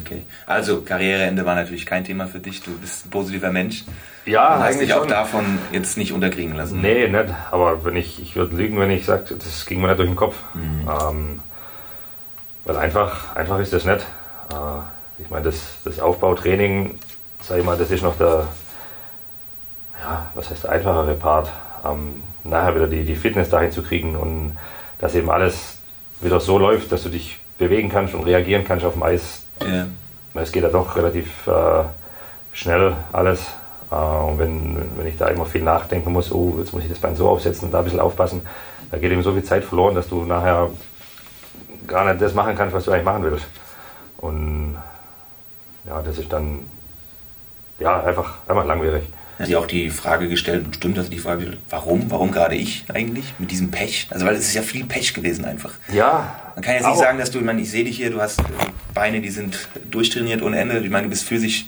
Okay. 0.00 0.22
Also 0.46 0.80
Karriereende 0.80 1.44
war 1.44 1.54
natürlich 1.54 1.84
kein 1.84 2.04
Thema 2.04 2.26
für 2.26 2.40
dich. 2.40 2.62
Du 2.62 2.76
bist 2.78 3.06
ein 3.06 3.10
positiver 3.10 3.50
Mensch. 3.50 3.84
Ja, 4.24 4.56
und 4.56 4.62
hast 4.62 4.80
dich 4.80 4.94
auch 4.94 5.00
schon. 5.00 5.08
davon 5.08 5.58
jetzt 5.72 5.98
nicht 5.98 6.12
unterkriegen 6.12 6.54
lassen. 6.54 6.80
Nee, 6.80 7.08
nicht. 7.08 7.34
Aber 7.50 7.84
wenn 7.84 7.96
ich, 7.96 8.20
ich 8.22 8.34
würde 8.34 8.56
lügen, 8.56 8.78
wenn 8.78 8.90
ich 8.90 9.04
sage, 9.04 9.36
das 9.36 9.66
ging 9.66 9.80
mir 9.80 9.88
nicht 9.88 9.98
durch 9.98 10.08
den 10.08 10.16
Kopf. 10.16 10.36
Mhm. 10.54 10.88
Ähm, 10.88 11.40
weil 12.64 12.76
einfach, 12.78 13.36
einfach 13.36 13.58
ist 13.58 13.72
das 13.72 13.84
nicht. 13.84 14.00
Äh, 14.50 15.22
ich 15.22 15.28
meine, 15.30 15.44
das, 15.44 15.76
das 15.84 16.00
Aufbautraining, 16.00 16.98
sag 17.42 17.58
ich 17.58 17.64
mal, 17.64 17.76
das 17.76 17.90
ist 17.90 18.02
noch 18.02 18.16
der, 18.16 18.48
ja, 20.00 20.30
was 20.34 20.50
heißt 20.50 20.64
der 20.64 20.72
einfachere 20.72 21.14
Part. 21.14 21.50
Ähm, 21.84 22.22
nachher 22.42 22.74
wieder 22.74 22.86
die, 22.86 23.04
die 23.04 23.16
Fitness 23.16 23.50
dahin 23.50 23.72
zu 23.72 23.82
kriegen 23.82 24.16
und 24.16 24.56
dass 24.98 25.14
eben 25.14 25.30
alles 25.30 25.73
wieder 26.20 26.40
so 26.40 26.58
läuft, 26.58 26.92
dass 26.92 27.02
du 27.02 27.08
dich 27.08 27.38
bewegen 27.58 27.88
kannst 27.88 28.14
und 28.14 28.24
reagieren 28.24 28.64
kannst 28.64 28.84
auf 28.84 28.94
dem 28.94 29.02
Eis. 29.02 29.42
Ja. 29.60 29.86
Es 30.34 30.50
geht 30.50 30.62
ja 30.62 30.68
doch 30.68 30.96
relativ 30.96 31.46
äh, 31.46 31.84
schnell 32.52 32.96
alles. 33.12 33.40
Äh, 33.90 33.94
und 33.94 34.38
wenn, 34.38 34.76
wenn 34.96 35.06
ich 35.06 35.16
da 35.16 35.28
immer 35.28 35.46
viel 35.46 35.62
nachdenken 35.62 36.12
muss, 36.12 36.32
oh, 36.32 36.56
jetzt 36.58 36.72
muss 36.72 36.82
ich 36.82 36.88
das 36.88 36.98
Bein 36.98 37.16
so 37.16 37.28
aufsetzen 37.28 37.66
und 37.66 37.72
da 37.72 37.78
ein 37.78 37.84
bisschen 37.84 38.00
aufpassen, 38.00 38.42
da 38.90 38.98
geht 38.98 39.12
eben 39.12 39.22
so 39.22 39.32
viel 39.32 39.44
Zeit 39.44 39.64
verloren, 39.64 39.94
dass 39.94 40.08
du 40.08 40.24
nachher 40.24 40.70
gar 41.86 42.04
nicht 42.04 42.20
das 42.20 42.34
machen 42.34 42.56
kannst, 42.56 42.74
was 42.74 42.84
du 42.84 42.92
eigentlich 42.92 43.04
machen 43.04 43.24
willst. 43.24 43.46
Und 44.18 44.76
ja, 45.86 46.00
das 46.02 46.18
ist 46.18 46.32
dann 46.32 46.60
ja, 47.78 48.00
einfach, 48.02 48.34
einfach 48.46 48.64
langwierig. 48.64 49.04
Hat 49.38 49.46
sie 49.46 49.56
auch 49.56 49.66
die 49.66 49.90
Frage 49.90 50.28
gestellt, 50.28 50.66
stimmt 50.76 50.96
das 50.96 51.10
die 51.10 51.18
Frage, 51.18 51.56
warum, 51.68 52.10
warum 52.10 52.30
gerade 52.30 52.54
ich 52.54 52.84
eigentlich 52.92 53.34
mit 53.38 53.50
diesem 53.50 53.70
Pech? 53.70 54.06
Also 54.10 54.26
weil 54.26 54.34
es 54.36 54.46
ist 54.46 54.54
ja 54.54 54.62
viel 54.62 54.84
Pech 54.84 55.12
gewesen 55.12 55.44
einfach. 55.44 55.72
Ja. 55.92 56.36
Man 56.54 56.62
kann 56.62 56.74
jetzt 56.74 56.86
nicht 56.86 56.98
sagen, 56.98 57.18
dass 57.18 57.32
du, 57.32 57.38
ich 57.40 57.44
meine, 57.44 57.60
ich 57.60 57.70
sehe 57.70 57.84
dich 57.84 57.96
hier, 57.96 58.10
du 58.10 58.20
hast 58.20 58.40
Beine, 58.94 59.20
die 59.20 59.30
sind 59.30 59.68
durchtrainiert 59.90 60.40
ohne 60.40 60.58
Ende. 60.58 60.78
Ich 60.78 60.90
meine, 60.90 61.04
du 61.04 61.10
bist 61.10 61.24
physisch 61.24 61.66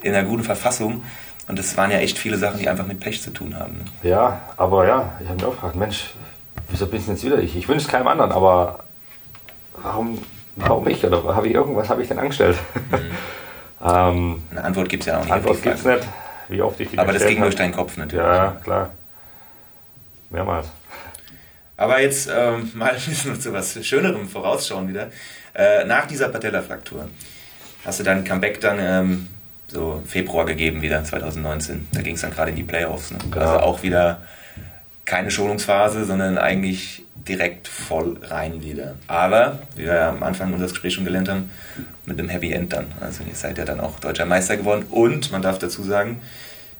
in 0.00 0.14
einer 0.14 0.26
guten 0.26 0.42
Verfassung. 0.42 1.02
Und 1.48 1.58
das 1.58 1.76
waren 1.76 1.90
ja 1.90 1.98
echt 1.98 2.18
viele 2.18 2.38
Sachen, 2.38 2.60
die 2.60 2.68
einfach 2.68 2.86
mit 2.86 3.00
Pech 3.00 3.20
zu 3.20 3.30
tun 3.30 3.58
haben. 3.58 3.74
Ne? 3.74 4.08
Ja, 4.08 4.40
aber 4.56 4.86
ja, 4.86 5.12
ich 5.20 5.28
habe 5.28 5.40
mir 5.40 5.48
auch 5.48 5.54
gefragt, 5.54 5.76
Mensch, 5.76 6.14
wieso 6.70 6.86
bin 6.86 7.00
ich 7.00 7.06
jetzt 7.06 7.24
wieder 7.24 7.38
ich? 7.38 7.56
Ich 7.56 7.68
wünsche 7.68 7.84
es 7.84 7.90
keinem 7.90 8.06
anderen, 8.06 8.32
aber 8.32 8.84
warum, 9.82 10.18
warum 10.56 10.86
ich? 10.88 11.04
Oder 11.04 11.22
habe 11.34 11.48
ich 11.48 11.54
irgendwas 11.54 11.88
habe 11.90 12.00
ich 12.00 12.08
denn 12.08 12.18
angestellt? 12.18 12.56
Mhm. 12.74 12.96
ähm, 13.86 14.42
Eine 14.50 14.64
Antwort 14.64 14.88
gibt 14.88 15.02
es 15.02 15.08
ja 15.08 15.18
auch 15.18 15.24
nicht. 15.24 15.32
Antwort 15.32 15.62
gibt 15.62 15.76
es 15.76 15.84
nicht, 15.84 16.08
wie 16.48 16.62
oft 16.62 16.78
ich 16.80 16.90
die 16.90 16.98
Aber 16.98 17.12
das 17.12 17.26
ging 17.26 17.40
durch 17.40 17.54
deinen 17.54 17.72
Kopf 17.72 17.96
natürlich. 17.96 18.24
Ja, 18.24 18.56
klar. 18.62 18.90
Mehrmals. 20.30 20.68
Aber 21.76 22.00
jetzt 22.00 22.30
ähm, 22.34 22.70
mal 22.74 22.90
ein 22.90 22.94
bisschen 22.94 23.40
zu 23.40 23.52
was 23.52 23.84
Schönerem 23.84 24.28
vorausschauen 24.28 24.88
wieder. 24.88 25.10
Äh, 25.54 25.84
nach 25.84 26.06
dieser 26.06 26.28
Patella-Fraktur 26.28 27.08
hast 27.84 28.00
du 28.00 28.04
dein 28.04 28.24
Comeback 28.24 28.60
dann 28.60 28.78
ähm, 28.80 29.28
so 29.68 30.02
Februar 30.06 30.44
gegeben 30.46 30.82
wieder, 30.82 31.02
2019. 31.02 31.88
Da 31.92 32.02
ging 32.02 32.14
es 32.14 32.20
dann 32.20 32.30
gerade 32.30 32.50
in 32.50 32.56
die 32.56 32.62
Playoffs. 32.62 33.10
Ne? 33.10 33.18
Ja. 33.34 33.40
Also 33.40 33.58
auch 33.60 33.82
wieder 33.82 34.22
keine 35.04 35.30
Schonungsphase, 35.30 36.04
sondern 36.04 36.38
eigentlich 36.38 37.02
direkt 37.28 37.68
voll 37.68 38.18
rein 38.22 38.62
wieder. 38.62 38.96
Aber, 39.06 39.60
wie 39.76 39.84
wir 39.84 40.08
am 40.08 40.22
Anfang 40.22 40.52
unseres 40.52 40.72
Gesprächs 40.72 40.94
schon 40.94 41.04
gelernt 41.04 41.28
haben, 41.28 41.50
mit 42.04 42.18
einem 42.18 42.28
Happy 42.28 42.52
End 42.52 42.72
dann. 42.72 42.86
Also 43.00 43.22
ihr 43.28 43.34
seid 43.34 43.58
ja 43.58 43.64
dann 43.64 43.80
auch 43.80 44.00
deutscher 44.00 44.26
Meister 44.26 44.56
geworden. 44.56 44.86
Und 44.90 45.30
man 45.30 45.42
darf 45.42 45.58
dazu 45.58 45.82
sagen, 45.82 46.20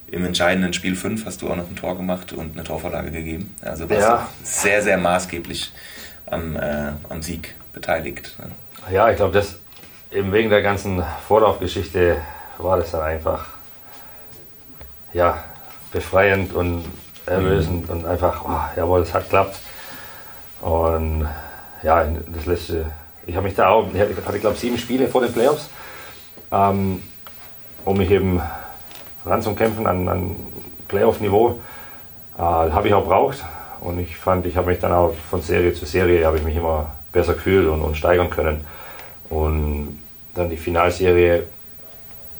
im 0.08 0.24
entscheidenden 0.24 0.72
Spiel 0.72 0.94
5 0.94 1.24
hast 1.24 1.42
du 1.42 1.50
auch 1.50 1.56
noch 1.56 1.68
ein 1.68 1.76
Tor 1.76 1.96
gemacht 1.96 2.32
und 2.32 2.52
eine 2.52 2.64
Torvorlage 2.64 3.10
gegeben. 3.10 3.54
Also 3.62 3.88
warst 3.88 4.02
ja. 4.02 4.28
sehr, 4.42 4.82
sehr 4.82 4.98
maßgeblich 4.98 5.72
am, 6.26 6.56
äh, 6.56 6.92
am 7.08 7.22
Sieg 7.22 7.54
beteiligt. 7.72 8.36
Ne? 8.38 8.92
Ja, 8.92 9.10
ich 9.10 9.16
glaube, 9.16 9.32
das 9.32 9.56
eben 10.10 10.32
wegen 10.32 10.50
der 10.50 10.62
ganzen 10.62 11.02
Vorlaufgeschichte 11.26 12.18
war 12.58 12.76
das 12.76 12.90
dann 12.90 13.02
einfach 13.02 13.46
ja, 15.12 15.42
befreiend 15.92 16.52
und 16.52 16.84
erlösend 17.26 17.88
mhm. 17.88 17.96
und 17.96 18.06
einfach, 18.06 18.44
oh, 18.44 18.78
jawohl, 18.78 19.00
es 19.00 19.14
hat 19.14 19.24
geklappt. 19.24 19.58
Und 20.62 21.28
ja, 21.82 22.04
das 22.04 22.46
letzte, 22.46 22.86
ich 23.26 23.36
habe 23.36 23.44
mich 23.44 23.54
da 23.54 23.68
auch, 23.68 23.86
ich 23.92 24.00
hatte 24.00 24.38
glaube 24.38 24.56
sieben 24.56 24.78
Spiele 24.78 25.08
vor 25.08 25.20
den 25.20 25.32
Playoffs, 25.32 25.68
ähm, 26.50 27.02
um 27.84 27.98
mich 27.98 28.10
eben 28.10 28.40
ranzukämpfen 29.26 29.86
an, 29.86 30.08
an 30.08 30.36
Playoff-Niveau. 30.88 31.60
Äh, 32.38 32.40
habe 32.40 32.88
ich 32.88 32.94
auch 32.94 33.04
braucht 33.04 33.44
und 33.80 33.98
ich 33.98 34.16
fand, 34.16 34.46
ich 34.46 34.56
habe 34.56 34.68
mich 34.68 34.78
dann 34.78 34.92
auch 34.92 35.12
von 35.30 35.42
Serie 35.42 35.74
zu 35.74 35.84
Serie, 35.84 36.24
habe 36.24 36.38
ich 36.38 36.44
mich 36.44 36.56
immer 36.56 36.92
besser 37.12 37.34
gefühlt 37.34 37.68
und, 37.68 37.82
und 37.82 37.96
steigern 37.96 38.30
können. 38.30 38.64
Und 39.28 39.98
dann 40.34 40.48
die 40.48 40.56
Finalserie 40.56 41.44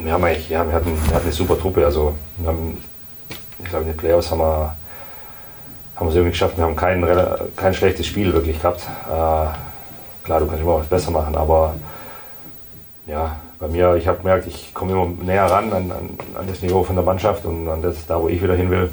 wir 0.05 0.13
haben 0.13 0.25
eigentlich, 0.25 0.49
ja, 0.49 0.67
wir 0.67 0.75
hatten, 0.75 0.97
wir 1.07 1.15
hatten 1.15 1.25
eine 1.25 1.33
super 1.33 1.59
Truppe. 1.59 1.85
Also 1.85 2.15
wir 2.39 2.49
haben, 2.49 2.83
ich 3.59 3.69
glaube, 3.69 3.85
in 3.85 3.93
den 3.93 3.97
Playoffs 3.97 4.31
haben 4.31 4.41
wir, 4.41 4.77
haben 6.03 6.09
es 6.09 6.17
irgendwie 6.17 6.33
geschafft. 6.33 6.57
Wir 6.57 6.65
haben 6.65 6.75
kein, 6.75 7.07
kein 7.57 7.75
schlechtes 7.75 8.07
Spiel 8.07 8.33
wirklich 8.33 8.61
gehabt. 8.61 8.81
Äh, 9.07 10.25
klar, 10.25 10.41
du 10.41 10.47
kannst 10.47 10.61
immer 10.61 10.81
was 10.81 10.87
besser 10.87 11.13
machen, 11.13 11.37
aber 11.37 11.75
ja, 13.07 13.37
bei 13.61 13.69
mir, 13.69 13.95
ich 13.95 14.09
habe 14.09 14.19
gemerkt, 14.19 14.49
ich 14.49 14.75
komme 14.75 14.93
immer 14.93 15.07
näher 15.07 15.45
ran 15.45 15.73
an, 15.73 15.93
an, 15.93 16.19
an, 16.35 16.47
das 16.49 16.61
Niveau 16.63 16.83
von 16.83 16.97
der 16.97 17.05
Mannschaft 17.05 17.45
und 17.45 17.69
an 17.69 17.83
das, 17.83 18.07
da 18.07 18.21
wo 18.21 18.29
ich 18.29 18.43
wieder 18.43 18.55
hin 18.55 18.71
will. 18.71 18.91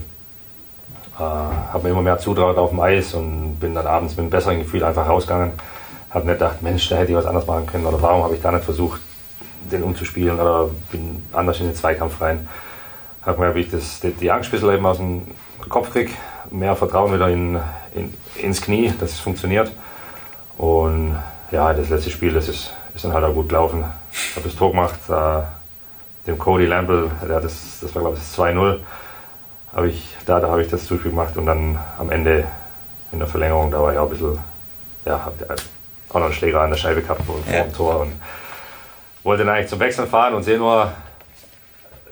Äh, 1.18 1.22
habe 1.22 1.80
mir 1.84 1.90
immer 1.90 2.04
mehr 2.04 2.20
zutraut 2.20 2.58
auf 2.58 2.70
dem 2.70 2.80
Eis 2.80 3.16
und 3.16 3.58
bin 3.60 3.74
dann 3.74 3.88
abends 3.88 4.14
mit 4.14 4.20
einem 4.20 4.30
besseren 4.30 4.60
Gefühl 4.60 4.84
einfach 4.84 5.08
rausgegangen. 5.10 5.54
Habe 6.12 6.26
nicht 6.28 6.40
gedacht, 6.40 6.62
Mensch, 6.62 6.88
da 6.90 6.98
hätte 6.98 7.12
ich 7.12 7.18
was 7.18 7.26
anderes 7.26 7.48
machen 7.48 7.66
können 7.66 7.88
oder 7.88 8.00
warum 8.02 8.24
habe 8.24 8.36
ich 8.36 8.42
da 8.42 8.52
nicht 8.52 8.66
versucht, 8.66 9.02
den 9.72 9.82
umzuspielen 9.82 10.40
oder 10.40 10.70
bin 10.92 11.24
anders 11.34 11.60
in 11.60 11.66
den 11.66 11.76
Zweikampf 11.76 12.22
rein. 12.22 12.48
Habe 13.24 13.42
mir, 13.42 13.56
wie 13.56 13.62
ich 13.62 13.72
das, 13.72 14.00
die, 14.00 14.12
die 14.12 14.32
Angst 14.32 14.54
eben 14.54 14.86
aus 14.86 14.98
dem 14.98 15.28
Kopf 15.68 15.92
kriege, 15.92 16.12
mehr 16.52 16.76
Vertrauen 16.76 17.14
wieder 17.14 17.30
in, 17.30 17.60
in, 17.94 18.14
ins 18.36 18.62
Knie, 18.62 18.94
dass 19.00 19.12
es 19.12 19.20
funktioniert. 19.20 19.72
Und 20.58 21.18
ja, 21.52 21.74
das 21.74 21.90
letzte 21.90 22.10
Spiel, 22.10 22.34
das 22.34 22.48
ist, 22.48 22.74
ist 22.94 23.06
dann 23.06 23.14
halt 23.14 23.24
auch 23.24 23.34
gut 23.34 23.50
gelaufen. 23.50 23.86
Ich 24.12 24.36
habe 24.36 24.48
das 24.48 24.58
Tor 24.58 24.72
gemacht, 24.72 25.00
äh, 25.10 25.42
dem 26.28 26.38
Cody 26.38 26.66
Lamble, 26.66 27.10
der 27.28 27.42
das, 27.42 27.80
das 27.82 27.94
war 27.96 28.02
glaube 28.02 28.18
ich 28.18 28.24
das 28.24 28.38
2-0, 28.38 28.80
habe 29.74 29.88
ich, 29.88 30.16
da, 30.26 30.40
da 30.40 30.50
habe 30.50 30.62
ich 30.62 30.70
das 30.70 30.86
Zuspiel 30.86 31.12
gemacht 31.12 31.38
und 31.38 31.46
dann 31.46 31.80
am 31.98 32.12
Ende 32.12 32.46
in 33.12 33.20
der 33.20 33.28
Verlängerung, 33.28 33.72
da 33.72 33.82
war 33.82 33.94
ich 33.94 34.00
auch 34.00 34.06
ein 34.06 34.10
bisschen, 34.10 34.40
ja, 35.06 35.26
habe 35.26 35.56
auch 36.10 36.16
noch 36.16 36.26
einen 36.26 36.34
Schläger 36.34 36.62
an 36.62 36.72
der 36.72 36.78
Scheibe 36.78 37.02
gehabt 37.02 37.24
vor, 37.24 37.40
ja. 37.52 37.64
dem 37.64 37.74
Tor 37.74 38.02
und 38.02 38.14
wollte 39.24 39.44
dann 39.44 39.56
eigentlich 39.56 39.70
zum 39.70 39.80
Wechseln 39.80 40.08
fahren 40.08 40.34
und 40.34 40.44
sehe 40.44 40.58
nur, 40.58 40.92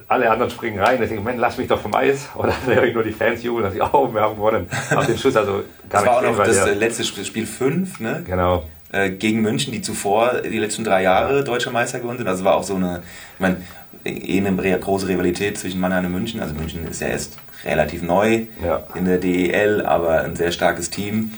alle 0.08 0.30
anderen 0.30 0.50
springen 0.50 0.80
rein. 0.80 1.02
Ich 1.02 1.10
denke, 1.10 1.24
Mann, 1.24 1.38
lass 1.38 1.58
mich 1.58 1.68
doch 1.68 1.82
vom 1.82 1.94
Eis. 1.94 2.30
Und 2.36 2.48
dann 2.48 2.76
höre 2.76 2.86
ich 2.86 2.94
nur 2.94 3.04
die 3.04 3.12
Fans 3.12 3.44
jubeln, 3.44 3.66
dass 3.66 3.74
ich, 3.74 3.82
oh, 3.82 4.14
wir 4.14 4.22
haben 4.22 4.36
gewonnen. 4.36 4.68
Auf 4.96 5.06
den 5.06 5.18
Schuss 5.18 5.36
also 5.36 5.64
gar 5.90 6.02
Das 6.02 6.06
war 6.06 6.18
auch 6.18 6.22
noch 6.22 6.38
das 6.38 6.64
der, 6.64 6.76
letzte 6.76 7.04
Spiel 7.04 7.46
5, 7.46 8.00
ne? 8.00 8.24
Genau. 8.26 8.64
Äh, 8.92 9.12
gegen 9.12 9.42
München, 9.42 9.74
die 9.74 9.82
zuvor 9.82 10.42
die 10.44 10.60
letzten 10.60 10.86
drei 10.86 11.04
Jahre 11.04 11.44
deutscher 11.44 11.72
Meister 11.72 12.00
gewonnen 12.00 12.20
sind. 12.20 12.28
Also 12.28 12.46
war 12.46 12.56
auch 12.56 12.64
so 12.64 12.76
eine, 12.76 13.02
ich 13.34 13.40
meine, 13.40 13.58
eh 14.06 14.38
eine 14.38 14.80
große 14.80 15.10
Rivalität 15.10 15.58
zwischen 15.58 15.82
Mannheim 15.82 16.06
und 16.06 16.14
München. 16.14 16.40
Also 16.40 16.56
München 16.56 16.88
ist 16.88 17.02
ja 17.02 17.08
erst 17.08 17.38
relativ 17.66 18.02
neu 18.02 18.44
ja. 18.64 18.84
in 18.96 19.04
der 19.04 19.18
DEL, 19.18 19.86
aber 19.86 20.22
ein 20.22 20.38
sehr 20.38 20.52
starkes 20.52 20.90
Team. 20.90 21.34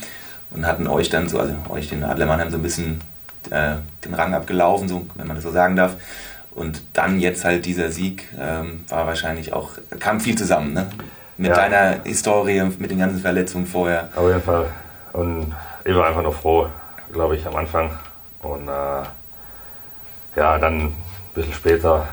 Und 0.51 0.65
hatten 0.65 0.87
euch 0.87 1.09
dann 1.09 1.27
so, 1.27 1.39
also 1.39 1.53
euch 1.69 1.89
den 1.89 2.03
Adler 2.03 2.25
Mannheim 2.27 2.51
so 2.51 2.57
ein 2.57 2.63
bisschen 2.63 3.01
äh, 3.49 3.75
den 4.05 4.13
Rang 4.13 4.33
abgelaufen, 4.33 4.87
so, 4.87 5.07
wenn 5.15 5.27
man 5.27 5.35
das 5.35 5.43
so 5.43 5.51
sagen 5.51 5.75
darf. 5.75 5.95
Und 6.51 6.81
dann 6.93 7.19
jetzt 7.19 7.45
halt 7.45 7.65
dieser 7.65 7.91
Sieg 7.91 8.27
ähm, 8.37 8.83
war 8.89 9.05
wahrscheinlich 9.05 9.53
auch, 9.53 9.71
kam 9.99 10.19
viel 10.19 10.37
zusammen, 10.37 10.73
ne? 10.73 10.89
Mit 11.37 11.51
ja. 11.51 11.55
deiner 11.55 12.03
Historie, 12.03 12.61
mit 12.79 12.91
den 12.91 12.99
ganzen 12.99 13.19
Verletzungen 13.19 13.65
vorher. 13.65 14.09
Auf 14.15 14.27
jeden 14.27 14.41
Fall. 14.41 14.65
Und 15.13 15.55
ich 15.85 15.95
war 15.95 16.07
einfach 16.07 16.21
nur 16.21 16.33
froh, 16.33 16.67
glaube 17.13 17.37
ich, 17.37 17.45
am 17.47 17.55
Anfang. 17.55 17.91
Und 18.41 18.67
äh, 18.67 19.03
ja, 20.35 20.57
dann 20.57 20.87
ein 20.87 20.95
bisschen 21.33 21.53
später, 21.53 22.07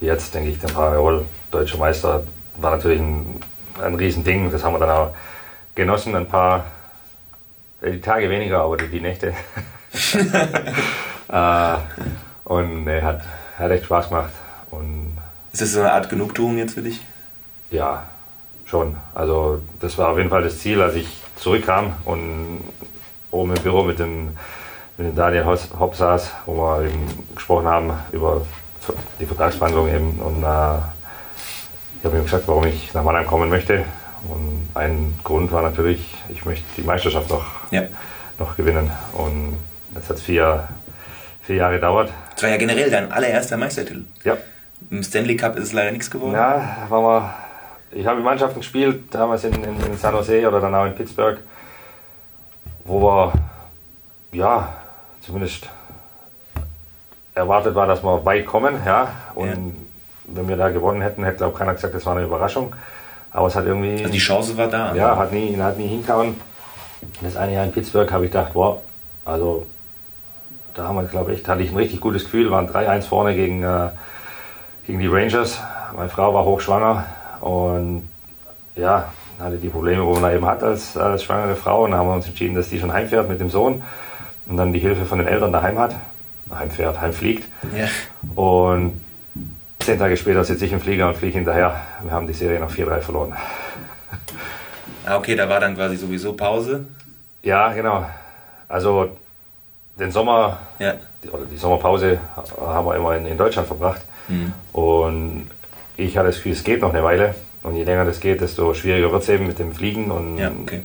jetzt 0.00 0.34
denke 0.34 0.50
ich, 0.50 0.60
den 0.60 0.70
Jawohl, 0.70 1.24
Deutscher 1.50 1.78
Meister 1.78 2.22
war 2.56 2.70
natürlich 2.76 3.00
ein, 3.00 3.40
ein 3.82 3.94
Riesending. 3.96 4.52
Das 4.52 4.62
haben 4.62 4.74
wir 4.74 4.78
dann 4.80 4.90
auch 4.90 5.14
genossen, 5.74 6.14
ein 6.14 6.28
paar, 6.28 6.64
die 7.82 8.00
Tage 8.00 8.30
weniger, 8.30 8.60
aber 8.60 8.76
die, 8.76 8.88
die 8.88 9.00
Nächte. 9.00 9.28
äh, 11.28 11.74
und 12.52 12.84
ne, 12.84 13.02
hat, 13.02 13.22
hat 13.58 13.70
echt 13.70 13.84
Spaß 13.84 14.08
gemacht. 14.08 14.32
Und 14.70 15.16
ist 15.52 15.62
das 15.62 15.72
so 15.72 15.80
eine 15.80 15.92
Art 15.92 16.08
Genugtuung 16.08 16.58
jetzt 16.58 16.74
für 16.74 16.82
dich? 16.82 17.00
Ja, 17.70 18.04
schon. 18.66 18.96
Also 19.14 19.62
das 19.80 19.96
war 19.98 20.10
auf 20.10 20.18
jeden 20.18 20.30
Fall 20.30 20.42
das 20.42 20.58
Ziel, 20.58 20.80
als 20.82 20.94
ich 20.94 21.08
zurückkam 21.36 21.94
und 22.04 22.60
oben 23.30 23.56
im 23.56 23.62
Büro 23.62 23.82
mit 23.82 23.98
dem, 23.98 24.36
mit 24.98 25.08
dem 25.08 25.16
Daniel 25.16 25.46
Hopp 25.46 25.96
saß, 25.96 26.30
wo 26.46 26.56
wir 26.56 26.84
eben 26.84 27.06
gesprochen 27.34 27.66
haben 27.66 27.92
über 28.12 28.42
die 29.18 29.26
Vertragsverhandlungen 29.26 29.94
eben. 29.94 30.20
Und 30.20 30.42
äh, 30.42 30.78
ich 31.98 32.04
habe 32.04 32.18
ihm 32.18 32.24
gesagt, 32.24 32.46
warum 32.48 32.64
ich 32.64 32.92
nach 32.92 33.02
Mannheim 33.02 33.26
kommen 33.26 33.48
möchte. 33.48 33.84
Und 34.28 34.68
ein 34.74 35.18
Grund 35.24 35.52
war 35.52 35.62
natürlich, 35.62 36.14
ich 36.28 36.44
möchte 36.44 36.64
die 36.76 36.82
Meisterschaft 36.82 37.30
noch, 37.30 37.44
ja. 37.70 37.84
noch 38.38 38.56
gewinnen. 38.56 38.90
Und 39.14 39.56
das 39.94 40.08
hat 40.10 40.20
vier, 40.20 40.68
vier 41.42 41.56
Jahre 41.56 41.74
gedauert. 41.74 42.10
Das 42.34 42.42
war 42.42 42.50
ja 42.50 42.56
generell 42.56 42.90
dein 42.90 43.12
allererster 43.12 43.56
Meistertitel. 43.56 44.04
Ja. 44.24 44.36
Im 44.90 45.02
Stanley 45.02 45.36
Cup 45.36 45.56
ist 45.56 45.64
es 45.64 45.72
leider 45.72 45.92
nichts 45.92 46.10
geworden. 46.10 46.32
Ja, 46.32 46.86
waren 46.88 47.04
wir 47.04 47.34
ich 47.94 48.06
habe 48.06 48.18
in 48.18 48.24
Mannschaften 48.24 48.60
gespielt, 48.60 49.02
damals 49.10 49.44
in, 49.44 49.52
in, 49.52 49.80
in, 49.80 49.96
San 49.98 50.14
Jose 50.14 50.46
oder 50.48 50.60
dann 50.60 50.74
auch 50.74 50.86
in 50.86 50.94
Pittsburgh, 50.94 51.38
wo 52.84 53.00
wir, 53.00 53.32
ja, 54.32 54.72
zumindest 55.20 55.68
erwartet 57.34 57.74
war, 57.74 57.86
dass 57.86 58.02
wir 58.02 58.24
weit 58.24 58.46
kommen, 58.46 58.76
ja. 58.84 59.08
Und 59.34 59.48
ja. 59.48 59.56
wenn 60.26 60.48
wir 60.48 60.56
da 60.56 60.70
gewonnen 60.70 61.02
hätten, 61.02 61.24
hätte 61.24 61.38
glaube 61.38 61.56
keiner 61.56 61.74
gesagt, 61.74 61.94
das 61.94 62.04
war 62.06 62.16
eine 62.16 62.24
Überraschung. 62.24 62.74
Aber 63.30 63.46
es 63.46 63.56
hat 63.56 63.64
irgendwie. 63.64 63.98
Also 63.98 64.12
die 64.12 64.18
Chance 64.18 64.56
war 64.56 64.68
da. 64.68 64.94
Ja, 64.94 65.16
hat 65.16 65.32
nie, 65.32 65.56
hat 65.56 65.78
nie 65.78 65.88
hinkauen. 65.88 66.38
Das 67.22 67.36
eine 67.36 67.54
Jahr 67.54 67.64
in 67.64 67.72
Pittsburgh 67.72 68.10
habe 68.10 68.26
ich 68.26 68.30
gedacht, 68.30 68.50
wow, 68.54 68.80
also 69.24 69.66
da 70.74 70.88
haben 70.88 70.96
wir, 70.96 71.04
glaube 71.04 71.34
ich, 71.34 71.46
hatte 71.46 71.62
ich 71.62 71.70
ein 71.70 71.76
richtig 71.76 72.00
gutes 72.00 72.24
Gefühl, 72.24 72.50
waren 72.50 72.68
3-1 72.68 73.02
vorne 73.02 73.34
gegen, 73.34 73.62
äh, 73.62 73.90
gegen 74.86 74.98
die 74.98 75.06
Rangers. 75.06 75.60
Meine 75.94 76.08
Frau 76.08 76.32
war 76.32 76.44
hochschwanger 76.44 77.04
und 77.40 78.08
ja, 78.76 79.12
hatte 79.38 79.56
die 79.56 79.68
Probleme, 79.68 80.04
wo 80.04 80.14
man 80.14 80.34
eben 80.34 80.46
hat 80.46 80.62
als, 80.62 80.96
als 80.96 81.24
schwangere 81.24 81.56
Frau. 81.56 81.84
Und 81.84 81.90
dann 81.90 82.00
haben 82.00 82.08
wir 82.08 82.14
uns 82.14 82.26
entschieden, 82.26 82.54
dass 82.54 82.68
die 82.68 82.78
schon 82.78 82.92
heimfährt 82.92 83.28
mit 83.28 83.40
dem 83.40 83.50
Sohn 83.50 83.82
und 84.46 84.56
dann 84.56 84.72
die 84.72 84.78
Hilfe 84.78 85.04
von 85.04 85.18
den 85.18 85.28
Eltern 85.28 85.52
daheim 85.52 85.78
hat. 85.78 85.94
Heimfährt, 86.52 87.00
heimfliegt. 87.00 87.48
Ja. 87.76 87.88
Und 88.34 89.00
zehn 89.80 89.98
Tage 89.98 90.16
später 90.16 90.44
sitze 90.44 90.66
ich 90.66 90.72
im 90.72 90.80
Flieger 90.80 91.08
und 91.08 91.16
fliege 91.16 91.34
hinterher. 91.34 91.80
Wir 92.02 92.12
haben 92.12 92.26
die 92.26 92.34
Serie 92.34 92.60
nach 92.60 92.70
4-3 92.70 93.00
verloren. 93.00 93.34
Ah, 95.04 95.16
okay, 95.16 95.34
da 95.34 95.48
war 95.48 95.60
dann 95.60 95.74
quasi 95.74 95.96
sowieso 95.96 96.34
Pause. 96.34 96.86
Ja, 97.42 97.72
genau. 97.72 98.06
Also 98.68 99.16
den 100.02 100.10
Sommer 100.10 100.58
ja. 100.78 100.94
oder 101.30 101.44
die 101.44 101.56
Sommerpause 101.56 102.18
haben 102.60 102.86
wir 102.86 102.96
immer 102.96 103.16
in, 103.16 103.26
in 103.26 103.38
Deutschland 103.38 103.66
verbracht. 103.66 104.02
Mhm. 104.28 104.52
Und 104.72 105.50
ich 105.96 106.16
hatte 106.16 106.28
das 106.28 106.36
Gefühl, 106.36 106.52
es 106.52 106.64
geht 106.64 106.80
noch 106.80 106.92
eine 106.92 107.02
Weile. 107.02 107.34
Und 107.62 107.76
je 107.76 107.84
länger 107.84 108.04
das 108.04 108.18
geht, 108.18 108.40
desto 108.40 108.74
schwieriger 108.74 109.12
wird 109.12 109.22
es 109.22 109.28
eben 109.28 109.46
mit 109.46 109.58
dem 109.58 109.72
Fliegen. 109.72 110.10
Und 110.10 110.38
ja, 110.38 110.50
okay. 110.62 110.82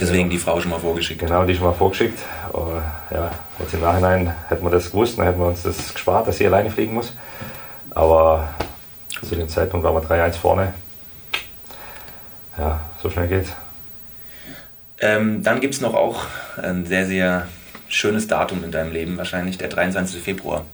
Deswegen 0.00 0.30
die 0.30 0.38
Frau 0.38 0.60
schon 0.60 0.70
mal 0.70 0.80
vorgeschickt. 0.80 1.20
Genau, 1.20 1.44
die 1.44 1.54
schon 1.54 1.64
mal 1.64 1.72
vorgeschickt. 1.72 2.18
Aber 2.52 2.82
ja, 3.10 3.30
jetzt 3.58 3.74
im 3.74 3.80
Nachhinein 3.80 4.34
hätten 4.48 4.64
wir 4.64 4.70
das 4.70 4.90
gewusst, 4.90 5.18
dann 5.18 5.26
hätten 5.26 5.38
wir 5.38 5.46
uns 5.46 5.62
das 5.62 5.92
gespart, 5.92 6.26
dass 6.26 6.38
sie 6.38 6.46
alleine 6.46 6.70
fliegen 6.70 6.94
muss. 6.94 7.12
Aber 7.90 8.48
zu 9.22 9.36
dem 9.36 9.48
Zeitpunkt 9.48 9.84
waren 9.84 9.94
wir 9.94 10.02
3-1 10.02 10.32
vorne. 10.32 10.74
Ja, 12.58 12.80
so 13.02 13.10
schnell 13.10 13.28
geht's. 13.28 13.52
Ähm, 15.00 15.42
dann 15.42 15.60
gibt 15.60 15.74
es 15.74 15.80
noch 15.80 15.94
auch 15.94 16.24
ein 16.60 16.86
sehr, 16.86 17.06
sehr 17.06 17.48
schönes 17.88 18.26
Datum 18.26 18.64
in 18.64 18.70
deinem 18.70 18.92
Leben, 18.92 19.16
wahrscheinlich 19.16 19.58
der 19.58 19.68
23. 19.68 20.22
Februar. 20.22 20.64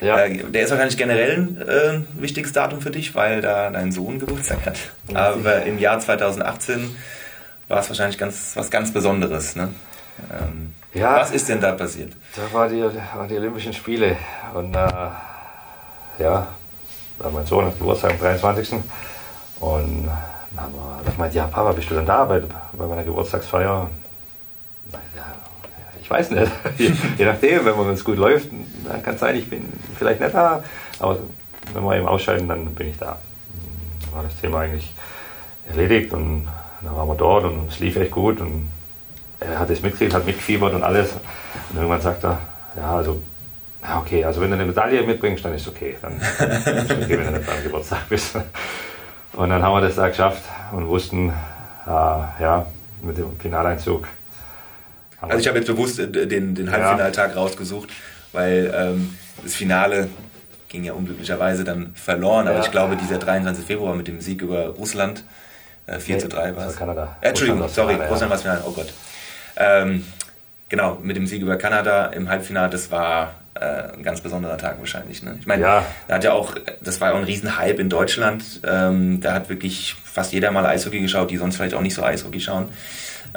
Ja. 0.00 0.18
Äh, 0.18 0.38
der 0.44 0.64
ist 0.64 0.70
wahrscheinlich 0.70 0.96
generell 0.96 1.36
ein 1.36 1.68
äh, 1.68 2.20
wichtiges 2.20 2.52
Datum 2.52 2.80
für 2.80 2.90
dich, 2.90 3.14
weil 3.14 3.40
da 3.40 3.70
dein 3.70 3.92
Sohn 3.92 4.18
Geburtstag 4.18 4.66
hat. 4.66 4.78
Aber 5.14 5.62
im 5.64 5.78
Jahr 5.78 5.98
2018 5.98 6.94
war 7.68 7.80
es 7.80 7.88
wahrscheinlich 7.88 8.18
ganz, 8.18 8.52
was 8.54 8.70
ganz 8.70 8.92
Besonderes. 8.92 9.56
Ne? 9.56 9.70
Ähm, 10.30 10.74
ja, 10.92 11.20
was 11.20 11.30
ist 11.30 11.48
denn 11.48 11.60
da 11.60 11.72
passiert? 11.72 12.12
Da 12.36 12.42
waren 12.56 12.70
die, 12.70 12.82
waren 12.82 13.28
die 13.28 13.36
Olympischen 13.36 13.72
Spiele. 13.72 14.16
Und 14.52 14.74
äh, 14.74 14.78
ja, 16.18 16.48
mein 17.32 17.46
Sohn 17.46 17.66
hat 17.66 17.78
Geburtstag 17.78 18.12
am 18.12 18.18
23. 18.18 18.72
Und 19.60 20.08
dann 20.54 20.64
haben 20.64 20.74
wir, 20.74 21.10
ich 21.10 21.18
meinte, 21.18 21.36
ja, 21.36 21.46
Papa, 21.46 21.72
bist 21.72 21.90
du 21.90 21.94
denn 21.94 22.06
da 22.06 22.24
bei, 22.24 22.42
bei 22.72 22.86
meiner 22.86 23.02
Geburtstagsfeier? 23.02 23.88
Ich 26.04 26.10
weiß 26.10 26.30
nicht. 26.32 26.52
je, 26.78 26.92
je, 27.16 27.24
nachdem, 27.24 27.64
wenn 27.64 27.88
es 27.88 28.04
gut 28.04 28.18
läuft, 28.18 28.50
dann 28.86 29.02
kann 29.02 29.14
es 29.14 29.20
sein, 29.20 29.36
ich 29.36 29.48
bin 29.48 29.64
vielleicht 29.98 30.20
nicht 30.20 30.34
da. 30.34 30.62
Aber 30.98 31.18
wenn 31.72 31.82
wir 31.82 31.96
eben 31.96 32.06
ausscheiden, 32.06 32.46
dann 32.46 32.66
bin 32.74 32.90
ich 32.90 32.98
da. 32.98 33.18
Dann 34.02 34.14
war 34.14 34.22
das 34.22 34.38
Thema 34.38 34.60
eigentlich 34.60 34.92
erledigt 35.66 36.12
und 36.12 36.46
dann 36.82 36.94
waren 36.94 37.08
wir 37.08 37.14
dort 37.14 37.44
und 37.44 37.70
es 37.70 37.78
lief 37.80 37.96
echt 37.96 38.10
gut. 38.10 38.38
Und 38.38 38.68
er 39.40 39.58
hat 39.58 39.70
es 39.70 39.80
mitgekriegt, 39.80 40.12
hat 40.12 40.26
mitgefiebert 40.26 40.74
und 40.74 40.82
alles. 40.82 41.12
Und 41.70 41.76
irgendwann 41.76 42.02
sagt 42.02 42.22
er, 42.22 42.38
ja, 42.76 42.96
also, 42.96 43.22
okay, 44.00 44.26
also 44.26 44.42
wenn 44.42 44.50
du 44.50 44.56
eine 44.56 44.66
Medaille 44.66 45.02
mitbringst, 45.04 45.42
dann 45.42 45.54
ist 45.54 45.62
es 45.62 45.68
okay. 45.68 45.96
Dann 46.02 46.18
ist 46.18 46.92
okay, 46.92 47.18
wenn 47.18 47.24
du 47.24 47.32
nicht 47.32 47.46
beim 47.46 47.62
Geburtstag 47.62 48.06
bist. 48.10 48.36
Und 49.32 49.48
dann 49.48 49.62
haben 49.62 49.72
wir 49.72 49.80
das 49.80 49.96
da 49.96 50.08
geschafft 50.08 50.42
und 50.70 50.86
wussten, 50.86 51.30
äh, 51.30 51.90
ja, 51.90 52.66
mit 53.02 53.16
dem 53.16 53.38
Finaleinzug, 53.38 54.06
also 55.24 55.38
ich 55.38 55.46
habe 55.48 55.58
jetzt 55.58 55.66
bewusst 55.66 55.98
äh, 55.98 56.26
den, 56.26 56.54
den 56.54 56.70
Halbfinaltag 56.70 57.30
ja. 57.30 57.36
rausgesucht, 57.36 57.90
weil 58.32 58.72
ähm, 58.76 59.16
das 59.42 59.54
Finale 59.54 60.08
ging 60.68 60.84
ja 60.84 60.92
unglücklicherweise 60.92 61.64
dann 61.64 61.94
verloren, 61.94 62.48
aber 62.48 62.58
ja. 62.58 62.64
ich 62.64 62.70
glaube, 62.70 62.96
dieser 62.96 63.18
23. 63.18 63.64
Februar 63.64 63.94
mit 63.94 64.08
dem 64.08 64.20
Sieg 64.20 64.42
über 64.42 64.68
Russland, 64.68 65.24
äh, 65.86 65.98
4 65.98 66.16
nee, 66.16 66.22
zu 66.22 66.28
3 66.28 66.56
war 66.56 66.66
es. 66.66 66.76
Kanada. 66.76 67.16
Äh, 67.20 67.28
Entschuldigung, 67.28 67.62
Russland 67.62 67.74
sorry, 67.74 67.92
Kanada, 67.94 68.10
Russland 68.10 68.30
war 68.30 68.36
es 68.36 68.42
Finale, 68.42 68.62
oh 68.66 68.72
Gott. 68.72 68.92
Ähm, 69.56 70.04
genau, 70.68 70.98
mit 71.02 71.16
dem 71.16 71.26
Sieg 71.26 71.42
über 71.42 71.56
Kanada 71.56 72.06
im 72.06 72.28
Halbfinale, 72.28 72.70
das 72.70 72.90
war 72.90 73.34
äh, 73.54 73.94
ein 73.94 74.02
ganz 74.02 74.20
besonderer 74.20 74.58
Tag 74.58 74.78
wahrscheinlich. 74.80 75.22
Ne? 75.22 75.36
Ich 75.40 75.46
meine, 75.46 75.62
ja. 75.62 75.86
da 76.08 76.14
hat 76.16 76.24
ja 76.24 76.32
auch, 76.32 76.54
das 76.80 77.00
war 77.00 77.08
ja 77.08 77.14
auch 77.14 77.18
ein 77.18 77.24
Riesenhype 77.24 77.80
in 77.80 77.88
Deutschland. 77.88 78.60
Ähm, 78.66 79.20
da 79.20 79.32
hat 79.32 79.48
wirklich 79.48 79.94
fast 80.04 80.32
jeder 80.32 80.50
mal 80.50 80.66
Eishockey 80.66 81.00
geschaut, 81.00 81.30
die 81.30 81.36
sonst 81.36 81.56
vielleicht 81.56 81.74
auch 81.74 81.80
nicht 81.80 81.94
so 81.94 82.02
Eishockey 82.02 82.40
schauen. 82.40 82.68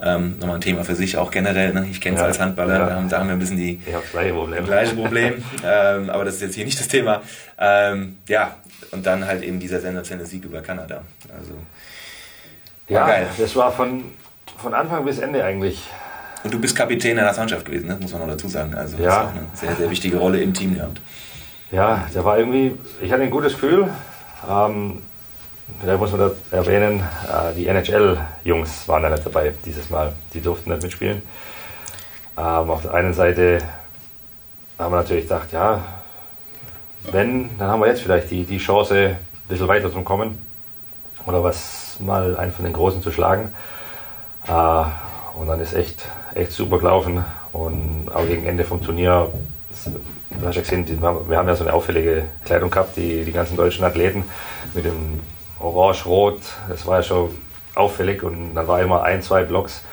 Ähm, 0.02 0.38
nochmal 0.40 0.58
ein 0.58 0.62
Thema 0.62 0.84
für 0.84 0.96
sich 0.96 1.18
auch 1.18 1.32
generell. 1.32 1.74
Ne? 1.74 1.88
Ich 1.90 2.02
kenne 2.02 2.16
es 2.16 2.22
ja, 2.22 2.28
als 2.28 2.40
Handballer, 2.40 2.74
ja. 2.74 2.86
da, 2.86 2.96
haben, 2.96 3.10
da, 3.10 3.20
haben, 3.20 3.28
wir 3.28 3.34
ein 3.34 3.40
bisschen 3.40 3.58
die 3.58 3.82
ich 3.86 4.12
gleiche 4.12 4.34
Problem. 4.34 4.66
Gleiche 4.66 4.96
Problem 4.96 5.44
ähm, 5.66 6.10
aber 6.10 6.26
das 6.26 6.36
ist 6.36 6.42
jetzt 6.42 6.56
hier 6.56 6.66
nicht 6.66 6.80
das 6.80 6.88
Thema. 6.88 7.22
Ähm, 7.58 8.18
ja, 8.28 8.56
und 8.92 9.06
dann 9.06 9.26
halt 9.26 9.44
eben 9.44 9.60
dieser 9.60 9.80
sensationelle 9.80 10.28
Sieg 10.28 10.46
über 10.46 10.62
Kanada. 10.62 11.02
Also, 11.38 11.54
ja, 12.88 13.08
geil. 13.08 13.28
das 13.38 13.56
war 13.56 13.72
von, 13.72 14.06
von 14.58 14.74
Anfang 14.74 15.04
bis 15.04 15.20
Ende 15.20 15.44
eigentlich. 15.44 15.84
Und 16.44 16.54
du 16.54 16.60
bist 16.60 16.76
Kapitän 16.76 17.16
der 17.16 17.26
Nationalmannschaft 17.26 17.66
gewesen, 17.66 17.88
ne? 17.88 17.98
muss 18.00 18.12
man 18.12 18.22
noch 18.22 18.30
dazu 18.30 18.48
sagen. 18.48 18.74
Also 18.76 18.98
ja. 18.98 19.10
hast 19.10 19.18
auch 19.18 19.32
eine 19.32 19.48
sehr, 19.54 19.76
sehr 19.76 19.90
wichtige 19.90 20.18
Rolle 20.18 20.40
im 20.42 20.54
Team 20.54 20.76
gehabt. 20.76 21.02
Ja, 21.72 22.08
der 22.14 22.24
war 22.24 22.38
irgendwie, 22.38 22.76
ich 23.02 23.12
hatte 23.12 23.24
ein 23.24 23.30
gutes 23.30 23.54
Gefühl. 23.54 23.90
Ähm, 24.50 25.02
Vielleicht 25.80 26.00
muss 26.00 26.12
man 26.12 26.22
da 26.22 26.58
erwähnen, 26.58 27.02
äh, 27.02 27.54
die 27.54 27.68
NHL-Jungs 27.68 28.88
waren 28.88 29.04
da 29.04 29.10
nicht 29.10 29.26
dabei 29.26 29.54
dieses 29.66 29.90
Mal. 29.90 30.14
Die 30.34 30.42
durften 30.42 30.72
nicht 30.72 30.82
mitspielen. 30.82 31.22
Ähm, 32.38 32.70
auf 32.70 32.84
der 32.84 32.94
einen 32.94 33.14
Seite 33.14 33.60
haben 34.80 34.94
wir 34.94 34.98
natürlich 34.98 35.24
gedacht, 35.24 35.52
ja, 35.52 35.82
wenn, 37.12 37.58
dann 37.58 37.70
haben 37.70 37.82
wir 37.82 37.88
jetzt 37.88 38.02
vielleicht 38.02 38.32
die, 38.32 38.44
die 38.46 38.58
Chance, 38.58 38.96
ein 38.96 39.18
bisschen 39.48 39.68
weiter 39.68 39.92
zu 39.92 40.02
kommen 40.02 40.42
oder 41.26 41.44
was 41.44 41.98
mal 42.00 42.38
einen 42.38 42.54
von 42.54 42.66
den 42.66 42.74
Großen 42.74 43.02
zu 43.02 43.12
schlagen. 43.12 43.54
Äh, 44.48 44.84
und 45.38 45.48
dann 45.48 45.60
ist 45.60 45.74
echt, 45.74 46.06
echt 46.38 46.52
super 46.52 46.78
gelaufen. 46.78 47.24
Und 47.54 48.10
auch 48.14 48.26
gegen 48.26 48.46
Ende 48.46 48.64
vom 48.64 48.84
Turnier, 48.84 49.32
du 49.86 50.48
hast 50.48 50.56
ja 50.56 50.62
gesehen, 50.62 50.86
wir 51.02 51.38
haben 51.38 51.48
ja 51.48 51.56
so 51.56 51.64
eine 51.64 51.74
auffällige 51.74 52.26
Kleidung 52.46 52.70
gehabt, 52.70 52.96
die, 52.98 53.24
die 53.24 53.32
ganzen 53.32 53.58
deutschen 53.58 53.84
Athleten 53.84 54.24
mit 54.74 54.86
dem 54.86 55.20
orange-rot, 55.60 56.40
das 56.70 56.86
war 56.86 56.98
ja 56.98 57.04
schon 57.04 57.30
auffällig 57.76 58.24
und 58.24 58.56
dann 58.56 58.68
war 58.68 58.82
immer 58.82 59.04
ein, 59.04 59.22
zwei 59.22 59.44
Blocks. 59.44 59.84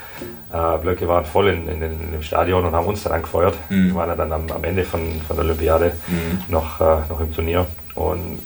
Äh, 0.53 0.79
Blöcke 0.79 1.09
waren 1.09 1.25
voll 1.25 1.49
in, 1.49 1.69
in, 1.69 1.83
in, 1.83 2.13
dem 2.13 2.23
Stadion 2.23 2.65
und 2.65 2.75
haben 2.75 2.87
uns 2.87 3.03
dann 3.03 3.13
angefeuert. 3.13 3.57
Mhm. 3.69 3.89
Wir 3.89 3.95
waren 3.95 4.09
ja 4.09 4.17
dann 4.17 4.33
am, 4.33 4.51
am 4.51 4.65
Ende 4.65 4.85
von, 4.85 5.21
von 5.27 5.37
der 5.37 5.45
Olympiade 5.45 5.93
mhm. 6.07 6.41
noch, 6.49 6.81
äh, 6.81 7.01
noch 7.09 7.21
im 7.21 7.35
Turnier. 7.35 7.67
Und 7.95 8.39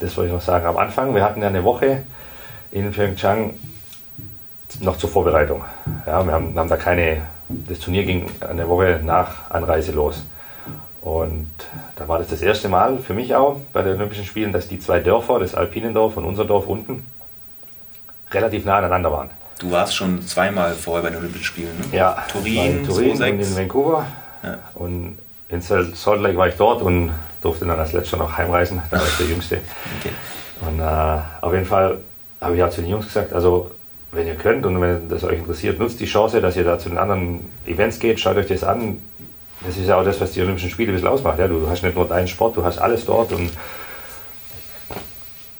das 0.00 0.16
wollte 0.16 0.28
ich 0.28 0.34
noch 0.34 0.40
sagen. 0.40 0.66
Am 0.66 0.76
Anfang, 0.76 1.14
wir 1.14 1.22
hatten 1.22 1.42
ja 1.42 1.48
eine 1.48 1.64
Woche 1.64 2.04
in 2.70 2.90
Pyeongchang 2.92 3.54
noch 4.80 4.98
zur 4.98 5.10
Vorbereitung. 5.10 5.62
Ja, 6.06 6.24
wir 6.24 6.32
haben, 6.32 6.58
haben 6.58 6.68
da 6.68 6.76
keine, 6.76 7.22
das 7.48 7.78
Turnier 7.78 8.04
ging 8.04 8.30
eine 8.40 8.68
Woche 8.68 9.00
nach 9.02 9.50
Anreise 9.50 9.92
los. 9.92 10.24
Und 11.00 11.50
da 11.96 12.08
war 12.08 12.18
das 12.18 12.28
das 12.28 12.40
erste 12.40 12.68
Mal 12.68 12.98
für 12.98 13.12
mich 13.12 13.34
auch 13.34 13.60
bei 13.72 13.82
den 13.82 13.96
Olympischen 13.96 14.24
Spielen, 14.24 14.52
dass 14.52 14.68
die 14.68 14.78
zwei 14.78 15.00
Dörfer, 15.00 15.38
das 15.38 15.54
Alpinendorf 15.54 16.16
und 16.16 16.24
unser 16.24 16.46
Dorf 16.46 16.66
unten, 16.66 17.04
relativ 18.30 18.64
nah 18.64 18.78
aneinander 18.78 19.12
waren. 19.12 19.30
Du 19.58 19.70
warst 19.70 19.94
schon 19.94 20.22
zweimal 20.22 20.72
vorher 20.72 21.02
bei 21.02 21.10
den 21.10 21.18
Olympischen 21.18 21.44
Spielen, 21.44 21.78
ne? 21.78 21.96
Ja, 21.96 22.24
Turin, 22.32 22.78
in 22.78 22.86
Turin 22.86 23.22
und 23.22 23.40
in 23.40 23.56
Vancouver. 23.56 24.06
Ja. 24.42 24.58
Und 24.74 25.18
in 25.48 25.60
Salt 25.60 26.20
Lake 26.20 26.36
war 26.36 26.48
ich 26.48 26.56
dort 26.56 26.82
und 26.82 27.12
durfte 27.42 27.66
dann 27.66 27.78
als 27.78 27.92
letzter 27.92 28.16
noch 28.16 28.36
heimreisen. 28.36 28.82
Da 28.90 28.98
war 28.98 29.06
ich 29.06 29.16
der 29.18 29.26
Jüngste. 29.26 29.60
Okay. 30.00 30.12
Und 30.66 30.80
äh, 30.80 31.20
auf 31.42 31.52
jeden 31.52 31.66
Fall 31.66 31.98
habe 32.40 32.56
ich 32.56 32.62
auch 32.62 32.70
zu 32.70 32.80
den 32.80 32.90
Jungs 32.90 33.06
gesagt, 33.06 33.32
also 33.32 33.70
wenn 34.14 34.26
ihr 34.26 34.34
könnt 34.36 34.64
und 34.66 34.80
wenn 34.80 35.08
das 35.08 35.24
euch 35.24 35.38
interessiert, 35.38 35.78
nutzt 35.78 36.00
die 36.00 36.06
Chance, 36.06 36.40
dass 36.40 36.56
ihr 36.56 36.64
da 36.64 36.78
zu 36.78 36.88
den 36.88 36.98
anderen 36.98 37.50
Events 37.66 37.98
geht, 37.98 38.20
schaut 38.20 38.36
euch 38.36 38.46
das 38.46 38.64
an. 38.64 38.98
Das 39.66 39.76
ist 39.76 39.86
ja 39.86 39.98
auch 39.98 40.04
das, 40.04 40.20
was 40.20 40.32
die 40.32 40.42
Olympischen 40.42 40.70
Spiele 40.70 40.92
ein 40.92 40.94
bisschen 40.94 41.08
ausmacht. 41.08 41.38
Ja? 41.38 41.48
Du 41.48 41.68
hast 41.68 41.82
nicht 41.82 41.94
nur 41.94 42.06
deinen 42.06 42.28
Sport, 42.28 42.56
du 42.56 42.64
hast 42.64 42.78
alles 42.78 43.04
dort 43.04 43.32
und 43.32 43.50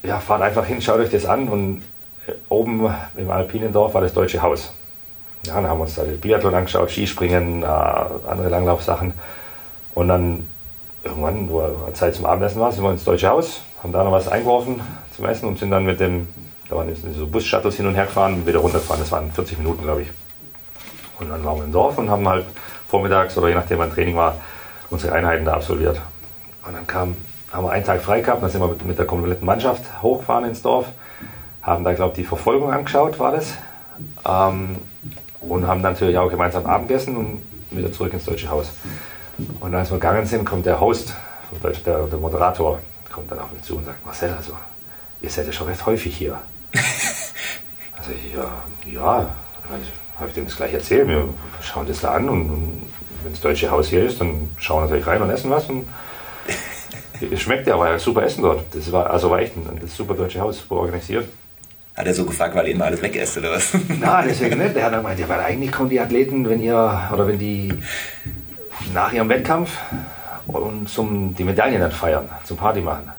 ja, 0.03 0.21
fahrt 0.21 0.43
einfach 0.43 0.67
hin, 0.67 0.81
schaut 0.81 1.01
euch 1.01 1.11
das 1.11 1.25
an 1.25 1.49
und 1.49 1.83
äh, 2.27 2.33
oben 2.49 2.95
im 3.17 3.31
Alpinendorf 3.31 3.95
war 3.95 4.03
das 4.03 4.13
Deutsche 4.13 4.43
Haus. 4.43 4.73
Ja, 5.47 5.55
dann 5.55 5.69
haben 5.69 5.79
wir 5.79 5.85
uns 5.85 5.95
da 5.95 6.05
den 6.05 6.21
Biathlon 6.21 6.55
angeschaut, 6.55 6.91
Skispringen, 6.91 7.63
äh, 7.63 7.67
andere 7.67 8.49
Langlaufsachen. 8.49 9.13
Und 9.95 10.09
dann 10.09 10.47
irgendwann, 11.03 11.49
wo 11.49 11.63
Zeit 11.93 12.15
zum 12.15 12.27
Abendessen 12.27 12.61
war, 12.61 12.73
sind 12.73 12.83
wir 12.83 12.91
ins 12.91 13.05
Deutsche 13.05 13.29
Haus, 13.29 13.63
haben 13.83 13.93
da 13.93 14.05
noch 14.05 14.13
was 14.13 14.29
eingeworfen 14.29 14.81
zum 15.15 15.27
Essen 15.27 15.47
und 15.47 15.59
sind 15.59 15.71
dann 15.71 15.85
mit 15.85 16.01
dem, 16.01 16.29
da 16.69 16.77
waren 16.77 16.95
so 17.15 17.27
Bus-Shuttles 17.27 17.77
hin 17.77 17.87
und 17.87 17.95
her 17.95 18.07
gefahren 18.07 18.35
und 18.35 18.47
wieder 18.47 18.59
runtergefahren. 18.59 19.03
Das 19.03 19.12
waren 19.12 19.31
40 19.31 19.59
Minuten, 19.59 19.83
glaube 19.83 20.03
ich. 20.03 20.11
Und 21.19 21.31
dann 21.31 21.45
waren 21.45 21.59
wir 21.59 21.65
im 21.65 21.73
Dorf 21.73 21.99
und 21.99 22.11
haben 22.11 22.27
halt 22.29 22.45
vormittags 22.89 23.37
oder 23.37 23.49
je 23.49 23.55
nachdem 23.55 23.79
wann 23.79 23.93
Training 23.93 24.17
war, 24.17 24.37
unsere 24.91 25.15
Einheiten 25.15 25.45
da 25.45 25.55
absolviert. 25.55 26.01
Und 26.67 26.75
dann 26.75 26.87
kam, 26.87 27.17
haben 27.53 27.65
wir 27.65 27.71
einen 27.71 27.85
Tag 27.85 28.01
frei 28.03 28.21
gehabt, 28.21 28.43
dann 28.43 28.51
sind 28.51 28.61
wir 28.61 28.69
mit, 28.69 28.85
mit 28.85 28.99
der 28.99 29.07
kompletten 29.07 29.47
Mannschaft 29.47 29.83
hochgefahren 30.03 30.45
ins 30.47 30.62
Dorf, 30.62 30.87
haben 31.62 31.85
da, 31.85 31.93
glaube 31.93 32.12
ich, 32.12 32.17
die 32.17 32.25
Verfolgung 32.25 32.73
angeschaut, 32.73 33.19
war 33.19 33.33
das. 33.33 33.55
Ähm, 34.27 34.77
und 35.41 35.67
haben 35.67 35.83
natürlich 35.83 36.17
auch 36.17 36.31
gemeinsam 36.31 36.67
Abend 36.67 36.89
gegessen 36.89 37.17
und 37.17 37.43
wieder 37.71 37.93
zurück 37.93 38.12
ins 38.12 38.25
Deutsche 38.25 38.51
Haus. 38.51 38.73
Und 39.61 39.75
als 39.75 39.91
wir 39.91 39.99
gegangen 39.99 40.27
sind, 40.27 40.45
kommt 40.45 40.67
der 40.67 40.81
Host, 40.81 41.15
der, 41.62 42.07
der 42.07 42.19
Moderator, 42.19 42.79
kommt 43.12 43.31
dann 43.31 43.41
auf 43.41 43.53
mich 43.53 43.62
zu 43.62 43.77
und 43.77 43.85
sagt, 43.85 44.05
Marcel, 44.05 44.33
also 44.37 44.53
ihr 45.21 45.31
seid 45.31 45.47
ja 45.47 45.53
schon 45.53 45.67
recht 45.67 45.85
häufig 45.87 46.17
hier. 46.17 46.39
also 47.99 48.11
ja, 48.35 48.51
ja, 48.87 49.31
habe 50.18 50.29
ich 50.29 50.35
dem 50.35 50.45
das 50.45 50.57
gleich 50.57 50.72
erzählt. 50.72 51.09
Wir 51.09 51.29
schauen 51.61 51.87
das 51.87 52.01
da 52.01 52.12
an 52.12 52.29
und, 52.29 52.51
und 52.51 52.83
wenn 53.22 53.33
das 53.33 53.41
deutsche 53.41 53.70
Haus 53.70 53.89
hier 53.89 54.05
ist, 54.05 54.20
dann 54.20 54.49
schauen 54.59 54.79
wir 54.79 54.83
natürlich 54.83 55.07
rein 55.07 55.22
und 55.22 55.31
essen 55.31 55.51
was. 55.51 55.68
Und 55.68 55.87
es 57.33 57.41
schmeckt 57.41 57.66
ja, 57.66 57.79
war 57.79 57.91
ja 57.91 57.99
super 57.99 58.22
Essen 58.22 58.43
dort. 58.43 58.62
Das 58.75 58.91
war 58.93 59.11
also 59.11 59.31
war 59.31 59.41
echt 59.41 59.57
ein, 59.57 59.79
das 59.81 59.97
super 59.97 60.14
deutsche 60.14 60.41
Haus, 60.41 60.59
super 60.59 60.77
organisiert. 60.77 61.29
Hat 61.97 62.07
er 62.07 62.14
so 62.14 62.25
gefragt, 62.25 62.57
weil 62.57 62.66
ihr 62.66 62.75
immer 62.75 62.87
alles 62.87 63.01
wegesst 63.01 63.39
oder 63.39 63.53
was? 63.53 63.72
Nein, 64.01 64.27
deswegen 64.29 64.59
nicht. 64.59 64.75
Der 64.75 64.85
hat 64.85 64.93
dann 64.93 65.03
gemeint, 65.03 65.20
ja, 65.20 65.29
weil 65.29 65.41
eigentlich 65.41 65.70
kommen 65.70 65.91
die 65.91 66.01
Athleten, 66.01 66.49
wenn 66.49 66.61
ihr 66.61 67.09
oder 67.12 67.27
wenn 67.27 67.39
die 67.39 67.72
nach 68.93 69.12
ihrem 69.12 69.29
Wettkampf 69.29 69.79
und 70.47 70.89
zum 70.89 71.35
die 71.35 71.45
Medaillen 71.45 71.81
dann 71.81 71.93
feiern, 71.93 72.29
zum 72.45 72.57
Party 72.57 72.81
machen. 72.81 73.11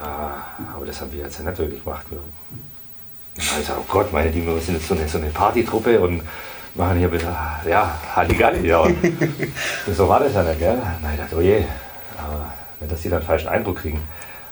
Ja, 0.00 0.44
aber 0.74 0.86
das 0.86 1.00
haben 1.00 1.12
wir 1.12 1.24
jetzt 1.24 1.38
ja 1.38 1.44
nicht 1.44 1.58
wirklich 1.58 1.82
gemacht. 1.82 2.06
Also, 3.56 3.72
oh 3.78 3.84
Gott, 3.88 4.12
meine 4.12 4.30
die, 4.30 4.44
wir 4.44 4.58
sind 4.60 4.76
jetzt 4.76 4.88
so 4.88 4.94
eine, 4.94 5.08
so 5.08 5.18
eine 5.18 5.28
Partytruppe 5.28 6.00
und 6.00 6.22
machen 6.74 6.98
hier 6.98 7.12
wieder, 7.12 7.60
ja, 7.68 7.98
Halligalli. 8.14 8.68
Ja. 8.68 8.84
so 9.92 10.08
war 10.08 10.20
das 10.20 10.34
ja 10.34 10.42
nicht, 10.42 10.58
gell? 10.58 10.78
Na, 11.02 11.12
ich 11.12 11.20
dachte, 11.20 11.36
oh 11.36 11.40
je, 11.40 11.64
nicht, 12.80 12.92
dass 12.92 13.02
die 13.02 13.08
dann 13.08 13.18
einen 13.18 13.26
falschen 13.26 13.48
Eindruck 13.48 13.78
kriegen. 13.78 14.00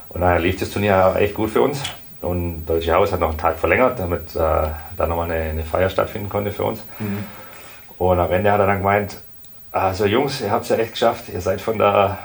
Und 0.09 0.21
daher 0.21 0.39
lief 0.39 0.59
das 0.59 0.71
Turnier 0.71 1.15
echt 1.19 1.35
gut 1.35 1.51
für 1.51 1.63
uns. 1.63 1.81
Und 2.23 2.65
Deutsche 2.67 2.93
Haus 2.95 3.13
hat 3.13 3.21
noch 3.21 3.29
einen 3.29 3.39
Tag 3.39 3.59
verlängert, 3.59 3.99
damit 3.99 4.35
äh, 4.35 4.39
da 4.39 5.07
nochmal 5.07 5.31
eine, 5.31 5.51
eine 5.51 5.65
Feier 5.65 5.91
stattfinden 5.91 6.29
konnte 6.29 6.51
für 6.51 6.65
uns. 6.65 6.81
Mhm. 6.99 7.25
Und 7.99 8.19
am 8.19 8.33
Ende 8.33 8.51
hat 8.51 8.61
er 8.61 8.67
dann 8.67 8.79
gemeint, 8.79 9.19
also 9.73 10.07
Jungs, 10.07 10.41
ihr 10.41 10.51
habt 10.51 10.65
es 10.65 10.71
ja 10.71 10.77
echt 10.77 10.93
geschafft, 10.93 11.25
ihr 11.33 11.41
seid 11.41 11.61
von 11.61 11.79
der 11.79 12.19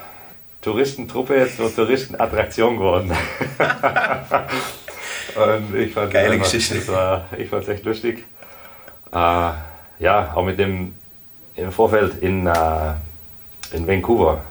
Touristentruppe 0.61 1.35
jetzt 1.37 1.57
zur 1.57 1.73
Touristenattraktion 1.73 2.77
geworden. 2.77 3.11
Und 5.35 5.75
ich 5.75 5.93
fand 5.93 6.11
Geile 6.11 6.31
einfach, 6.31 6.45
Geschichte. 6.45 6.75
Das 6.75 6.87
war, 6.89 7.25
ich 7.37 7.49
fand 7.49 7.63
es 7.63 7.69
echt 7.69 7.85
lustig. 7.85 8.25
Äh, 9.11 9.49
ja, 9.99 10.33
auch 10.35 10.43
mit 10.43 10.59
dem 10.59 10.93
im 11.55 11.71
Vorfeld 11.71 12.21
in, 12.21 12.47
äh, 12.47 12.93
in 13.71 13.87
Vancouver, 13.87 14.41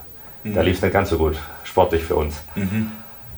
mhm. 0.44 0.54
da 0.54 0.62
lief 0.62 0.76
es 0.76 0.82
nicht 0.82 0.92
ganz 0.92 1.10
so 1.10 1.18
gut, 1.18 1.36
sportlich 1.64 2.04
für 2.04 2.16
uns. 2.16 2.42
Mhm. 2.54 2.92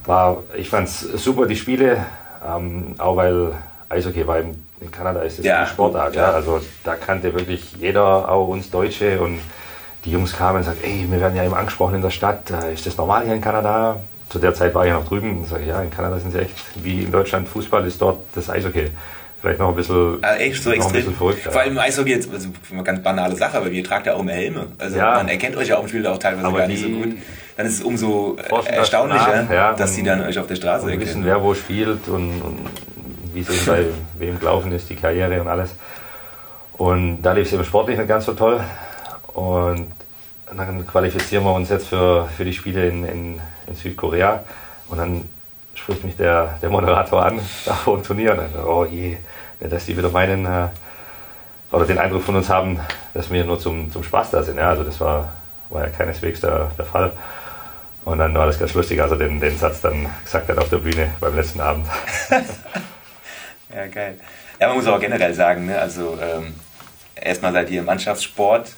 War, 0.05 0.43
ich 0.57 0.69
fand 0.69 0.89
es 0.89 1.01
super, 1.01 1.47
die 1.47 1.57
Spiele, 1.57 2.05
ähm, 2.47 2.95
auch 2.99 3.17
weil 3.17 3.53
Eishockey 3.89 4.27
war 4.27 4.41
in 4.83 4.91
Kanada 4.91 5.21
ist 5.21 5.39
es 5.39 5.45
ja. 5.45 5.59
eine 5.59 5.67
Sportart. 5.67 6.17
Ja. 6.17 6.23
ja. 6.23 6.31
Also 6.33 6.61
da 6.85 6.97
kannte 6.97 7.33
wirklich 7.35 7.73
jeder, 7.79 8.29
auch 8.29 8.49
uns 8.49 8.71
Deutsche 8.71 9.21
und 9.21 9.39
die 10.05 10.11
Jungs 10.11 10.37
kamen 10.37 10.59
und 10.59 10.65
sagten, 10.65 10.85
ey, 10.85 11.07
wir 11.09 11.21
werden 11.21 11.37
ja 11.37 11.45
immer 11.45 11.59
angesprochen 11.59 11.97
in 11.97 12.03
der 12.03 12.11
Stadt, 12.11 12.51
ist 12.73 12.87
das 12.87 12.97
normal 12.97 13.25
hier 13.25 13.35
in 13.35 13.41
Kanada? 13.41 14.01
Zu 14.29 14.39
der 14.39 14.55
Zeit 14.55 14.75
war 14.75 14.87
ich 14.87 14.93
noch 14.93 15.07
drüben 15.07 15.39
und 15.39 15.47
sage, 15.47 15.65
ja, 15.65 15.83
in 15.83 15.91
Kanada 15.91 16.19
sind 16.19 16.33
sie 16.33 16.41
echt, 16.41 16.55
wie 16.83 17.03
in 17.03 17.13
Deutschland 17.13 17.49
Fußball 17.49 17.87
ist 17.87 18.01
dort 18.01 18.19
das 18.35 18.49
Eishockey 18.49 18.91
vielleicht 19.43 19.59
noch 19.59 19.71
ein 19.71 19.75
bisschen, 19.75 20.19
also 20.23 20.41
echt 20.41 20.63
so 20.63 20.71
noch 20.71 20.77
extrem. 20.77 20.93
ein 20.93 20.93
bisschen 20.93 21.17
verrückt. 21.17 21.43
Vor 21.43 21.61
allem 21.61 21.73
im 21.73 21.79
Eishockey 21.79 22.11
jetzt, 22.11 22.33
also 22.33 22.49
eine 22.71 22.83
ganz 22.85 23.03
banale 23.03 23.35
Sache, 23.35 23.59
aber 23.59 23.69
ihr 23.69 23.83
tragt 23.83 24.07
ja 24.07 24.15
auch 24.15 24.21
immer 24.21 24.33
Helme. 24.33 24.69
Also 24.79 24.97
ja. 24.97 25.17
man 25.17 25.29
erkennt 25.29 25.57
euch 25.57 25.69
ja 25.69 25.77
auf 25.77 25.87
dem 25.87 25.89
Spiel 25.89 26.07
auch 26.07 26.19
teilweise 26.19 26.47
aber 26.47 26.59
gar 26.59 26.69
nicht 26.69 26.81
so 26.81 26.89
gut. 26.89 27.17
Dann 27.57 27.67
ist 27.67 27.75
es 27.75 27.83
umso 27.83 28.37
erstaunlicher, 28.67 29.53
ja, 29.53 29.75
dass 29.75 29.95
die 29.95 30.05
dann 30.05 30.23
euch 30.23 30.39
auf 30.39 30.47
der 30.47 30.55
Straße 30.55 30.87
erkennen. 30.87 31.01
wissen, 31.01 31.25
wer 31.25 31.43
wo 31.43 31.55
spielt 31.55 32.09
und, 32.09 32.41
und 32.41 32.61
wie 33.35 33.41
es 33.41 33.67
bei 33.67 33.87
wem 34.19 34.39
gelaufen 34.39 34.73
ist, 34.73 34.89
die 34.89 34.97
Karriere 34.97 35.41
und 35.41 35.49
alles. 35.49 35.75
Und 36.75 37.23
da 37.23 37.33
lief 37.33 37.49
es 37.49 37.53
eben 37.53 37.65
sportlich 37.65 37.99
nicht 37.99 38.09
ganz 38.09 38.25
so 38.25 38.33
toll. 38.35 38.61
Und 39.35 39.93
dann 40.47 40.87
qualifizieren 40.87 41.45
wir 41.45 41.55
uns 41.55 41.71
jetzt 41.71 41.89
für, 41.89 42.29
für 42.37 42.45
die 42.45 42.53
Spiele 42.53 42.89
in, 42.89 43.05
in, 43.05 43.41
in 43.67 43.75
Südkorea. 43.75 44.45
Und 44.89 44.99
dann 44.99 45.29
spricht 45.75 46.05
mich 46.05 46.17
der, 46.17 46.59
der 46.61 46.71
Moderator 46.71 47.25
an, 47.25 47.41
vor 47.85 47.97
dem 47.97 48.05
Turnier. 48.05 48.33
Und 48.33 48.39
dann, 48.39 48.65
oh 48.65 48.85
je, 48.85 49.17
dass 49.61 49.87
die 49.87 49.97
wieder 49.97 50.11
meinen, 50.11 50.45
äh, 50.45 50.69
oder 51.71 51.87
den 51.87 51.99
Eindruck 51.99 52.23
von 52.23 52.37
uns 52.37 52.49
haben, 52.49 52.81
dass 53.15 53.31
wir 53.31 53.45
nur 53.45 53.59
zum, 53.59 53.91
zum 53.91 54.05
Spaß 54.05 54.31
da 54.31 54.43
sind. 54.43 54.59
Ja, 54.59 54.71
also 54.71 54.85
das 54.85 55.01
war, 55.01 55.33
war 55.71 55.83
ja 55.83 55.89
keineswegs 55.89 56.41
der, 56.41 56.71
der 56.77 56.85
Fall. 56.85 57.13
Und 58.05 58.19
dann 58.19 58.35
war 58.35 58.47
das 58.47 58.59
ganz 58.59 58.75
lustig, 58.75 59.01
als 59.01 59.13
er 59.13 59.19
den, 59.19 59.41
den 59.41 59.57
Satz 59.57 59.81
dann 59.81 60.11
gesagt 60.25 60.49
hat 60.49 60.59
auf 60.59 60.69
der 60.69 60.79
Bühne 60.79 61.11
beim 61.21 61.37
letzten 61.37 61.61
Abend. 61.61 61.87
ja, 63.75 63.87
geil. 63.87 64.19
Ja, 64.61 64.69
man 64.69 64.77
muss 64.77 64.87
auch 64.87 65.01
generell 65.01 65.33
sagen, 65.35 65.67
ne, 65.67 65.79
also 65.79 66.19
ähm, 66.21 66.55
erstmal 67.15 67.53
seid 67.53 67.71
ihr 67.71 67.81
im 67.81 67.87
Mannschaftssport, 67.87 68.73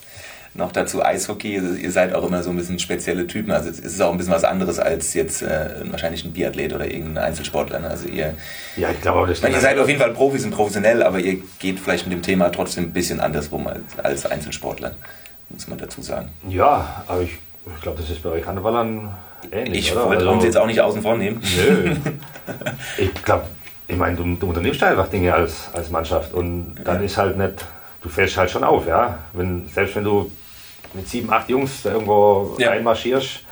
noch 0.54 0.70
dazu 0.70 1.04
Eishockey. 1.04 1.56
Ihr 1.56 1.90
seid 1.90 2.14
auch 2.14 2.24
immer 2.24 2.42
so 2.42 2.50
ein 2.50 2.56
bisschen 2.56 2.78
spezielle 2.78 3.26
Typen. 3.26 3.50
Also 3.50 3.68
es 3.68 3.80
ist 3.80 4.00
auch 4.00 4.12
ein 4.12 4.18
bisschen 4.18 4.32
was 4.32 4.44
anderes 4.44 4.78
als 4.78 5.12
jetzt 5.14 5.42
äh, 5.42 5.70
wahrscheinlich 5.90 6.24
ein 6.24 6.32
Biathlet 6.32 6.72
oder 6.72 6.90
irgendein 6.90 7.24
Einzelsportler. 7.24 7.80
Ne? 7.80 7.90
Also 7.90 8.08
ihr, 8.08 8.34
ja, 8.76 8.90
ich 8.90 9.00
glaube, 9.00 9.26
das 9.26 9.42
ihr 9.42 9.60
seid 9.60 9.78
auf 9.78 9.88
jeden 9.88 10.00
Fall 10.00 10.12
Profis 10.12 10.44
und 10.44 10.52
professionell, 10.52 11.02
aber 11.02 11.18
ihr 11.18 11.38
geht 11.58 11.80
vielleicht 11.80 12.06
mit 12.06 12.12
dem 12.12 12.22
Thema 12.22 12.50
trotzdem 12.50 12.84
ein 12.84 12.92
bisschen 12.92 13.20
andersrum 13.20 13.66
als, 13.66 13.82
als 14.02 14.26
Einzelsportler, 14.26 14.94
muss 15.48 15.66
man 15.66 15.78
dazu 15.78 16.02
sagen. 16.02 16.30
Ja, 16.48 17.04
aber 17.08 17.22
ich, 17.22 17.32
ich 17.74 17.82
glaube, 17.82 18.00
das 18.00 18.10
ist 18.10 18.22
bei 18.22 18.30
euch 18.30 18.46
Handballern 18.46 19.12
ähnlich. 19.50 19.88
Ich 19.88 19.96
wollte 19.96 20.24
uns 20.28 20.36
also, 20.36 20.46
jetzt 20.46 20.56
auch 20.56 20.66
nicht 20.66 20.80
außen 20.80 21.02
vor 21.02 21.16
nehmen. 21.16 21.42
Nö. 21.56 21.96
ich 22.98 23.12
glaube, 23.24 23.46
ich 23.88 23.96
meine, 23.96 24.16
du, 24.16 24.36
du, 24.36 24.46
unternimmst 24.46 24.82
einfach 24.84 25.08
Dinge 25.08 25.34
als, 25.34 25.68
als 25.72 25.90
Mannschaft 25.90 26.32
und 26.32 26.76
dann 26.84 26.98
ja. 26.98 27.06
ist 27.06 27.16
halt 27.18 27.36
nicht, 27.36 27.66
du 28.02 28.08
fällst 28.08 28.36
halt 28.36 28.50
schon 28.50 28.62
auf, 28.62 28.86
ja. 28.86 29.18
Wenn, 29.32 29.68
selbst 29.68 29.96
wenn 29.96 30.04
du 30.04 30.30
mit 30.94 31.08
sieben, 31.08 31.32
acht 31.32 31.48
Jungs 31.48 31.82
da 31.82 31.92
irgendwo 31.92 32.56
ja. 32.58 32.70
reinmarschierst, 32.70 33.44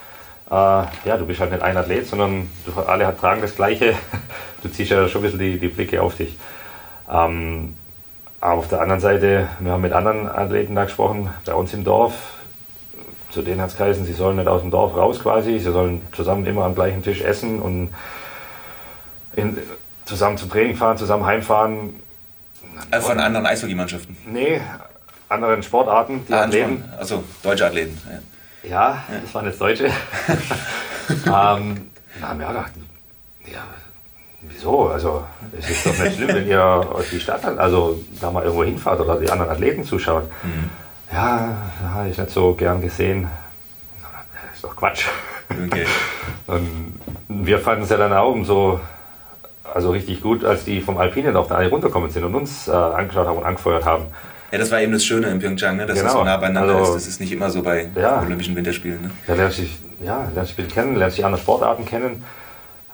äh, 0.52 0.54
ja, 0.54 1.16
du 1.18 1.24
bist 1.24 1.40
halt 1.40 1.50
nicht 1.50 1.62
ein 1.62 1.76
Athlet, 1.76 2.06
sondern 2.06 2.50
du, 2.66 2.78
alle 2.82 3.16
tragen 3.16 3.40
das 3.40 3.56
Gleiche. 3.56 3.94
Du 4.62 4.68
ziehst 4.68 4.92
ja 4.92 5.08
schon 5.08 5.22
ein 5.22 5.24
bisschen 5.24 5.40
die, 5.40 5.58
die 5.58 5.66
Blicke 5.66 6.00
auf 6.00 6.14
dich. 6.14 6.38
Ähm, 7.10 7.74
aber 8.40 8.60
auf 8.60 8.68
der 8.68 8.80
anderen 8.80 9.00
Seite, 9.00 9.48
wir 9.58 9.72
haben 9.72 9.80
mit 9.80 9.92
anderen 9.92 10.28
Athleten 10.28 10.76
da 10.76 10.84
gesprochen, 10.84 11.30
bei 11.44 11.52
uns 11.52 11.74
im 11.74 11.82
Dorf. 11.82 12.14
Zu 13.30 13.42
denen 13.42 13.60
hat 13.60 13.70
es 13.70 13.76
geheißen, 13.76 14.04
sie 14.04 14.12
sollen 14.12 14.36
nicht 14.36 14.46
aus 14.46 14.60
dem 14.60 14.70
Dorf 14.70 14.96
raus 14.96 15.18
quasi, 15.18 15.58
sie 15.58 15.72
sollen 15.72 16.02
zusammen 16.12 16.46
immer 16.46 16.64
am 16.64 16.76
gleichen 16.76 17.02
Tisch 17.02 17.22
essen 17.22 17.60
und 17.60 17.92
in, 19.34 19.58
zusammen 20.04 20.38
zum 20.38 20.48
Training 20.48 20.76
fahren, 20.76 20.96
zusammen 20.96 21.26
heimfahren. 21.26 21.94
Also 22.92 23.08
von 23.08 23.18
anderen 23.18 23.46
Eishockeymannschaften? 23.46 24.16
Nee, 24.26 24.60
anderen 25.32 25.62
Sportarten, 25.62 26.24
die 26.28 26.32
ah, 26.32 26.42
Athleten. 26.42 26.84
Also 26.98 27.24
deutsche 27.42 27.66
Athleten. 27.66 28.00
Ja, 28.62 28.70
ja, 28.70 29.04
das 29.22 29.34
waren 29.34 29.46
jetzt 29.46 29.60
Deutsche. 29.60 29.86
ähm, 31.08 31.90
da 32.20 32.28
haben 32.28 32.38
wir 32.38 32.46
auch 32.46 32.52
gedacht, 32.52 32.72
ja, 33.46 33.62
wieso? 34.42 34.88
Also 34.88 35.24
es 35.58 35.68
ist 35.68 35.86
doch 35.86 35.98
nicht 35.98 36.16
schlimm, 36.16 36.28
wenn 36.28 36.46
ihr 36.46 36.90
euch 36.94 37.10
die 37.10 37.20
Stadt, 37.20 37.44
also 37.44 38.00
da 38.20 38.30
mal 38.30 38.44
irgendwo 38.44 38.64
hinfahrt 38.64 39.00
oder 39.00 39.18
die 39.18 39.30
anderen 39.30 39.50
Athleten 39.50 39.84
zuschaut. 39.84 40.24
Mhm. 40.42 40.70
Ja, 41.12 41.56
habe 41.92 42.08
ich 42.08 42.18
nicht 42.18 42.30
so 42.30 42.54
gern 42.54 42.80
gesehen. 42.80 43.28
Das 44.00 44.54
ist 44.54 44.64
doch 44.64 44.76
Quatsch. 44.76 45.06
Okay. 45.50 45.86
Und 46.46 47.00
wir 47.28 47.58
fanden 47.58 47.82
es 47.82 47.90
ja 47.90 47.96
dann 47.96 48.12
auch 48.12 48.32
umso 48.32 48.80
also 49.74 49.90
richtig 49.90 50.20
gut, 50.20 50.44
als 50.44 50.64
die 50.64 50.80
vom 50.80 50.98
Alpinen 50.98 51.36
auf 51.36 51.48
der 51.48 51.58
alle 51.58 51.70
runterkommen 51.70 52.10
sind 52.10 52.24
und 52.24 52.34
uns 52.34 52.68
äh, 52.68 52.72
angeschaut 52.72 53.26
haben 53.26 53.38
und 53.38 53.44
angefeuert 53.44 53.84
haben. 53.84 54.06
Ja, 54.52 54.58
das 54.58 54.70
war 54.70 54.82
eben 54.82 54.92
das 54.92 55.02
Schöne 55.02 55.28
in 55.28 55.38
Pyeongchang, 55.38 55.78
ne? 55.78 55.86
dass 55.86 55.96
genau. 55.96 56.08
es 56.08 56.12
so 56.12 56.24
nah 56.24 56.36
beieinander 56.36 56.76
also, 56.76 56.94
ist. 56.94 57.06
Das 57.06 57.08
ist 57.08 57.20
nicht 57.20 57.32
immer 57.32 57.48
so 57.48 57.62
bei 57.62 57.88
ja. 57.96 58.20
Olympischen 58.20 58.54
Winterspielen. 58.54 59.00
Ne? 59.00 59.10
Ja, 59.26 59.34
lernst 59.34 59.58
dich, 59.58 59.78
ja, 60.04 60.28
lernst 60.34 60.58
dich 60.58 60.68
kennen, 60.68 60.96
lernst 60.96 61.16
dich 61.16 61.24
andere 61.24 61.40
Sportarten 61.40 61.86
kennen. 61.86 62.22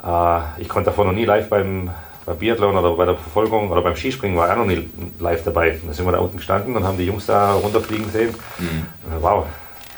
Äh, 0.04 0.40
ich 0.58 0.68
konnte 0.68 0.90
davor 0.90 1.04
noch 1.04 1.12
nie 1.12 1.24
live 1.24 1.48
beim, 1.48 1.90
beim 2.24 2.38
Biathlon 2.38 2.76
oder 2.76 2.94
bei 2.94 3.06
der 3.06 3.16
Verfolgung 3.16 3.72
oder 3.72 3.82
beim 3.82 3.96
Skispringen 3.96 4.36
war 4.36 4.46
ich 4.46 4.52
auch 4.52 4.58
noch 4.58 4.66
nie 4.66 4.88
live 5.18 5.42
dabei. 5.42 5.80
Da 5.84 5.92
sind 5.92 6.06
wir 6.06 6.12
da 6.12 6.18
unten 6.18 6.36
gestanden 6.36 6.76
und 6.76 6.84
haben 6.84 6.96
die 6.96 7.06
Jungs 7.06 7.26
da 7.26 7.54
runterfliegen 7.54 8.08
sehen. 8.08 8.34
Mhm. 8.60 8.86
Wow, 9.20 9.46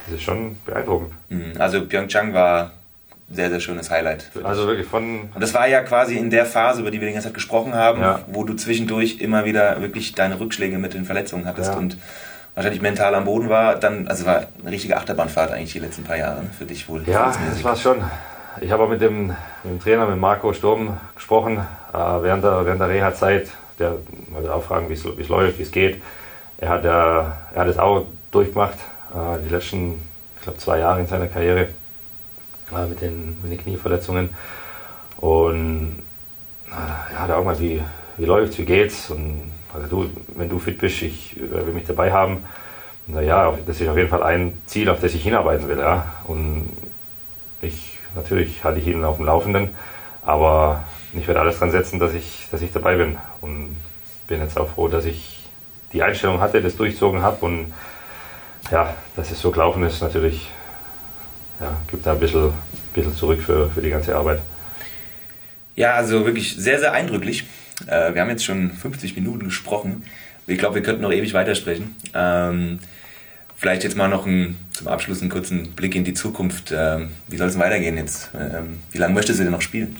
das 0.06 0.14
ist 0.14 0.22
schon 0.22 0.56
beeindruckend. 0.64 1.12
Mhm. 1.28 1.52
Also 1.58 1.84
Pyeongchang 1.84 2.32
war 2.32 2.70
sehr, 3.32 3.50
sehr 3.50 3.60
schönes 3.60 3.90
Highlight. 3.90 4.30
Also 4.42 4.66
wirklich 4.66 4.86
von. 4.86 5.30
Und 5.34 5.40
das 5.40 5.54
war 5.54 5.68
ja 5.68 5.82
quasi 5.82 6.16
in 6.16 6.30
der 6.30 6.46
Phase, 6.46 6.80
über 6.80 6.90
die 6.90 7.00
wir 7.00 7.06
die 7.06 7.14
ganze 7.14 7.28
Zeit 7.28 7.34
gesprochen 7.34 7.74
haben, 7.74 8.00
ja. 8.00 8.20
wo 8.26 8.44
du 8.44 8.54
zwischendurch 8.54 9.20
immer 9.20 9.44
wieder 9.44 9.80
wirklich 9.80 10.14
deine 10.14 10.40
Rückschläge 10.40 10.78
mit 10.78 10.94
den 10.94 11.04
Verletzungen 11.04 11.46
hattest 11.46 11.72
ja. 11.72 11.78
und 11.78 11.96
wahrscheinlich 12.54 12.82
mental 12.82 13.14
am 13.14 13.24
Boden 13.24 13.48
war. 13.48 13.76
Dann, 13.76 14.08
also 14.08 14.26
war 14.26 14.46
eine 14.60 14.70
richtige 14.70 14.96
Achterbahnfahrt 14.96 15.52
eigentlich 15.52 15.72
die 15.72 15.78
letzten 15.78 16.02
paar 16.02 16.16
Jahre 16.16 16.42
für 16.58 16.64
dich 16.64 16.88
wohl. 16.88 17.02
Ja, 17.06 17.32
das 17.48 17.64
war 17.64 17.76
schon. 17.76 17.98
Ich 18.60 18.72
habe 18.72 18.82
auch 18.82 18.88
mit 18.88 19.00
dem, 19.00 19.28
mit 19.28 19.36
dem 19.64 19.80
Trainer, 19.80 20.06
mit 20.06 20.18
Marco 20.18 20.52
Sturm 20.52 20.98
gesprochen, 21.14 21.58
äh, 21.92 21.96
während 21.96 22.42
der, 22.42 22.66
während 22.66 22.80
der 22.80 22.88
Reha-Zeit. 22.88 23.48
Der 23.78 23.94
wollte 24.30 24.52
auch 24.52 24.64
fragen, 24.64 24.88
wie 24.88 24.94
es 24.94 25.28
läuft, 25.28 25.58
wie 25.58 25.62
es 25.62 25.70
geht. 25.70 26.02
Er 26.58 26.68
hat, 26.68 26.84
äh, 26.84 26.88
er 26.88 27.32
hat 27.54 27.68
es 27.68 27.78
auch 27.78 28.06
durchgemacht, 28.32 28.74
äh, 29.14 29.38
die 29.42 29.48
letzten, 29.48 30.02
ich 30.36 30.42
glaube, 30.42 30.58
zwei 30.58 30.80
Jahre 30.80 31.00
in 31.00 31.06
seiner 31.06 31.28
Karriere 31.28 31.68
äh, 32.76 32.86
mit, 32.86 33.00
den, 33.00 33.36
mit 33.42 33.52
den 33.52 33.58
Knieverletzungen. 33.58 34.30
Und 35.18 36.02
äh, 36.68 37.14
ja, 37.14 37.26
da 37.26 37.36
auch 37.36 37.44
mal, 37.44 37.58
wie, 37.58 37.82
wie 38.16 38.24
läuft's, 38.24 38.58
wie 38.58 38.64
geht's? 38.64 39.10
Und 39.10 39.52
also 39.74 39.86
du, 39.86 40.10
wenn 40.36 40.48
du 40.48 40.58
fit 40.58 40.78
bist, 40.78 41.02
ich 41.02 41.36
äh, 41.36 41.66
will 41.66 41.74
mich 41.74 41.86
dabei 41.86 42.12
haben. 42.12 42.44
Naja, 43.06 43.56
das 43.66 43.80
ist 43.80 43.88
auf 43.88 43.96
jeden 43.96 44.08
Fall 44.08 44.22
ein 44.22 44.58
Ziel, 44.66 44.88
auf 44.88 45.00
das 45.00 45.14
ich 45.14 45.22
hinarbeiten 45.22 45.68
will. 45.68 45.78
Ja. 45.78 46.06
Und 46.24 46.70
ich, 47.60 47.98
natürlich 48.14 48.62
halte 48.64 48.80
ich 48.80 48.86
ihn 48.86 49.04
auf 49.04 49.16
dem 49.16 49.26
Laufenden, 49.26 49.70
aber 50.24 50.84
ich 51.12 51.26
werde 51.26 51.40
alles 51.40 51.58
dran 51.58 51.70
setzen, 51.70 51.98
dass 51.98 52.14
ich, 52.14 52.46
dass 52.50 52.62
ich 52.62 52.72
dabei 52.72 52.96
bin. 52.96 53.16
Und 53.40 53.76
bin 54.28 54.40
jetzt 54.40 54.58
auch 54.58 54.68
froh, 54.68 54.88
dass 54.88 55.04
ich 55.04 55.48
die 55.92 56.02
Einstellung 56.02 56.40
hatte, 56.40 56.62
das 56.62 56.76
durchzogen 56.76 57.22
habe 57.22 57.44
und 57.44 57.72
ja, 58.70 58.94
dass 59.16 59.30
es 59.30 59.40
so 59.40 59.50
gelaufen 59.50 59.82
ist, 59.82 60.00
natürlich 60.00 60.48
ja, 61.60 61.76
gibt 61.90 62.06
da 62.06 62.12
ein 62.12 62.20
bisschen, 62.20 62.52
bisschen 62.94 63.14
zurück 63.14 63.40
für, 63.42 63.70
für 63.70 63.82
die 63.82 63.90
ganze 63.90 64.16
Arbeit. 64.16 64.40
Ja, 65.76 65.94
also 65.94 66.24
wirklich 66.24 66.56
sehr, 66.56 66.78
sehr 66.78 66.92
eindrücklich. 66.92 67.44
Äh, 67.86 68.14
wir 68.14 68.22
haben 68.22 68.30
jetzt 68.30 68.44
schon 68.44 68.70
50 68.72 69.14
Minuten 69.16 69.44
gesprochen. 69.44 70.04
Ich 70.46 70.58
glaube, 70.58 70.76
wir 70.76 70.82
könnten 70.82 71.02
noch 71.02 71.12
ewig 71.12 71.32
weitersprechen. 71.32 71.94
Ähm, 72.14 72.80
vielleicht 73.56 73.84
jetzt 73.84 73.96
mal 73.96 74.08
noch 74.08 74.26
ein, 74.26 74.56
zum 74.72 74.88
Abschluss 74.88 75.20
einen 75.20 75.30
kurzen 75.30 75.72
Blick 75.72 75.94
in 75.94 76.04
die 76.04 76.14
Zukunft. 76.14 76.72
Ähm, 76.76 77.10
wie 77.28 77.36
soll 77.36 77.48
es 77.48 77.58
weitergehen 77.58 77.96
jetzt? 77.96 78.30
Ähm, 78.34 78.80
wie 78.90 78.98
lange 78.98 79.14
möchtest 79.14 79.38
du 79.38 79.44
denn 79.44 79.52
noch 79.52 79.62
spielen? 79.62 79.96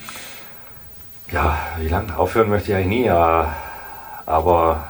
Ja, 1.31 1.59
wie 1.81 1.89
lange? 1.89 2.17
Aufhören 2.17 2.49
möchte 2.49 2.71
ich 2.71 2.77
eigentlich 2.77 3.01
nie. 3.01 3.05
Ja, 3.07 3.57
aber 4.27 4.89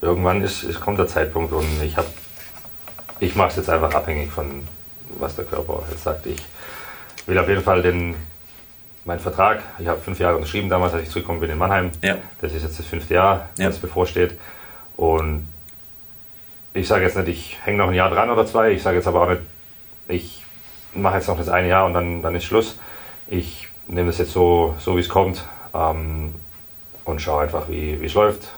irgendwann 0.00 0.42
ist, 0.42 0.62
ist, 0.62 0.80
kommt 0.80 0.98
der 0.98 1.08
Zeitpunkt 1.08 1.52
und 1.52 1.82
ich 1.82 1.96
habe 1.96 2.08
ich 3.18 3.34
mache 3.34 3.48
es 3.48 3.56
jetzt 3.56 3.70
einfach 3.70 3.94
abhängig 3.94 4.30
von, 4.30 4.66
was 5.18 5.36
der 5.36 5.44
Körper 5.44 5.82
jetzt 5.90 6.04
sagt. 6.04 6.26
Ich 6.26 6.42
will 7.26 7.38
auf 7.38 7.48
jeden 7.48 7.62
Fall 7.62 7.82
den, 7.82 8.14
meinen 9.04 9.20
Vertrag, 9.20 9.62
ich 9.78 9.86
habe 9.86 10.00
fünf 10.00 10.18
Jahre 10.18 10.36
unterschrieben 10.36 10.68
damals, 10.68 10.94
als 10.94 11.04
ich 11.04 11.10
zurückgekommen 11.10 11.40
bin 11.40 11.50
in 11.50 11.58
Mannheim. 11.58 11.90
Ja. 12.02 12.16
Das 12.40 12.52
ist 12.52 12.62
jetzt 12.62 12.78
das 12.78 12.86
fünfte 12.86 13.14
Jahr, 13.14 13.48
ja. 13.58 13.66
das 13.66 13.78
bevorsteht. 13.78 14.38
Und 14.96 15.48
ich 16.74 16.88
sage 16.88 17.04
jetzt 17.04 17.16
nicht, 17.16 17.28
ich 17.28 17.58
hänge 17.64 17.78
noch 17.78 17.88
ein 17.88 17.94
Jahr 17.94 18.10
dran 18.10 18.30
oder 18.30 18.46
zwei. 18.46 18.72
Ich 18.72 18.82
sage 18.82 18.96
jetzt 18.96 19.06
aber 19.06 19.22
auch 19.22 19.28
nicht, 19.28 19.42
ich 20.08 20.44
mache 20.94 21.16
jetzt 21.16 21.28
noch 21.28 21.38
das 21.38 21.48
eine 21.48 21.68
Jahr 21.68 21.86
und 21.86 21.94
dann, 21.94 22.22
dann 22.22 22.34
ist 22.34 22.44
Schluss. 22.44 22.78
Ich 23.28 23.68
nehme 23.88 24.08
das 24.08 24.18
jetzt 24.18 24.32
so, 24.32 24.74
so 24.78 24.96
wie 24.96 25.00
es 25.00 25.08
kommt 25.08 25.44
ähm, 25.74 26.34
und 27.04 27.20
schaue 27.20 27.42
einfach, 27.42 27.68
wie 27.68 28.04
es 28.04 28.14
läuft. 28.14 28.48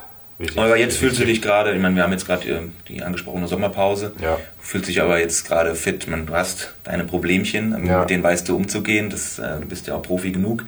Aber 0.56 0.76
jetzt 0.76 0.98
fühlst 0.98 1.18
du 1.18 1.24
dich 1.24 1.42
gerade, 1.42 1.72
ich 1.74 1.80
meine, 1.80 1.96
wir 1.96 2.04
haben 2.04 2.12
jetzt 2.12 2.26
gerade 2.26 2.48
äh, 2.48 2.60
die 2.86 3.02
angesprochene 3.02 3.48
Sommerpause, 3.48 4.12
ja. 4.22 4.38
fühlst 4.60 4.88
dich 4.88 5.02
aber 5.02 5.18
jetzt 5.18 5.48
gerade 5.48 5.74
fit. 5.74 6.06
Man, 6.06 6.26
du 6.26 6.34
hast 6.34 6.74
deine 6.84 7.04
Problemchen, 7.04 7.86
ja. 7.86 8.00
mit 8.00 8.10
denen 8.10 8.22
weißt 8.22 8.48
du 8.48 8.54
umzugehen, 8.54 9.10
das, 9.10 9.40
äh, 9.40 9.58
du 9.60 9.66
bist 9.66 9.88
ja 9.88 9.96
auch 9.96 10.02
Profi 10.02 10.30
genug. 10.30 10.64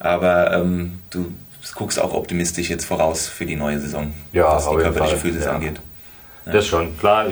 Aber 0.00 0.52
ähm, 0.52 1.00
du 1.10 1.32
guckst 1.74 2.00
auch 2.00 2.14
optimistisch 2.14 2.68
jetzt 2.68 2.84
voraus 2.84 3.28
für 3.28 3.46
die 3.46 3.56
neue 3.56 3.78
Saison, 3.78 4.12
ja, 4.32 4.54
was 4.54 4.68
die 4.68 4.76
körperliche 4.76 5.16
Physis 5.16 5.44
ja. 5.44 5.52
angeht. 5.52 5.80
Ja. 6.44 6.52
Das 6.52 6.66
schon, 6.66 6.98
klar, 6.98 7.26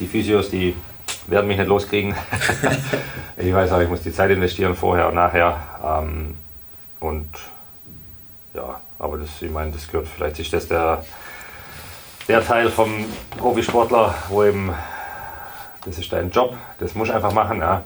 die 0.00 0.06
Physios, 0.06 0.50
die 0.50 0.74
werden 1.26 1.46
mich 1.46 1.58
nicht 1.58 1.68
loskriegen. 1.68 2.14
ich 3.36 3.52
weiß 3.52 3.72
auch, 3.72 3.80
ich 3.80 3.88
muss 3.88 4.02
die 4.02 4.12
Zeit 4.12 4.30
investieren, 4.30 4.74
vorher 4.74 5.08
und 5.08 5.14
nachher. 5.14 5.62
Ähm, 5.84 6.34
und 7.00 7.28
ja, 8.54 8.80
aber 8.98 9.18
das, 9.18 9.40
ich 9.40 9.50
meine, 9.50 9.70
das 9.70 9.86
gehört, 9.86 10.08
vielleicht 10.08 10.38
ist 10.38 10.52
das 10.52 10.66
der, 10.68 11.04
der 12.26 12.44
Teil 12.44 12.70
vom 12.70 13.04
Profisportler, 13.36 14.14
wo 14.28 14.44
eben, 14.44 14.72
das 15.84 15.98
ist 15.98 16.12
dein 16.12 16.30
Job, 16.30 16.56
das 16.78 16.94
muss 16.94 17.08
ich 17.08 17.14
einfach 17.14 17.32
machen. 17.32 17.60
Ja. 17.60 17.84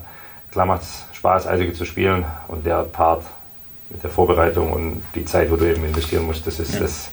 Klar 0.51 0.67
macht 0.67 0.83
es 0.83 1.05
Spaß, 1.13 1.47
Eisige 1.47 1.73
zu 1.73 1.85
spielen 1.85 2.25
und 2.49 2.65
der 2.65 2.85
Part 2.85 3.25
mit 3.91 4.03
der 4.03 4.11
Vorbereitung 4.11 4.73
und 4.73 5.03
die 5.15 5.25
Zeit, 5.25 5.51
wo 5.51 5.57
du 5.57 5.71
eben 5.71 5.85
investieren 5.85 6.27
musst, 6.27 6.47
das 6.47 6.59
ist, 6.59 6.75
ja. 6.75 6.81
das, 6.81 7.11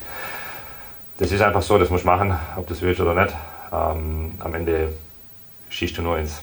das 1.18 1.32
ist 1.32 1.42
einfach 1.42 1.62
so, 1.62 1.78
das 1.78 1.90
muss 1.90 2.02
ich 2.02 2.06
machen, 2.06 2.38
ob 2.56 2.68
das 2.68 2.82
willst 2.82 3.02
oder 3.02 3.14
nicht. 3.14 3.36
Ähm, 3.72 4.34
am 4.40 4.54
Ende 4.56 4.94
schießt 5.70 5.98
du 5.98 6.02
nur 6.02 6.18
ins 6.18 6.42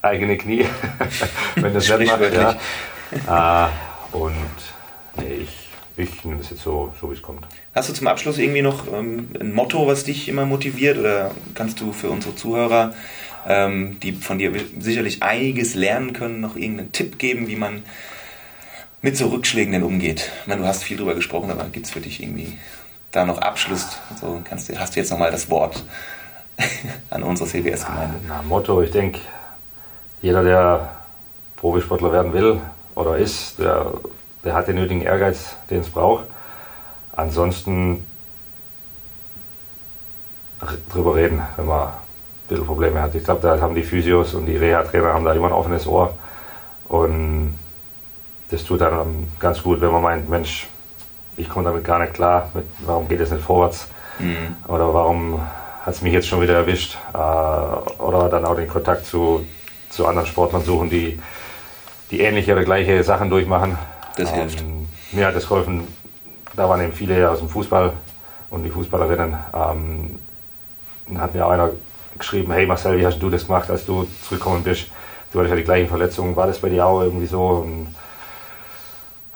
eigene 0.00 0.36
Knie, 0.36 0.66
wenn 1.56 1.74
das 1.74 1.88
nicht 1.98 2.18
macht. 2.18 2.56
Ja. 3.26 3.66
Äh, 3.66 4.16
und 4.16 4.34
nee, 5.16 5.34
ich 5.34 5.71
ich 5.96 6.24
nehme 6.24 6.38
das 6.38 6.50
jetzt 6.50 6.62
so, 6.62 6.92
so 7.00 7.10
wie 7.10 7.14
es 7.14 7.22
kommt. 7.22 7.46
Hast 7.74 7.88
du 7.88 7.92
zum 7.92 8.06
Abschluss 8.06 8.38
irgendwie 8.38 8.62
noch 8.62 8.90
ähm, 8.92 9.28
ein 9.38 9.52
Motto, 9.52 9.86
was 9.86 10.04
dich 10.04 10.28
immer 10.28 10.46
motiviert? 10.46 10.98
Oder 10.98 11.32
kannst 11.54 11.80
du 11.80 11.92
für 11.92 12.10
unsere 12.10 12.34
Zuhörer, 12.34 12.94
ähm, 13.46 13.98
die 14.00 14.12
von 14.12 14.38
dir 14.38 14.52
sicherlich 14.78 15.22
einiges 15.22 15.74
lernen 15.74 16.12
können, 16.12 16.40
noch 16.40 16.56
irgendeinen 16.56 16.92
Tipp 16.92 17.18
geben, 17.18 17.46
wie 17.48 17.56
man 17.56 17.82
mit 19.02 19.16
so 19.16 19.28
Rückschlägen 19.28 19.72
denn 19.72 19.82
umgeht? 19.82 20.30
Ich 20.42 20.46
meine, 20.46 20.62
du 20.62 20.66
hast 20.66 20.82
viel 20.82 20.96
drüber 20.96 21.14
gesprochen, 21.14 21.50
aber 21.50 21.64
gibt 21.64 21.86
es 21.86 21.92
für 21.92 22.00
dich 22.00 22.22
irgendwie 22.22 22.58
da 23.10 23.26
noch 23.26 23.38
Abschluss? 23.38 24.00
So 24.20 24.40
kannst 24.44 24.68
du, 24.68 24.78
hast 24.78 24.96
du 24.96 25.00
jetzt 25.00 25.10
nochmal 25.10 25.30
das 25.30 25.50
Wort 25.50 25.84
an 27.10 27.22
unsere 27.22 27.48
CBS-Gemeinde? 27.48 28.14
Na, 28.26 28.42
Motto, 28.42 28.80
ich 28.82 28.90
denke, 28.90 29.20
jeder, 30.22 30.42
der 30.42 30.90
Profisportler 31.56 32.12
werden 32.12 32.32
will 32.32 32.60
oder 32.94 33.18
ist, 33.18 33.58
der 33.58 33.92
der 34.44 34.54
hat 34.54 34.68
den 34.68 34.76
nötigen 34.76 35.02
Ehrgeiz, 35.02 35.56
den 35.70 35.80
es 35.80 35.90
braucht. 35.90 36.24
Ansonsten 37.14 38.04
drüber 40.92 41.14
reden, 41.14 41.42
wenn 41.56 41.66
man 41.66 41.88
ein 41.88 41.92
bisschen 42.48 42.66
Probleme 42.66 43.00
hat. 43.00 43.14
Ich 43.14 43.24
glaube, 43.24 43.40
da 43.40 43.60
haben 43.60 43.74
die 43.74 43.82
Physios 43.82 44.34
und 44.34 44.46
die 44.46 44.56
Reha-Trainer 44.56 45.12
haben 45.12 45.24
da 45.24 45.32
immer 45.32 45.48
ein 45.48 45.52
offenes 45.52 45.86
Ohr. 45.86 46.14
Und 46.88 47.58
das 48.50 48.64
tut 48.64 48.80
dann 48.80 49.28
ganz 49.38 49.62
gut, 49.62 49.80
wenn 49.80 49.90
man 49.90 50.02
meint, 50.02 50.28
Mensch, 50.28 50.68
ich 51.36 51.48
komme 51.48 51.64
damit 51.64 51.84
gar 51.84 51.98
nicht 51.98 52.14
klar, 52.14 52.50
mit, 52.54 52.66
warum 52.80 53.08
geht 53.08 53.20
es 53.20 53.30
nicht 53.30 53.42
vorwärts? 53.42 53.88
Mhm. 54.18 54.56
Oder 54.68 54.92
warum 54.92 55.40
hat 55.84 55.94
es 55.94 56.02
mich 56.02 56.12
jetzt 56.12 56.28
schon 56.28 56.42
wieder 56.42 56.54
erwischt? 56.54 56.98
Äh, 57.14 57.16
oder 57.16 58.28
dann 58.28 58.44
auch 58.44 58.54
den 58.54 58.68
Kontakt 58.68 59.06
zu, 59.06 59.44
zu 59.88 60.06
anderen 60.06 60.26
Sportlern 60.26 60.62
suchen, 60.62 60.90
die, 60.90 61.18
die 62.10 62.20
ähnliche 62.20 62.52
oder 62.52 62.64
gleiche 62.64 63.02
Sachen 63.02 63.30
durchmachen. 63.30 63.78
Das 64.16 64.30
ähm, 64.30 64.34
hilft. 64.34 64.64
Mir 65.12 65.26
hat 65.26 65.36
das 65.36 65.46
geholfen. 65.46 65.86
Da 66.54 66.68
waren 66.68 66.80
eben 66.82 66.92
viele 66.92 67.30
aus 67.30 67.38
dem 67.38 67.48
Fußball 67.48 67.92
und 68.50 68.62
die 68.62 68.70
Fußballerinnen. 68.70 69.36
Ähm, 69.54 70.18
dann 71.08 71.20
hat 71.20 71.34
mir 71.34 71.46
auch 71.46 71.50
einer 71.50 71.70
geschrieben, 72.18 72.52
hey 72.52 72.66
Marcel, 72.66 72.98
wie 72.98 73.06
hast 73.06 73.18
du 73.18 73.30
das 73.30 73.46
gemacht, 73.46 73.70
als 73.70 73.84
du 73.84 74.06
zurückgekommen 74.22 74.62
bist? 74.62 74.86
Du 75.32 75.38
hattest 75.38 75.50
ja 75.50 75.56
die 75.56 75.64
gleichen 75.64 75.88
Verletzungen. 75.88 76.36
War 76.36 76.46
das 76.46 76.58
bei 76.58 76.68
dir 76.68 76.86
auch 76.86 77.00
irgendwie 77.00 77.26
so? 77.26 77.42
Und, 77.42 77.94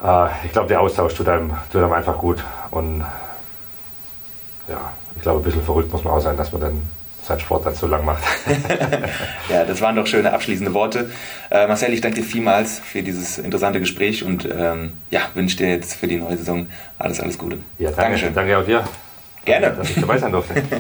äh, 0.03 0.29
ich 0.45 0.53
glaube, 0.53 0.69
der 0.69 0.81
Austausch 0.81 1.15
tut 1.15 1.29
einem, 1.29 1.53
tut 1.73 1.83
einem 1.83 1.93
einfach 1.93 2.19
gut. 2.19 2.45
Und 2.71 3.05
ja, 4.69 4.93
ich 5.15 5.23
glaube, 5.23 5.41
ein 5.41 5.43
bisschen 5.43 5.63
verrückt 5.63 5.91
muss 5.93 6.05
man 6.05 6.13
auch 6.13 6.21
sein, 6.21 6.37
dass 6.37 6.53
man 6.53 6.61
dann 6.61 6.83
seinen 7.27 7.41
Sport 7.41 7.67
dann 7.67 7.75
so 7.75 7.87
lang 7.87 8.05
macht. 8.05 8.23
ja, 9.51 9.65
das 9.65 9.81
waren 9.81 9.97
doch 9.97 10.07
schöne 10.07 10.33
abschließende 10.33 10.73
Worte. 10.75 11.11
Äh, 11.51 11.67
Marcel, 11.67 11.93
ich 11.93 12.01
danke 12.01 12.21
dir 12.21 12.27
vielmals 12.27 12.79
für 12.79 13.03
dieses 13.03 13.39
interessante 13.39 13.81
Gespräch 13.81 14.25
und 14.25 14.49
ähm, 14.51 14.93
ja, 15.11 15.23
wünsche 15.35 15.57
dir 15.57 15.71
jetzt 15.71 15.95
für 15.95 16.07
die 16.07 16.17
neue 16.17 16.37
Saison 16.37 16.67
alles, 16.99 17.21
alles 17.21 17.39
Gute. 17.39 17.59
Ja, 17.79 17.91
danke, 17.91 18.03
Dankeschön. 18.03 18.35
Danke 18.35 18.59
auch 18.59 18.65
dir. 18.65 18.85
Gerne. 19.45 19.73
Dass 19.73 19.91
ich 19.91 20.01
dabei 20.01 20.19
sein 20.19 20.33
durfte. 20.33 20.55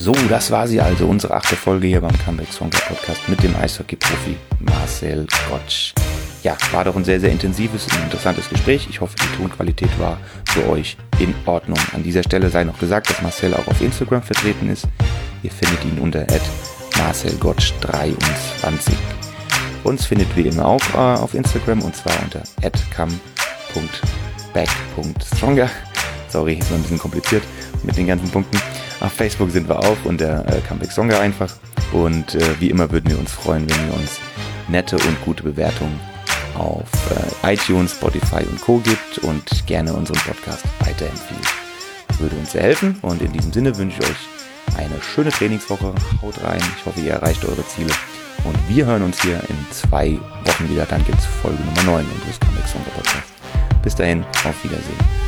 So, 0.00 0.12
das 0.28 0.52
war 0.52 0.68
sie 0.68 0.80
also, 0.80 1.06
unsere 1.06 1.34
achte 1.34 1.56
Folge 1.56 1.88
hier 1.88 2.00
beim 2.00 2.16
Comeback 2.24 2.52
Songwriter 2.52 2.94
Podcast 2.94 3.28
mit 3.28 3.42
dem 3.42 3.54
Eishockey-Profi 3.56 4.36
Marcel 4.60 5.26
Gottsch 5.50 5.92
ja, 6.48 6.56
war 6.72 6.84
doch 6.84 6.96
ein 6.96 7.04
sehr, 7.04 7.20
sehr 7.20 7.30
intensives 7.30 7.86
und 7.88 8.02
interessantes 8.04 8.48
Gespräch. 8.48 8.86
Ich 8.88 9.02
hoffe, 9.02 9.14
die 9.20 9.36
Tonqualität 9.36 9.90
war 9.98 10.16
für 10.46 10.66
euch 10.70 10.96
in 11.18 11.34
Ordnung. 11.44 11.78
An 11.92 12.02
dieser 12.02 12.22
Stelle 12.22 12.48
sei 12.48 12.64
noch 12.64 12.78
gesagt, 12.78 13.10
dass 13.10 13.20
Marcel 13.20 13.52
auch 13.52 13.66
auf 13.66 13.82
Instagram 13.82 14.22
vertreten 14.22 14.70
ist. 14.70 14.88
Ihr 15.42 15.50
findet 15.50 15.84
ihn 15.84 15.98
unter 15.98 16.24
marcelgotsch23. 16.92 18.92
Uns 19.84 20.06
findet 20.06 20.34
wie 20.36 20.48
immer 20.48 20.64
auch 20.64 20.80
äh, 20.94 21.20
auf 21.20 21.34
Instagram 21.34 21.82
und 21.82 21.94
zwar 21.94 22.14
unter 22.22 22.42
come.back.stronger. 22.96 25.68
Sorry, 26.30 26.54
ist 26.54 26.72
ein 26.72 26.80
bisschen 26.80 26.98
kompliziert 26.98 27.42
mit 27.82 27.98
den 27.98 28.06
ganzen 28.06 28.30
Punkten. 28.30 28.58
Auf 29.00 29.12
Facebook 29.12 29.50
sind 29.50 29.68
wir 29.68 29.78
auch 29.78 29.98
unter 30.04 30.48
äh, 30.48 30.62
Comeback 30.66 30.98
einfach. 31.20 31.54
Und 31.92 32.36
äh, 32.36 32.58
wie 32.58 32.70
immer 32.70 32.90
würden 32.90 33.10
wir 33.10 33.18
uns 33.18 33.32
freuen, 33.32 33.68
wenn 33.68 33.88
ihr 33.88 33.94
uns 33.94 34.18
nette 34.68 34.96
und 34.96 35.22
gute 35.26 35.42
Bewertungen 35.42 36.00
auf 36.58 36.88
äh, 37.44 37.54
iTunes, 37.54 37.92
Spotify 37.92 38.44
und 38.44 38.60
Co. 38.60 38.78
gibt 38.78 39.18
und 39.18 39.66
gerne 39.66 39.92
unseren 39.92 40.18
Podcast 40.18 40.64
weiterempfiehlt. 40.80 41.48
Würde 42.18 42.36
uns 42.36 42.52
sehr 42.52 42.62
helfen 42.62 42.96
und 43.02 43.22
in 43.22 43.32
diesem 43.32 43.52
Sinne 43.52 43.76
wünsche 43.76 44.00
ich 44.00 44.08
euch 44.08 44.76
eine 44.76 45.00
schöne 45.00 45.30
Trainingswoche. 45.30 45.94
Haut 46.22 46.42
rein. 46.42 46.60
Ich 46.78 46.86
hoffe, 46.86 47.00
ihr 47.00 47.12
erreicht 47.12 47.44
eure 47.44 47.66
Ziele. 47.68 47.92
Und 48.44 48.56
wir 48.68 48.86
hören 48.86 49.02
uns 49.02 49.20
hier 49.20 49.40
in 49.48 49.66
zwei 49.72 50.18
Wochen 50.44 50.68
wieder. 50.68 50.86
Dann 50.86 51.04
gibt 51.04 51.18
es 51.18 51.26
Folge 51.26 51.62
Nummer 51.62 51.82
9 51.82 52.06
unseres 52.14 52.40
Comic 52.40 52.66
Song 52.66 52.82
Podcasts. 52.94 53.32
Bis 53.82 53.94
dahin, 53.94 54.24
auf 54.44 54.64
Wiedersehen. 54.64 55.27